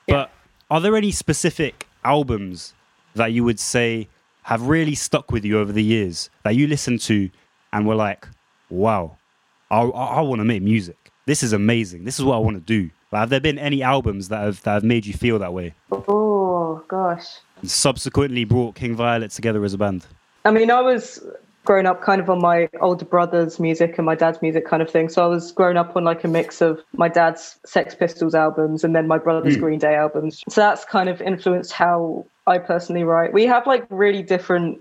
[0.07, 0.31] But
[0.71, 2.75] are there any specific albums
[3.15, 4.09] that you would say
[4.43, 7.31] have really stuck with you over the years that you listened to
[7.73, 8.27] and were like,
[8.71, 9.17] wow,
[9.71, 11.11] I, I, I want to make music.
[11.27, 12.05] This is amazing.
[12.05, 12.91] This is what I want to do.
[13.13, 15.75] Like, have there been any albums that have that have made you feel that way?
[15.91, 17.27] Oh gosh.
[17.61, 20.07] And subsequently brought King Violet together as a band.
[20.45, 21.23] I mean, I was
[21.69, 24.89] growing up kind of on my older brother's music and my dad's music kind of
[24.89, 25.11] thing.
[25.11, 28.85] So I was growing up on like a mix of my dad's Sex Pistols albums
[28.85, 30.43] and then my brother's Green Day albums.
[30.49, 33.35] So that's kind of influenced how I personally write.
[33.35, 34.79] We have like really different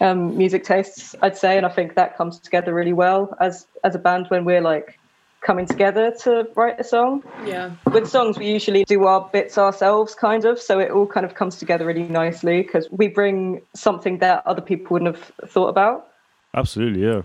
[0.00, 3.96] um, music tastes, I'd say, and I think that comes together really well as as
[3.96, 5.00] a band when we're like
[5.40, 7.70] coming together to write a song yeah.
[7.92, 11.34] with songs we usually do our bits ourselves kind of so it all kind of
[11.34, 16.08] comes together really nicely because we bring something that other people wouldn't have thought about
[16.54, 17.20] Absolutely, yeah.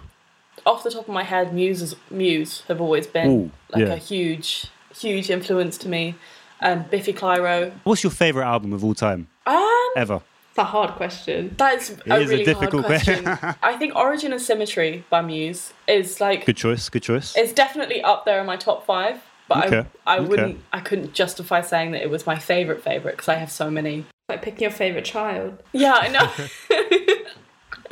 [0.66, 3.94] off the top of my head, Muse Muse have always been Ooh, like yeah.
[3.94, 6.16] a huge, huge influence to me.
[6.60, 7.72] Um, Biffy Clyro.
[7.86, 10.22] What's your favorite album of all time Um, ever?
[10.52, 11.56] It's a hard question.
[11.58, 13.26] that is a is a really difficult hard question.
[13.64, 16.90] I think Origin of Symmetry by Muse is like Good choice.
[16.90, 17.36] Good choice.
[17.38, 19.22] it's definitely up there in my top five.
[19.48, 20.28] But Okay, I, I okay.
[20.30, 23.70] wouldn't, I couldn't justify saying that it was my favorite favorite because I have so
[23.72, 24.06] many.
[24.30, 25.62] Like picking your favourite child.
[25.74, 26.30] Yeah, I know.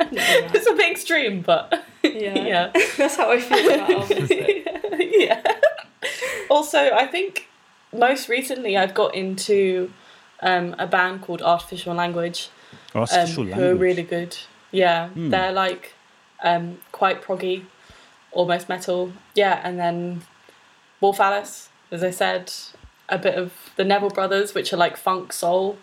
[0.00, 2.34] it's a bit extreme, but Yeah.
[2.34, 2.72] yeah.
[2.96, 4.28] That's how I feel about albums.
[4.28, 4.96] though.
[4.98, 5.42] yeah.
[6.50, 7.48] Also, I think
[7.92, 9.92] most recently I've got into
[10.42, 12.48] um, a band called Artificial Language,
[12.94, 13.74] um, Artificial who are.
[13.74, 13.78] Hmm.
[13.78, 14.36] really good.
[14.72, 15.94] Yeah, they're like
[16.44, 17.64] um, quite proggy,
[18.32, 19.12] almost metal.
[19.34, 20.22] Yeah, and then
[21.00, 22.52] Wolf Alice, as I said,
[23.08, 25.78] a bit of the Neville Brothers, which are like funk soul.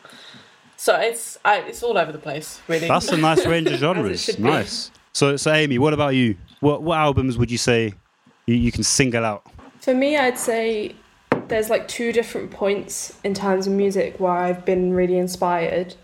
[0.78, 2.88] So it's I, it's all over the place, really.
[2.88, 4.24] That's a nice range of genres.
[4.24, 4.44] should be.
[4.44, 4.92] Nice.
[5.12, 6.38] So, so Amy, what about you?
[6.60, 7.94] What what albums would you say
[8.46, 9.44] you, you can single out?
[9.80, 10.96] For me, I'd say
[11.48, 15.96] there's like two different points in terms of music where I've been really inspired.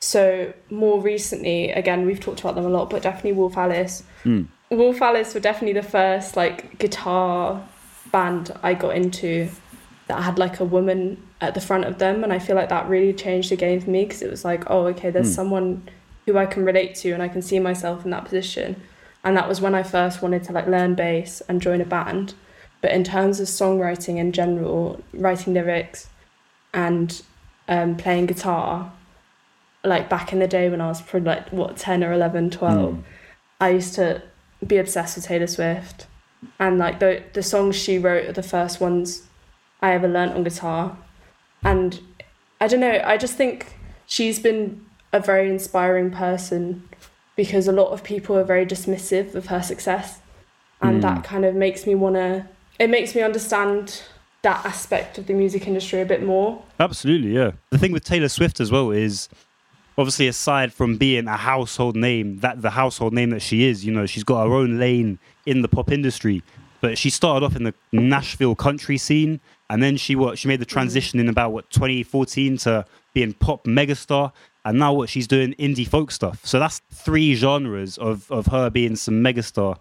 [0.00, 4.02] So more recently, again, we've talked about them a lot, but definitely Wolf Alice.
[4.22, 4.42] Hmm.
[4.70, 7.66] Wolf Alice were definitely the first like guitar
[8.10, 9.48] band I got into
[10.08, 12.88] that had like a woman at the front of them, and I feel like that
[12.88, 15.34] really changed the game for me because it was like, oh, okay, there's hmm.
[15.34, 15.88] someone
[16.26, 18.80] who I can relate to, and I can see myself in that position.
[19.24, 22.34] And that was when I first wanted to like learn bass and join a band.
[22.82, 26.10] But in terms of songwriting in general, writing lyrics
[26.74, 27.22] and
[27.68, 28.92] um, playing guitar,
[29.84, 32.98] like back in the day when I was probably like what 10 or 11, 12,
[33.60, 34.22] I used to
[34.66, 36.06] be obsessed with Taylor Swift.
[36.58, 39.22] And like the the songs she wrote are the first ones
[39.80, 40.98] I ever learnt on guitar.
[41.62, 42.00] And
[42.60, 46.88] I don't know, I just think she's been a very inspiring person
[47.36, 50.20] because a lot of people are very dismissive of her success.
[50.80, 52.48] And that kind of makes me want to,
[52.82, 54.02] it makes me understand
[54.42, 56.60] that aspect of the music industry a bit more.
[56.80, 57.52] Absolutely, yeah.
[57.70, 59.28] The thing with Taylor Swift as well is
[59.96, 63.92] obviously aside from being a household name, that the household name that she is, you
[63.92, 66.42] know, she's got her own lane in the pop industry.
[66.80, 69.40] But she started off in the Nashville country scene,
[69.70, 72.84] and then she what she made the transition in about what 2014 to
[73.14, 74.32] being pop megastar,
[74.64, 76.44] and now what she's doing indie folk stuff.
[76.44, 79.78] So that's three genres of of her being some megastar.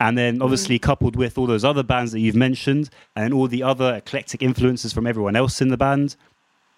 [0.00, 3.62] And then obviously coupled with all those other bands that you've mentioned and all the
[3.62, 6.16] other eclectic influences from everyone else in the band,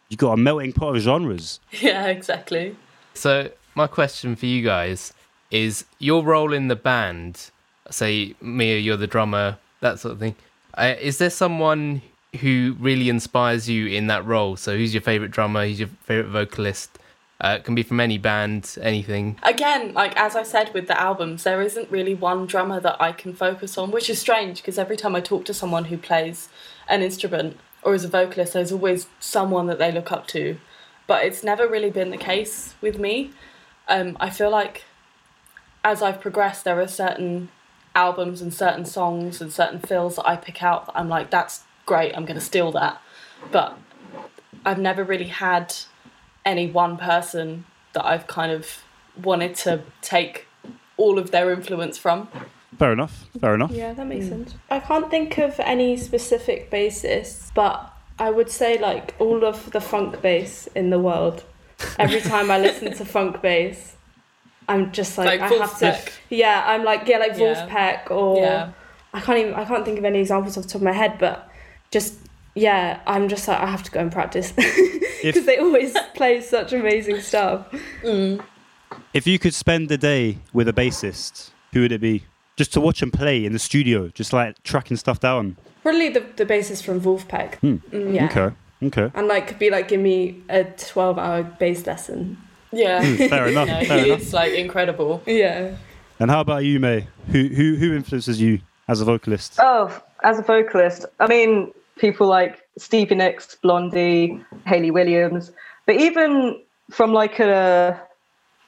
[0.09, 1.61] you've got a melting pot of genres.
[1.71, 2.77] yeah, exactly.
[3.15, 5.13] So my question for you guys
[5.53, 7.51] is your role in the band.
[7.91, 10.35] Say Mia, you're the drummer, that sort of thing.
[10.75, 12.03] Uh, is there someone
[12.41, 14.57] who really inspires you in that role?
[14.57, 15.67] So, who's your favorite drummer?
[15.67, 16.99] Who's your favorite vocalist?
[17.43, 19.37] Uh, it can be from any band, anything.
[19.43, 23.11] Again, like as I said with the albums, there isn't really one drummer that I
[23.11, 26.49] can focus on, which is strange because every time I talk to someone who plays
[26.89, 30.59] an instrument or is a vocalist, there's always someone that they look up to.
[31.09, 33.33] But it's never really been the case with me.
[33.89, 34.85] Um, I feel like
[35.83, 37.49] as I've progressed, there are certain
[37.97, 41.65] albums and certain songs and certain fills that I pick out that I'm like, that's
[41.87, 43.03] great, I'm going to steal that.
[43.51, 43.77] But
[44.65, 45.75] I've never really had
[46.45, 48.83] any one person that I've kind of
[49.23, 50.47] wanted to take
[50.97, 52.29] all of their influence from.
[52.79, 53.27] Fair enough.
[53.41, 53.71] Fair enough.
[53.71, 54.31] Yeah, that makes mm.
[54.31, 54.55] sense.
[54.71, 59.81] I can't think of any specific bassists, but I would say like all of the
[59.81, 61.45] funk bass in the world.
[61.99, 63.97] Every time I listen to funk bass,
[64.69, 65.85] I'm just like, Like I have to.
[65.87, 66.13] Vulfpeck.
[66.31, 67.67] Yeah, I'm like yeah, like Yeah.
[67.69, 68.73] Vulfpeck or Yeah.
[69.13, 71.19] I can't even I can't think of any examples off the top of my head,
[71.19, 71.51] but
[71.91, 72.15] just
[72.55, 74.53] yeah, I'm just like I have to go and practice
[75.23, 77.67] because they always play such amazing stuff.
[78.03, 78.43] Mm.
[79.15, 82.25] If you could spend a day with a bassist, who would it be?
[82.57, 85.57] Just to watch him play in the studio, just like tracking stuff down.
[85.83, 87.55] Probably the the bassist from Vulfpeck.
[87.57, 87.77] Hmm.
[87.91, 88.25] Mm, yeah.
[88.27, 88.55] Okay.
[88.83, 89.11] Okay.
[89.15, 92.37] And like be like give me a 12 hour bass lesson.
[92.73, 93.05] Yeah.
[93.05, 93.69] Hmm, fair enough.
[93.73, 94.21] No, Fair he enough.
[94.21, 95.23] is like incredible.
[95.27, 95.77] Yeah.
[96.19, 97.07] And how about you, May?
[97.31, 99.57] Who who who influences you as a vocalist?
[99.61, 99.91] Oh,
[100.23, 105.53] as a vocalist, I mean, people like Stevie Nicks, Blondie, Hayley Williams,
[105.87, 106.61] but even
[106.91, 108.01] from like a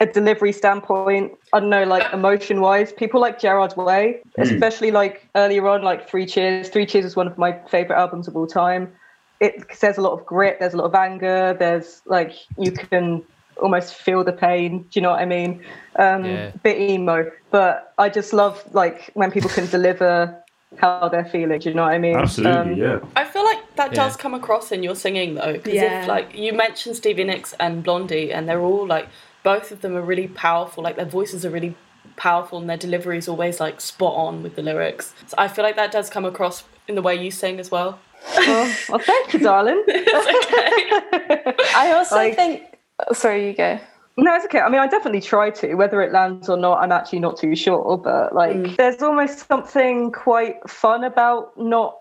[0.01, 5.29] a delivery standpoint, I don't know, like emotion wise, people like Gerard Way, especially like
[5.37, 6.69] earlier on, like Three Cheers.
[6.69, 8.93] Three Cheers is one of my favorite albums of all time.
[9.41, 10.57] It says a lot of grit.
[10.59, 11.57] There's a lot of anger.
[11.59, 13.23] There's like you can
[13.63, 14.83] almost feel the pain.
[14.83, 15.65] Do you know what I mean?
[15.99, 16.51] Um, Yeah.
[16.63, 20.44] Bit emo, but I just love like when people can deliver
[20.79, 21.59] how they're feeling.
[21.61, 22.17] Do you know what I mean?
[22.17, 22.99] Um, yeah.
[23.17, 24.05] I feel like that Yeah.
[24.05, 26.03] does come across in your singing though, because Yeah.
[26.03, 29.09] if like you mentioned Stevie Nicks and Blondie, and they're all like
[29.43, 30.83] both of them are really powerful.
[30.83, 31.75] Like their voices are really
[32.17, 35.15] powerful, and their delivery is always like spot on with the lyrics.
[35.27, 37.99] So I feel like that does come across in the way you sing as well.
[38.37, 39.83] Oh, well, thank you, darling.
[39.89, 42.63] I also Like- think.
[43.09, 43.79] oh, sorry, you go.
[44.17, 44.61] No, it's okay.
[44.61, 45.75] I mean, I definitely try to.
[45.75, 47.99] Whether it lands or not, I'm actually not too sure.
[47.99, 48.77] But like, mm.
[48.77, 51.99] there's almost something quite fun about not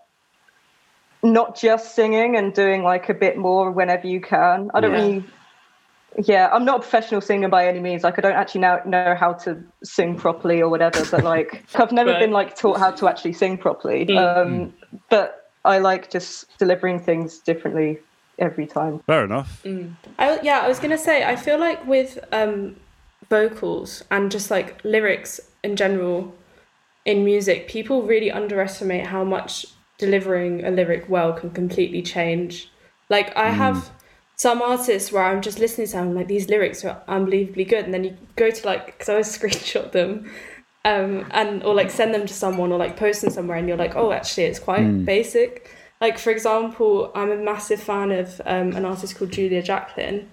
[1.23, 4.69] not just singing and doing like a bit more whenever you can.
[4.73, 5.01] I don't Yeah.
[5.01, 5.23] really.
[6.19, 8.03] Yeah, I'm not a professional singer by any means.
[8.03, 11.03] Like, I don't actually now know how to sing properly or whatever.
[11.09, 14.05] But like, I've never been like taught how to actually sing properly.
[14.05, 14.17] Mm.
[14.19, 14.99] Um, mm.
[15.09, 17.99] but I like just delivering things differently
[18.39, 18.99] every time.
[19.05, 19.65] Fair enough.
[20.19, 22.75] I, yeah, I was gonna say I feel like with um,
[23.29, 26.33] vocals and just like lyrics in general
[27.05, 29.65] in music, people really underestimate how much
[29.97, 32.69] delivering a lyric well can completely change.
[33.09, 33.91] Like I have
[34.35, 37.93] some artists where I'm just listening to them like these lyrics are unbelievably good, and
[37.93, 40.31] then you go to like because I always screenshot them.
[40.85, 43.77] Um, and or like send them to someone or like post them somewhere and you're
[43.77, 45.73] like oh actually it's quite basic
[46.03, 50.29] like for example i'm a massive fan of um, an artist called julia Jacklin,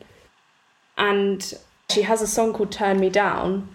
[0.98, 1.54] and
[1.90, 3.72] she has a song called turn me down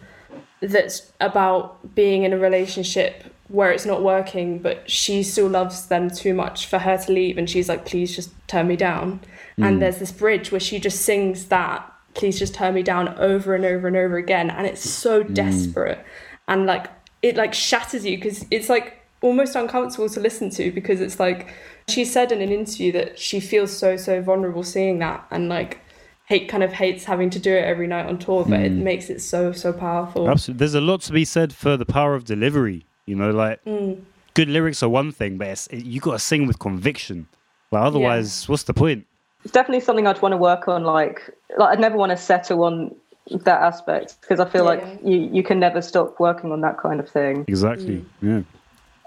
[0.61, 6.09] that's about being in a relationship where it's not working but she still loves them
[6.09, 9.19] too much for her to leave and she's like please just turn me down.
[9.57, 13.55] And there's this bridge where she just sings that please just turn me down over
[13.55, 15.99] and over and over again and it's so desperate
[16.47, 16.87] and like
[17.21, 21.53] it like shatters you because it's like almost uncomfortable to listen to because it's like
[21.87, 25.79] she said in an interview that she feels so so vulnerable seeing that and like
[26.25, 28.81] hate kind of hates having to do it every night on tour but it mm.
[28.81, 30.59] makes it so so powerful Absolutely.
[30.59, 32.85] There's a lot to be said for the power of delivery.
[33.05, 34.01] You know, like mm.
[34.33, 37.27] good lyrics are one thing, but it's, you got to sing with conviction.
[37.71, 39.05] Like otherwise, what's the point?
[39.45, 40.83] it's definitely something I'd want to work on.
[40.83, 41.21] Like,
[41.57, 42.95] like I'd never want to settle on
[43.29, 44.69] that aspect because I feel Yeah.
[44.69, 47.45] like you, you can never stop working on that kind of thing.
[47.47, 48.03] Exactly.
[48.23, 48.45] Mm.
[48.45, 48.54] Yeah.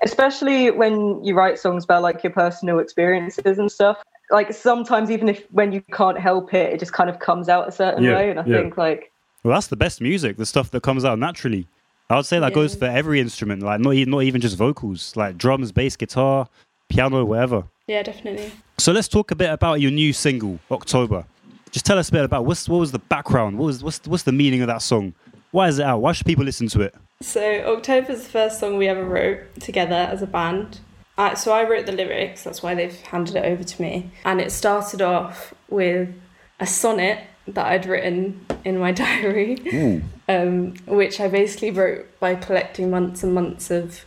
[0.02, 3.98] Especially when you write songs about like your personal experiences and stuff.
[4.30, 7.66] Like sometimes even if when you can't help it, it just kind of comes out
[7.68, 8.30] a certain Yeah, way.
[8.30, 8.60] And I yeah.
[8.60, 9.10] think like
[9.42, 11.66] Well, that's the best music, the stuff that comes out naturally.
[12.10, 15.14] I would say that goes for every instrument, like not, e- not even just vocals,
[15.14, 16.48] like drums, bass, guitar,
[16.88, 17.64] piano, whatever.
[17.86, 21.24] yeah definitely So let's talk a bit about your new single, October.
[21.70, 23.58] Just tell us a bit about what's, what was the background?
[23.58, 25.12] What was what's what's the meaning of that song?
[25.50, 26.00] Why is it out?
[26.00, 26.94] Why should people listen to it?
[27.20, 30.78] So October's the first song we ever wrote together as a band.
[31.16, 32.44] Uh, so I wrote the lyrics.
[32.44, 34.12] That's why they've handed it over to me.
[34.24, 36.14] And it started off with
[36.60, 42.88] a sonnet that I'd written in my diary, um, which I basically wrote by collecting
[42.88, 44.04] months and months of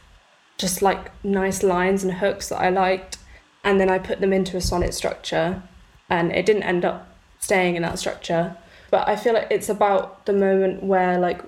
[0.57, 3.17] just like nice lines and hooks that I liked.
[3.63, 5.61] and then I put them into a sonnet structure,
[6.09, 7.09] and it didn't end up
[7.39, 8.55] staying in that structure.
[8.89, 11.41] But I feel like it's about the moment where like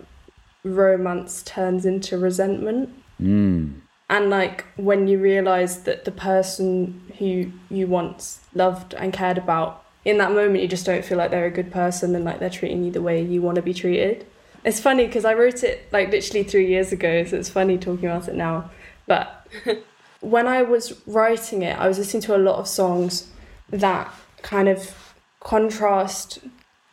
[0.63, 2.89] romance turns into resentment.
[3.21, 3.81] Mm.
[4.09, 9.83] and like when you realize that the person who you once loved and cared about
[10.03, 12.49] in that moment you just don't feel like they're a good person and like they're
[12.49, 14.25] treating you the way you want to be treated.
[14.65, 18.05] It's funny because i wrote it like literally three years ago so it's funny talking
[18.09, 18.71] about it now.
[19.05, 19.47] But
[20.21, 23.29] when i was writing it i was listening to a lot of songs
[23.69, 24.11] that
[24.41, 26.39] kind of contrast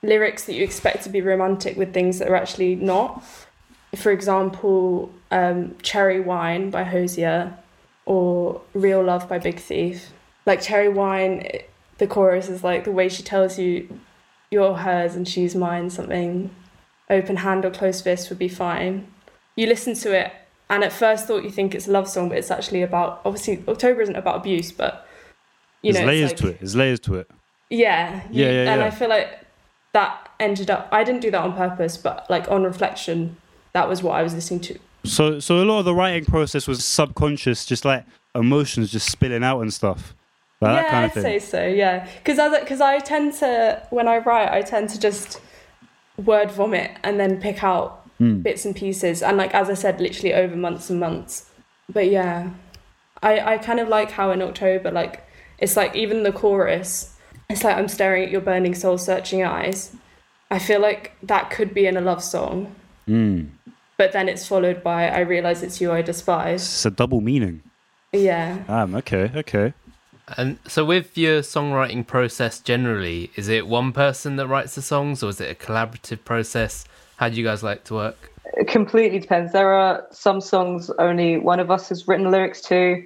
[0.03, 3.23] lyrics that you expect to be romantic with things that are actually not
[3.97, 7.55] for example, um, Cherry Wine by Hozier
[8.07, 10.11] or Real Love by Big Thief.
[10.47, 11.47] Like Cherry Wine,
[11.99, 14.01] the chorus is like the way she tells you
[14.51, 16.51] you're hers and she's mine, something
[17.09, 19.07] open hand or closed fist would be fine.
[19.57, 20.33] You listen to it
[20.69, 23.63] and at first thought you think it's a love song, but it's actually about obviously
[23.69, 25.07] October isn't about abuse, but
[25.83, 26.59] you There's know, layers it's to it.
[26.61, 27.31] There's layers to it.
[27.69, 28.87] yeah, you- Yeah, yeah, and yeah.
[28.87, 29.29] I feel like
[29.93, 30.89] that ended up.
[30.93, 33.37] I didn't do that on purpose, but like on reflection,
[33.73, 34.79] that was what I was listening to.
[35.05, 39.43] So, so a lot of the writing process was subconscious, just like emotions just spilling
[39.43, 40.15] out and stuff.
[40.61, 41.23] Like yeah, that kind I'd of thing.
[41.23, 41.67] say so.
[41.67, 45.41] Yeah, because as because I tend to when I write, I tend to just
[46.19, 48.43] word vomit and then pick out Mm.
[48.43, 51.49] bits and pieces, and like as I said, literally over months and months.
[51.91, 52.51] But yeah,
[53.23, 55.25] I I kind of like how in October, like
[55.59, 57.17] it's like even the chorus,
[57.49, 59.97] it's like I'm staring at your burning soul, searching eyes.
[60.51, 62.75] I feel like that could be in a love song,
[63.09, 63.49] Mm.
[64.01, 66.63] But then it's followed by I realize it's you I despise.
[66.63, 67.61] It's a double meaning.
[68.15, 68.65] Yeah.
[68.67, 69.75] Um, okay, okay.
[70.39, 75.23] And so, with your songwriting process generally, is it one person that writes the songs,
[75.23, 76.87] or is it a collaborative process?
[77.17, 78.33] How do you guys like to work?
[78.55, 79.53] It completely depends.
[79.53, 83.05] There are some songs only one of us has written lyrics to.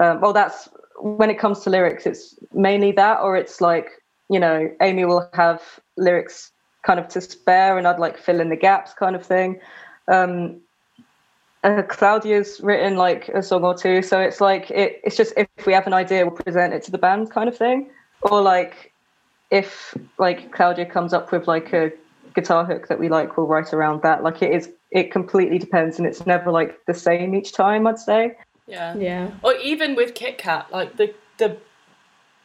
[0.00, 3.90] Um, well, that's when it comes to lyrics, it's mainly that, or it's like,
[4.28, 5.62] you know, Amy will have
[5.96, 6.50] lyrics
[6.84, 9.60] kind of to spare and I'd like fill in the gaps kind of thing.
[10.08, 10.60] Um,
[11.64, 14.02] uh, Claudia's written like a song or two.
[14.02, 16.90] So it's like, it, it's just if we have an idea, we'll present it to
[16.90, 17.90] the band kind of thing.
[18.22, 18.92] Or like,
[19.50, 21.92] if like Claudia comes up with like a
[22.34, 24.22] guitar hook that we like, we'll write around that.
[24.24, 27.86] Like it is, it completely depends, and it's never like the same each time.
[27.86, 28.36] I'd say.
[28.66, 28.96] Yeah.
[28.96, 29.30] Yeah.
[29.42, 31.58] Or even with Kit Kat, like the the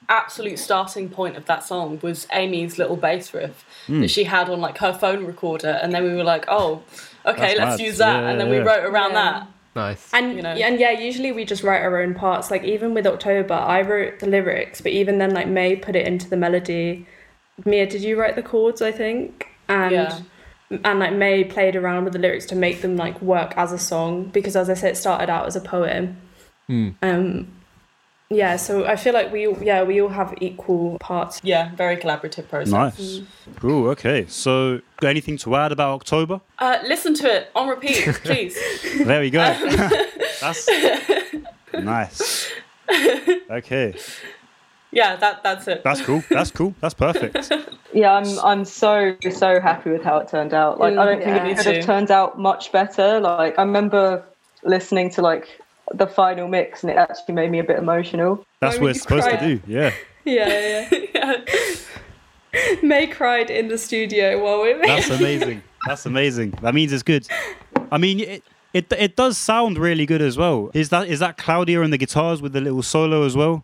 [0.09, 4.01] absolute starting point of that song was Amy's little bass riff Hmm.
[4.01, 6.83] that she had on like her phone recorder, and then we were like, oh,
[7.27, 7.85] okay, That's let's mad.
[7.85, 9.31] use that, Yeah, and then yeah, we wrote around Yeah.
[9.31, 9.47] that.
[9.75, 10.09] Nice.
[10.13, 10.49] And you know.
[10.49, 12.49] and yeah, usually we just write our own parts.
[12.49, 16.07] Like even with October, I wrote the lyrics, but even then, like May put it
[16.07, 17.05] into the melody.
[17.65, 18.81] Mia, did you write the chords?
[18.81, 20.19] I think, and Yeah.
[20.83, 23.77] and like May played around with the lyrics to make them like work as a
[23.77, 26.17] song because, as I said, it started out as a poem.
[26.67, 26.89] Hmm.
[27.03, 27.47] Um,
[28.29, 28.55] yeah.
[28.57, 31.39] So I feel like we yeah we all have equal parts.
[31.43, 32.71] Yeah, very collaborative process.
[32.71, 32.99] Nice.
[32.99, 33.53] Mm-hmm.
[33.59, 33.87] Cool.
[33.89, 34.25] Okay.
[34.27, 36.41] So, got anything to add about October?
[36.59, 38.57] Uh, listen to it on repeat, please.
[39.03, 39.41] There we go.
[39.41, 39.69] Um,
[40.41, 40.67] that's
[41.73, 42.51] nice.
[43.49, 43.95] Okay.
[44.91, 45.83] yeah, that that's it.
[45.83, 46.23] That's cool.
[46.29, 46.73] That's cool.
[46.81, 47.51] That's perfect.
[47.93, 50.77] Yeah, I'm I'm so so happy with how it turned out.
[50.77, 51.43] Like I don't mm, think Yeah.
[51.45, 53.19] it Me could have turned out much better.
[53.21, 54.23] Like I remember
[54.63, 55.59] listening to like
[55.93, 58.45] the final mix and it actually made me a bit emotional.
[58.59, 59.37] That's Why what would it's supposed cry?
[59.37, 59.61] to do.
[59.67, 59.91] Yeah.
[60.25, 61.05] Yeah, yeah.
[61.15, 61.35] yeah.
[62.81, 64.89] May cried in the studio while we made.
[64.89, 65.61] That's amazing.
[65.85, 66.51] That's amazing.
[66.61, 67.27] That means it's good.
[67.91, 68.43] I mean, it,
[68.73, 70.71] it it does sound really good as well.
[70.73, 73.63] Is that is that Claudia and the guitars with the little solo as well?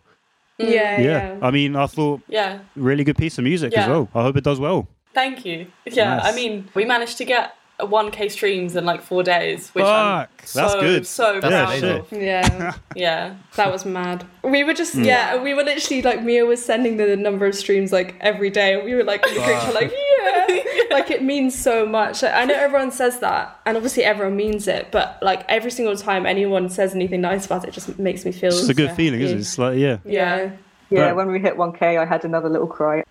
[0.60, 0.70] Mm.
[0.70, 1.00] Yeah, Yeah.
[1.00, 1.38] yeah.
[1.42, 4.08] I mean, I thought Yeah, really good piece of music as well.
[4.14, 4.86] I hope it does well.
[5.12, 5.66] thank you.
[5.86, 6.32] Yeah, Nice.
[6.32, 10.26] I mean, we managed to get a 1k streams in like four days, which I'm
[10.28, 11.06] Fuck, so, that's good.
[11.06, 11.90] so That's proud amazing.
[12.00, 12.12] of.
[12.22, 12.74] Yeah.
[12.96, 13.34] Yeah.
[13.56, 14.24] That was mad.
[14.44, 15.02] We were just Hmm.
[15.02, 18.74] yeah, we were literally like Mia was sending the number of streams like every day,
[18.74, 20.56] and we were like in the group chat, like yeah,
[20.90, 22.22] like it means so much.
[22.22, 25.96] Like, I know everyone says that, and obviously everyone means it, but like every single
[25.96, 28.50] time anyone says anything nice about it, just makes me feel.
[28.50, 29.40] It's a good so feeling, isn't it?
[29.40, 29.98] It's like yeah.
[30.04, 30.52] Yeah.
[30.90, 31.16] Yeah, Right.
[31.16, 33.02] when we hit 1k, I had another little cry.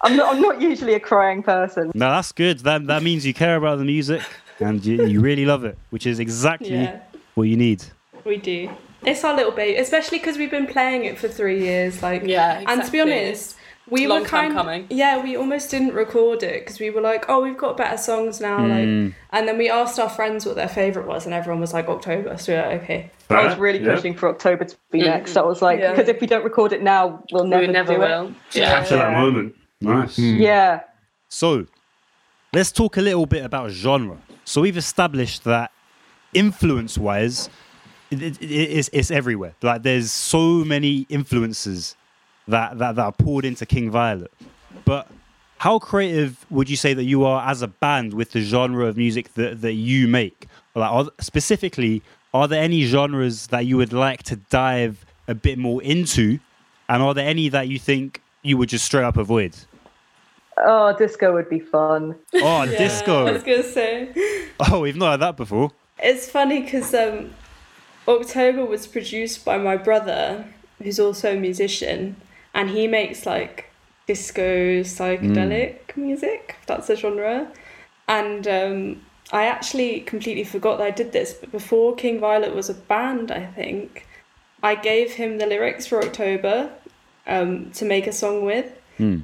[0.00, 1.90] What's the- I'm not I'm not usually a crying person.
[1.94, 2.60] no, that's good.
[2.60, 4.22] That that means you care about the music
[4.60, 7.00] and you, you really love it, which is exactly Yeah.
[7.34, 7.84] what you need.
[8.24, 8.70] We do.
[9.06, 12.02] It's our little baby, especially because we've been playing it for three years.
[12.02, 13.56] Like, Yeah, And to be honest,
[13.88, 14.86] we Long were time kind coming.
[14.90, 18.40] Yeah, we almost didn't record it because we were like, oh, we've got better songs
[18.40, 18.58] now.
[18.58, 18.68] Mm.
[19.06, 21.88] Like, and then we asked our friends what their favorite was, and everyone was like
[21.88, 22.36] October.
[22.36, 23.10] So we were like, okay.
[23.30, 23.94] I was really Yeah.
[23.94, 25.34] pushing for October to be next.
[25.36, 25.92] I was like, Yeah.
[25.92, 28.26] because if we don't record it now, we'll never, we never do will.
[28.26, 28.34] it.
[28.52, 28.66] Yeah.
[28.70, 29.54] Capture that moment.
[29.80, 30.16] Nice.
[30.16, 30.36] Hmm.
[30.36, 30.80] Yeah.
[31.28, 31.66] So,
[32.52, 34.18] let's talk a little bit about genre.
[34.44, 35.70] So, we've established that
[36.32, 37.48] influence wise,
[38.10, 39.54] it, it, it's it's everywhere.
[39.62, 41.96] Like there's so many influences
[42.48, 44.32] that, that that are poured into King Violet.
[44.84, 45.08] But
[45.58, 48.96] how creative would you say that you are as a band with the genre of
[48.96, 50.46] music that, that you make?
[50.74, 52.02] Like are, specifically,
[52.32, 56.38] are there any genres that you would like to dive a bit more into,
[56.88, 59.56] and are there any that you think you would just straight up avoid?
[60.62, 62.16] Oh, disco would be fun.
[62.34, 64.10] Oh, disco I was gonna say.
[64.60, 65.70] Oh, we've not had that before.
[65.98, 67.30] It's funny because um,
[68.08, 70.44] October was produced by my brother,
[70.82, 72.16] who's also a musician,
[72.54, 73.70] and he makes like
[74.06, 76.56] disco psychedelic music.
[76.66, 77.50] That's a genre,
[78.08, 81.32] and um, I actually completely forgot that I did this.
[81.34, 84.06] But before King Violet was a band, I think
[84.62, 86.70] I gave him the lyrics for October
[87.26, 89.18] um, to make a song with, Hmm.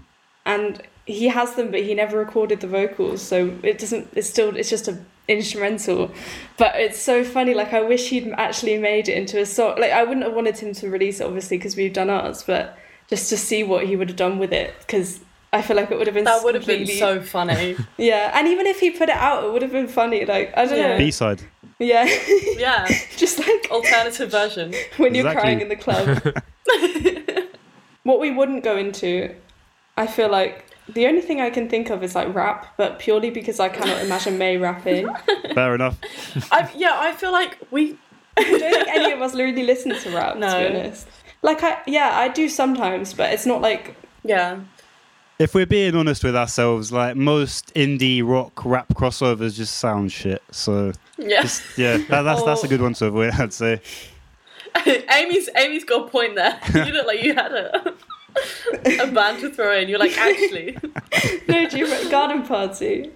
[0.44, 4.09] and he has them, but he never recorded the vocals, so it doesn't.
[4.15, 4.55] It's still.
[4.57, 6.11] It's just a instrumental,
[6.57, 7.55] but it's so funny.
[7.55, 9.78] Like I wish he'd actually made it into a song.
[9.78, 12.77] Like I wouldn't have wanted him to release it, obviously, because we've done ours, but
[13.09, 15.20] just to see what he would have done with it, because
[15.53, 17.77] I feel like it would have been That would have been so funny.
[17.97, 18.33] yeah.
[18.35, 20.24] And even if he put it out, it would have been funny.
[20.24, 20.89] Like I don't Yeah.
[20.89, 20.99] know.
[20.99, 21.43] B side.
[21.78, 22.09] Yeah,
[22.57, 24.74] yeah, just like alternative version.
[24.97, 26.23] when you're crying in the club.
[28.03, 29.35] what we wouldn't go into,
[29.97, 33.30] I feel like the only thing I can think of is like rap, but purely
[33.30, 35.08] because I cannot imagine May rapping.
[35.54, 35.98] Fair enough.
[36.52, 37.98] I, yeah, I feel like we.
[38.38, 40.58] I don't think any of us really listen to rap, to No.
[40.68, 41.08] be honest.
[41.42, 44.60] Like I yeah, I do sometimes, but it's not like Yeah,
[45.38, 50.42] If we're being honest with ourselves, like most indie rock rap crossovers just sound shit.
[50.50, 51.42] So yeah.
[51.42, 53.32] just, yeah, that, that's that's a good one to avoid.
[53.34, 53.80] I'd say.
[55.10, 56.60] Amy's Amy's got a point there.
[56.74, 57.94] You look like you had a
[59.00, 59.88] a band to throw in.
[59.88, 60.76] You're like, actually.
[61.48, 63.10] no, do you remember garden party?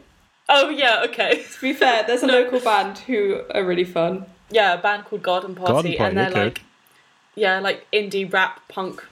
[0.49, 1.43] Oh yeah, okay.
[1.43, 4.27] To be fair, there's a local band who are really fun.
[4.51, 6.45] Yeah, a band called Garden Party, Garden Party, and they're okay.
[6.45, 6.63] like,
[7.37, 9.05] yeah, like indie rap punk.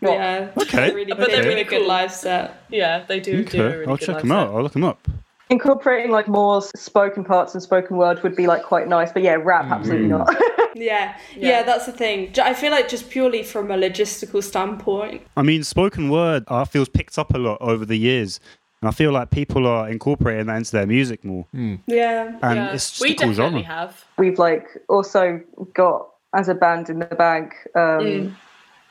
[0.00, 0.14] rock.
[0.14, 0.50] Yeah.
[0.56, 0.94] Okay.
[0.94, 2.62] Really, But they're really good live set.
[2.70, 4.48] Yeah, they do do a Okay, really I'll good check live them out.
[4.48, 4.54] set.
[4.56, 5.08] I'll look them up.
[5.50, 9.34] Incorporating like more spoken parts and spoken word would be like quite nice, but yeah,
[9.40, 10.28] rap absolutely not.
[10.74, 11.16] Yeah.
[11.34, 11.62] yeah, Yeah.
[11.64, 12.32] that's the thing.
[12.40, 16.88] i feel like just purely from a logistical standpoint, I mean, spoken word I feels
[16.88, 18.38] picked up a lot over the years,
[18.80, 21.46] and I feel like people are incorporating that into their music more.
[21.52, 22.38] yeah.
[22.42, 22.72] And yeah.
[22.72, 23.74] it's just we a cool definitely genre.
[23.74, 24.04] have.
[24.18, 25.40] We've like also
[25.74, 28.34] got as a band in the bag um, Mm.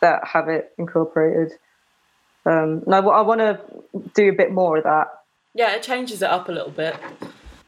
[0.01, 1.53] that have it incorporated.
[2.45, 3.61] Um, and I, I want to
[4.13, 5.07] do a bit more of that.
[5.57, 6.95] Yeah, it changes it up a little bit.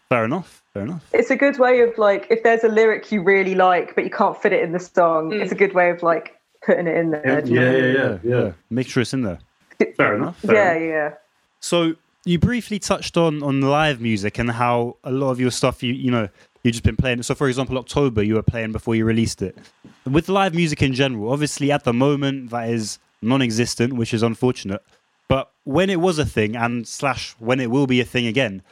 [0.09, 0.63] Fair enough.
[0.73, 1.03] Fair enough.
[1.13, 4.09] It's a good way of like if there's a lyric you really like but you
[4.11, 5.41] can't fit it in the song, Mm.
[5.41, 7.41] it's a good way of like putting it in there.
[7.41, 7.75] do you know?
[7.75, 8.51] yeah, yeah, yeah.
[8.69, 9.39] Make sure it's in there.
[9.97, 10.37] Fair enough.
[10.39, 11.13] Fair yeah, enough.
[11.13, 11.17] yeah.
[11.61, 11.95] So
[12.25, 15.93] you briefly touched on on live music and how a lot of your stuff you
[15.93, 16.29] you know
[16.63, 17.23] you've just been playing.
[17.23, 19.57] So for example, October you were playing before you released it.
[20.05, 24.81] With live music in general, obviously at the moment that is non-existent, which is unfortunate.
[25.69, 28.63] When it was a thing and slash when it will be a thing again,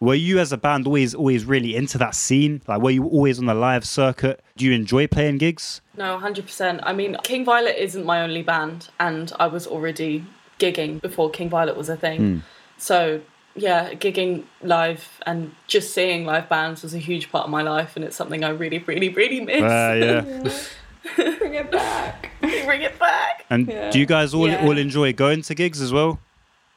[0.00, 2.62] were you as a band always always really into that scene?
[2.66, 4.42] Like were you always on the live circuit?
[4.56, 5.82] Do you enjoy playing gigs?
[5.98, 6.80] No, 100%.
[6.82, 10.24] I mean, King Violet isn't my only band, and I was already
[10.58, 12.18] gigging before King Violet was a thing.
[12.18, 12.38] Hmm.
[12.78, 13.20] So,
[13.54, 17.96] yeah, gigging live and just seeing live bands was a huge part of my life,
[17.96, 19.62] and it's something I really, really, really miss.
[19.62, 20.52] Uh, yeah.
[21.16, 22.30] Bring it back.
[22.40, 23.44] Bring it back.
[23.50, 23.90] And Yeah.
[23.90, 24.64] do you guys all Yeah.
[24.64, 26.18] all enjoy going to gigs as well?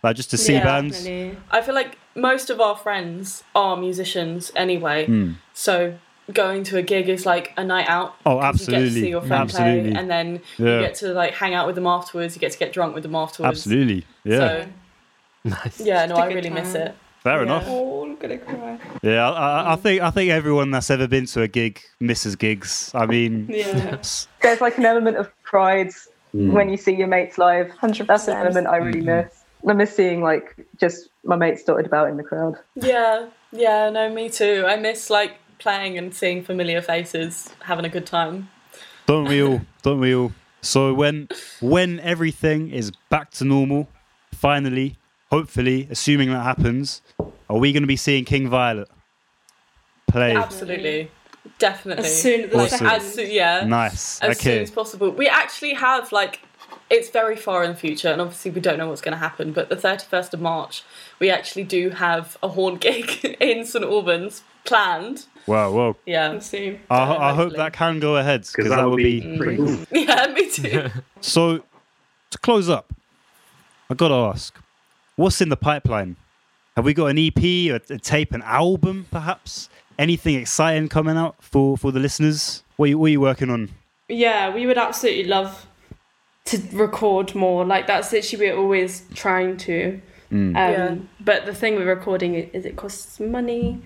[0.03, 0.97] Like just to see Yeah, bands?
[1.03, 1.37] Definitely.
[1.51, 5.31] I feel like most of our friends are musicians anyway, Hmm.
[5.53, 5.95] so
[6.33, 8.15] going to a gig is like a night out.
[8.25, 9.01] Oh, 'cause You get to absolutely.
[9.01, 9.91] see your friend Absolutely.
[9.91, 10.75] play, and then Yeah.
[10.75, 12.35] you get to like hang out with them afterwards.
[12.35, 13.59] You get to get drunk with them afterwards.
[13.59, 14.05] Absolutely.
[14.23, 14.37] Yeah.
[14.37, 14.65] So,
[15.45, 15.79] Nice.
[15.79, 16.95] yeah, no, Just a I good really miss it.
[17.27, 17.43] Fair Yeah.
[17.43, 17.65] enough.
[17.67, 18.79] Oh, I'm gonna cry.
[19.03, 19.31] Yeah, I,
[19.61, 22.91] I, I think I think everyone that's ever been to a gig misses gigs.
[22.95, 23.97] I mean, Yeah.
[24.41, 25.91] There's like an element of pride
[26.35, 26.51] Mm.
[26.51, 27.67] when you see your mates live.
[27.81, 28.05] 100%.
[28.05, 29.43] That's an element I really miss.
[29.67, 30.45] I miss seeing like
[30.77, 32.55] just my mates dotted about in the crowd.
[32.75, 34.65] Yeah, yeah, no, me too.
[34.67, 38.49] I miss like playing and seeing familiar faces, having a good time.
[39.05, 39.61] don't we all?
[39.83, 40.31] Don't we all?
[40.61, 41.29] So when
[41.61, 43.87] when everything is back to normal,
[44.33, 44.97] finally,
[45.31, 47.01] hopefully, assuming that happens,
[47.49, 48.89] are we going to be seeing King Violet
[50.07, 50.35] play?
[50.35, 51.11] Absolutely,
[51.59, 52.05] definitely.
[52.05, 52.87] As soon the Awesome.
[52.87, 54.19] As soo- yeah, Nice.
[54.21, 55.09] as soon as possible.
[55.11, 56.41] We actually have like
[56.89, 59.51] it's very far in the future, and obviously we don't know what's going to happen.
[59.51, 60.83] But the thirty first of March,
[61.19, 65.25] we actually do have a horn gig in St Albans planned.
[65.45, 65.71] Wow.
[65.71, 66.81] Well, Yeah, soon.
[66.89, 69.37] I, ho- I hope that can go ahead because Because that, would be.
[69.37, 69.77] pretty cool.
[69.93, 70.89] yeah, me too.
[71.21, 71.63] So
[72.31, 72.93] to close up,
[73.89, 74.53] I got to ask,
[75.17, 76.15] what's in the pipeline?
[76.77, 79.67] Have we got an EP, a, a tape, an album, perhaps?
[79.99, 82.63] Anything exciting coming out for for the listeners?
[82.77, 83.69] What are you, what are you working on?
[84.07, 85.65] Yeah, we would absolutely love
[86.45, 87.65] to record more.
[87.65, 89.99] Like that's literally we're always trying to.
[90.31, 90.95] Um, Yeah.
[91.19, 93.81] But the thing with recording is it costs money,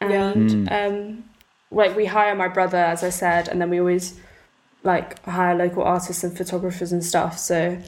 [0.00, 0.32] Yeah.
[0.32, 1.24] and um,
[1.70, 4.18] like we hire my brother, as I said, and then we always
[4.82, 7.38] like hire local artists and photographers and stuff.
[7.38, 7.78] So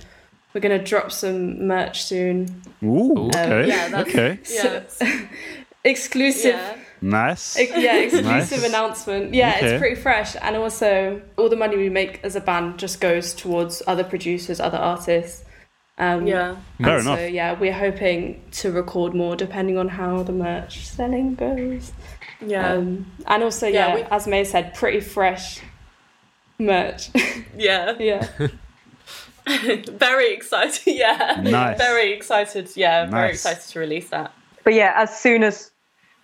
[0.54, 2.62] we're gonna drop some merch soon.
[2.82, 4.38] Ooh, okay, yeah, that's- okay,
[5.10, 5.26] Yeah.
[5.84, 6.76] Exclusive yeah.
[7.02, 7.58] nice.
[7.58, 8.24] Yeah, exclusive
[8.60, 8.64] Nice.
[8.64, 9.34] announcement.
[9.34, 9.66] Yeah, Okay.
[9.74, 13.34] it's pretty fresh, and also all the money we make as a band just goes
[13.34, 15.44] towards other producers, other artists.
[15.98, 16.56] Um, Yeah.
[16.82, 17.18] Fair and enough.
[17.18, 21.92] So yeah, we're hoping to record more depending on how the merch selling goes.
[22.40, 22.72] Yeah.
[22.72, 25.60] Um, and also Yeah, yeah, we- as May said, pretty fresh
[26.58, 27.10] merch.
[27.58, 27.94] yeah.
[27.98, 28.26] yeah,
[29.92, 30.80] very excited.
[30.86, 31.40] Yeah.
[31.42, 31.78] Nice.
[31.78, 32.70] Very excited.
[32.76, 33.06] Yeah.
[33.06, 34.32] Very excited to release that.
[34.62, 35.70] But yeah, as soon as,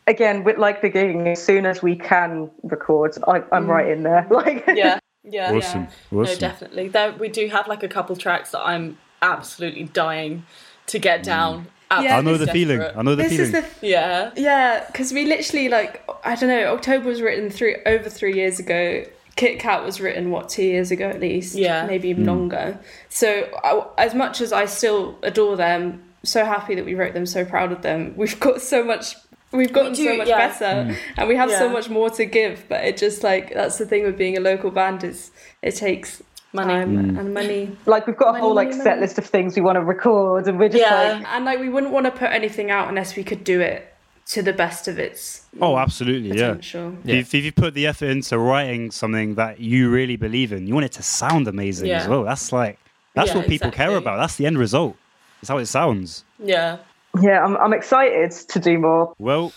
[0.06, 3.68] again, with like the gigging, as soon as we can record, I, I'm mm.
[3.68, 4.26] right in there.
[4.30, 4.98] Like, Yeah.
[5.22, 5.52] Yeah.
[5.52, 6.38] Awesome, No, awesome.
[6.38, 6.88] definitely.
[6.88, 10.44] There, we do have like a couple tracks that I'm absolutely dying
[10.86, 11.24] to get mm.
[11.24, 11.66] down.
[11.90, 12.96] Yeah, I know the Absolutely feeling.
[12.96, 13.66] I know the this is feeling.
[13.80, 14.30] the Yeah.
[14.36, 16.72] Yeah, because we literally like I don't know.
[16.72, 19.04] October was written three over three years ago.
[19.40, 21.54] Kit Kat was written what two years ago at least.
[21.54, 21.86] Yeah.
[21.86, 22.28] maybe even hmm.
[22.28, 22.78] longer.
[23.08, 27.24] So I, as much as I still adore them, so happy that we wrote them,
[27.24, 28.12] so proud of them.
[28.18, 29.16] We've got so much.
[29.50, 30.46] We've gotten do, so much yeah.
[30.46, 30.98] better, hmm.
[31.16, 32.66] and we have so much more to give.
[32.68, 35.30] But it just like that's the thing with being a local band is
[35.62, 36.22] it takes
[36.52, 36.74] Money.
[36.74, 37.18] time hmm.
[37.18, 37.74] and money.
[37.86, 40.48] like we've got a whole like Money, set list of things we want to record,
[40.48, 41.14] and we're just Yeah.
[41.14, 43.90] like, And like we wouldn't want to put anything out unless we could do it
[44.32, 46.48] to the best of its Oh, absolutely, yeah.
[46.50, 46.96] potential.
[47.04, 47.16] Yeah.
[47.16, 50.74] If, if you put the effort into writing something that you really believe in, you
[50.74, 52.02] want it to sound amazing Yeah.
[52.02, 52.22] as well.
[52.24, 52.78] That's like
[53.14, 54.18] that's Yeah, what people care about.
[54.18, 54.96] That's the end result.
[55.40, 56.24] That's how it sounds.
[56.38, 56.78] Yeah.
[57.20, 59.14] yeah, I'm, I'm excited to do more.
[59.18, 59.52] Well,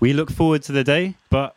[0.00, 1.54] we look forward to the day, but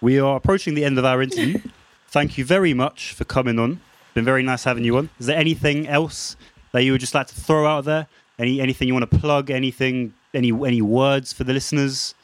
[0.00, 1.58] we are approaching the end of our interview.
[2.08, 3.80] Thank you very much for coming on.
[4.14, 5.10] Been very nice having you on.
[5.20, 6.36] Is there anything else
[6.72, 8.06] that you would just like to throw out there?
[8.38, 9.50] Any anything you want to plug?
[9.50, 10.14] Anything?
[10.36, 12.14] Any any words for the listeners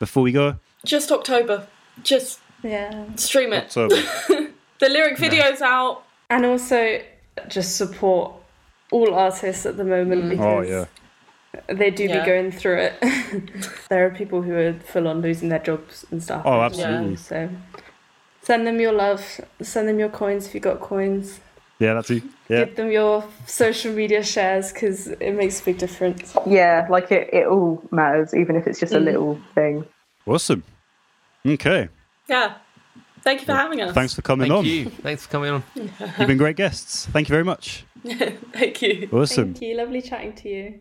[0.00, 0.56] before we go?
[0.84, 1.68] Just October.
[2.02, 3.14] Just Yeah.
[3.16, 3.74] stream it.
[4.82, 6.02] The lyric video's out.
[6.28, 7.00] and also
[7.48, 8.32] just support
[8.90, 10.26] all artists at the moment mm.
[10.26, 10.88] oh, because oh
[11.68, 12.18] yeah, they do Yeah.
[12.20, 12.94] be going through it.
[13.90, 16.42] there are people who are full on losing their jobs and stuff.
[16.44, 17.16] Oh, as well, absolutely.
[17.16, 17.48] So
[18.42, 19.40] send them your love.
[19.60, 21.38] Send them your coins if you got coins.
[21.78, 22.24] yeah, that's it.
[22.52, 26.36] Yeah, Give them your social media shares because it makes a big difference.
[26.46, 29.04] Yeah, like it, it all matters, even if it's just a Mm.
[29.04, 29.84] little thing.
[30.26, 30.62] awesome.
[31.46, 31.88] Okay,
[32.28, 32.54] Yeah.
[33.24, 33.94] Thank you for having us.
[33.94, 34.64] thanks for coming Thank on.
[34.66, 34.86] you.
[35.06, 35.62] Thanks for coming on.
[35.76, 37.06] You've been great guests.
[37.06, 37.84] Thank you very much.
[38.04, 39.08] Thank you.
[39.12, 39.54] Awesome.
[39.54, 39.76] Thank you.
[39.76, 40.74] Lovely chatting to you.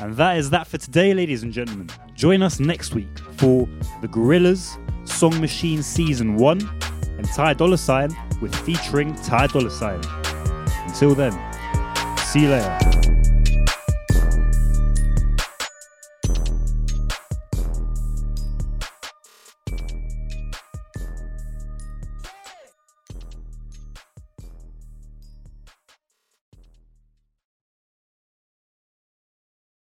[0.00, 1.88] And that is that for today, ladies and gentlemen.
[2.14, 3.68] Join us next week for
[4.02, 4.76] The Gorillaz
[5.08, 6.60] Song Machine Season 1
[7.18, 8.10] and Ty Dollar Sign
[8.40, 10.00] with featuring Ty Dollar Sign.
[11.02, 11.32] Until then,
[12.18, 13.19] see you later.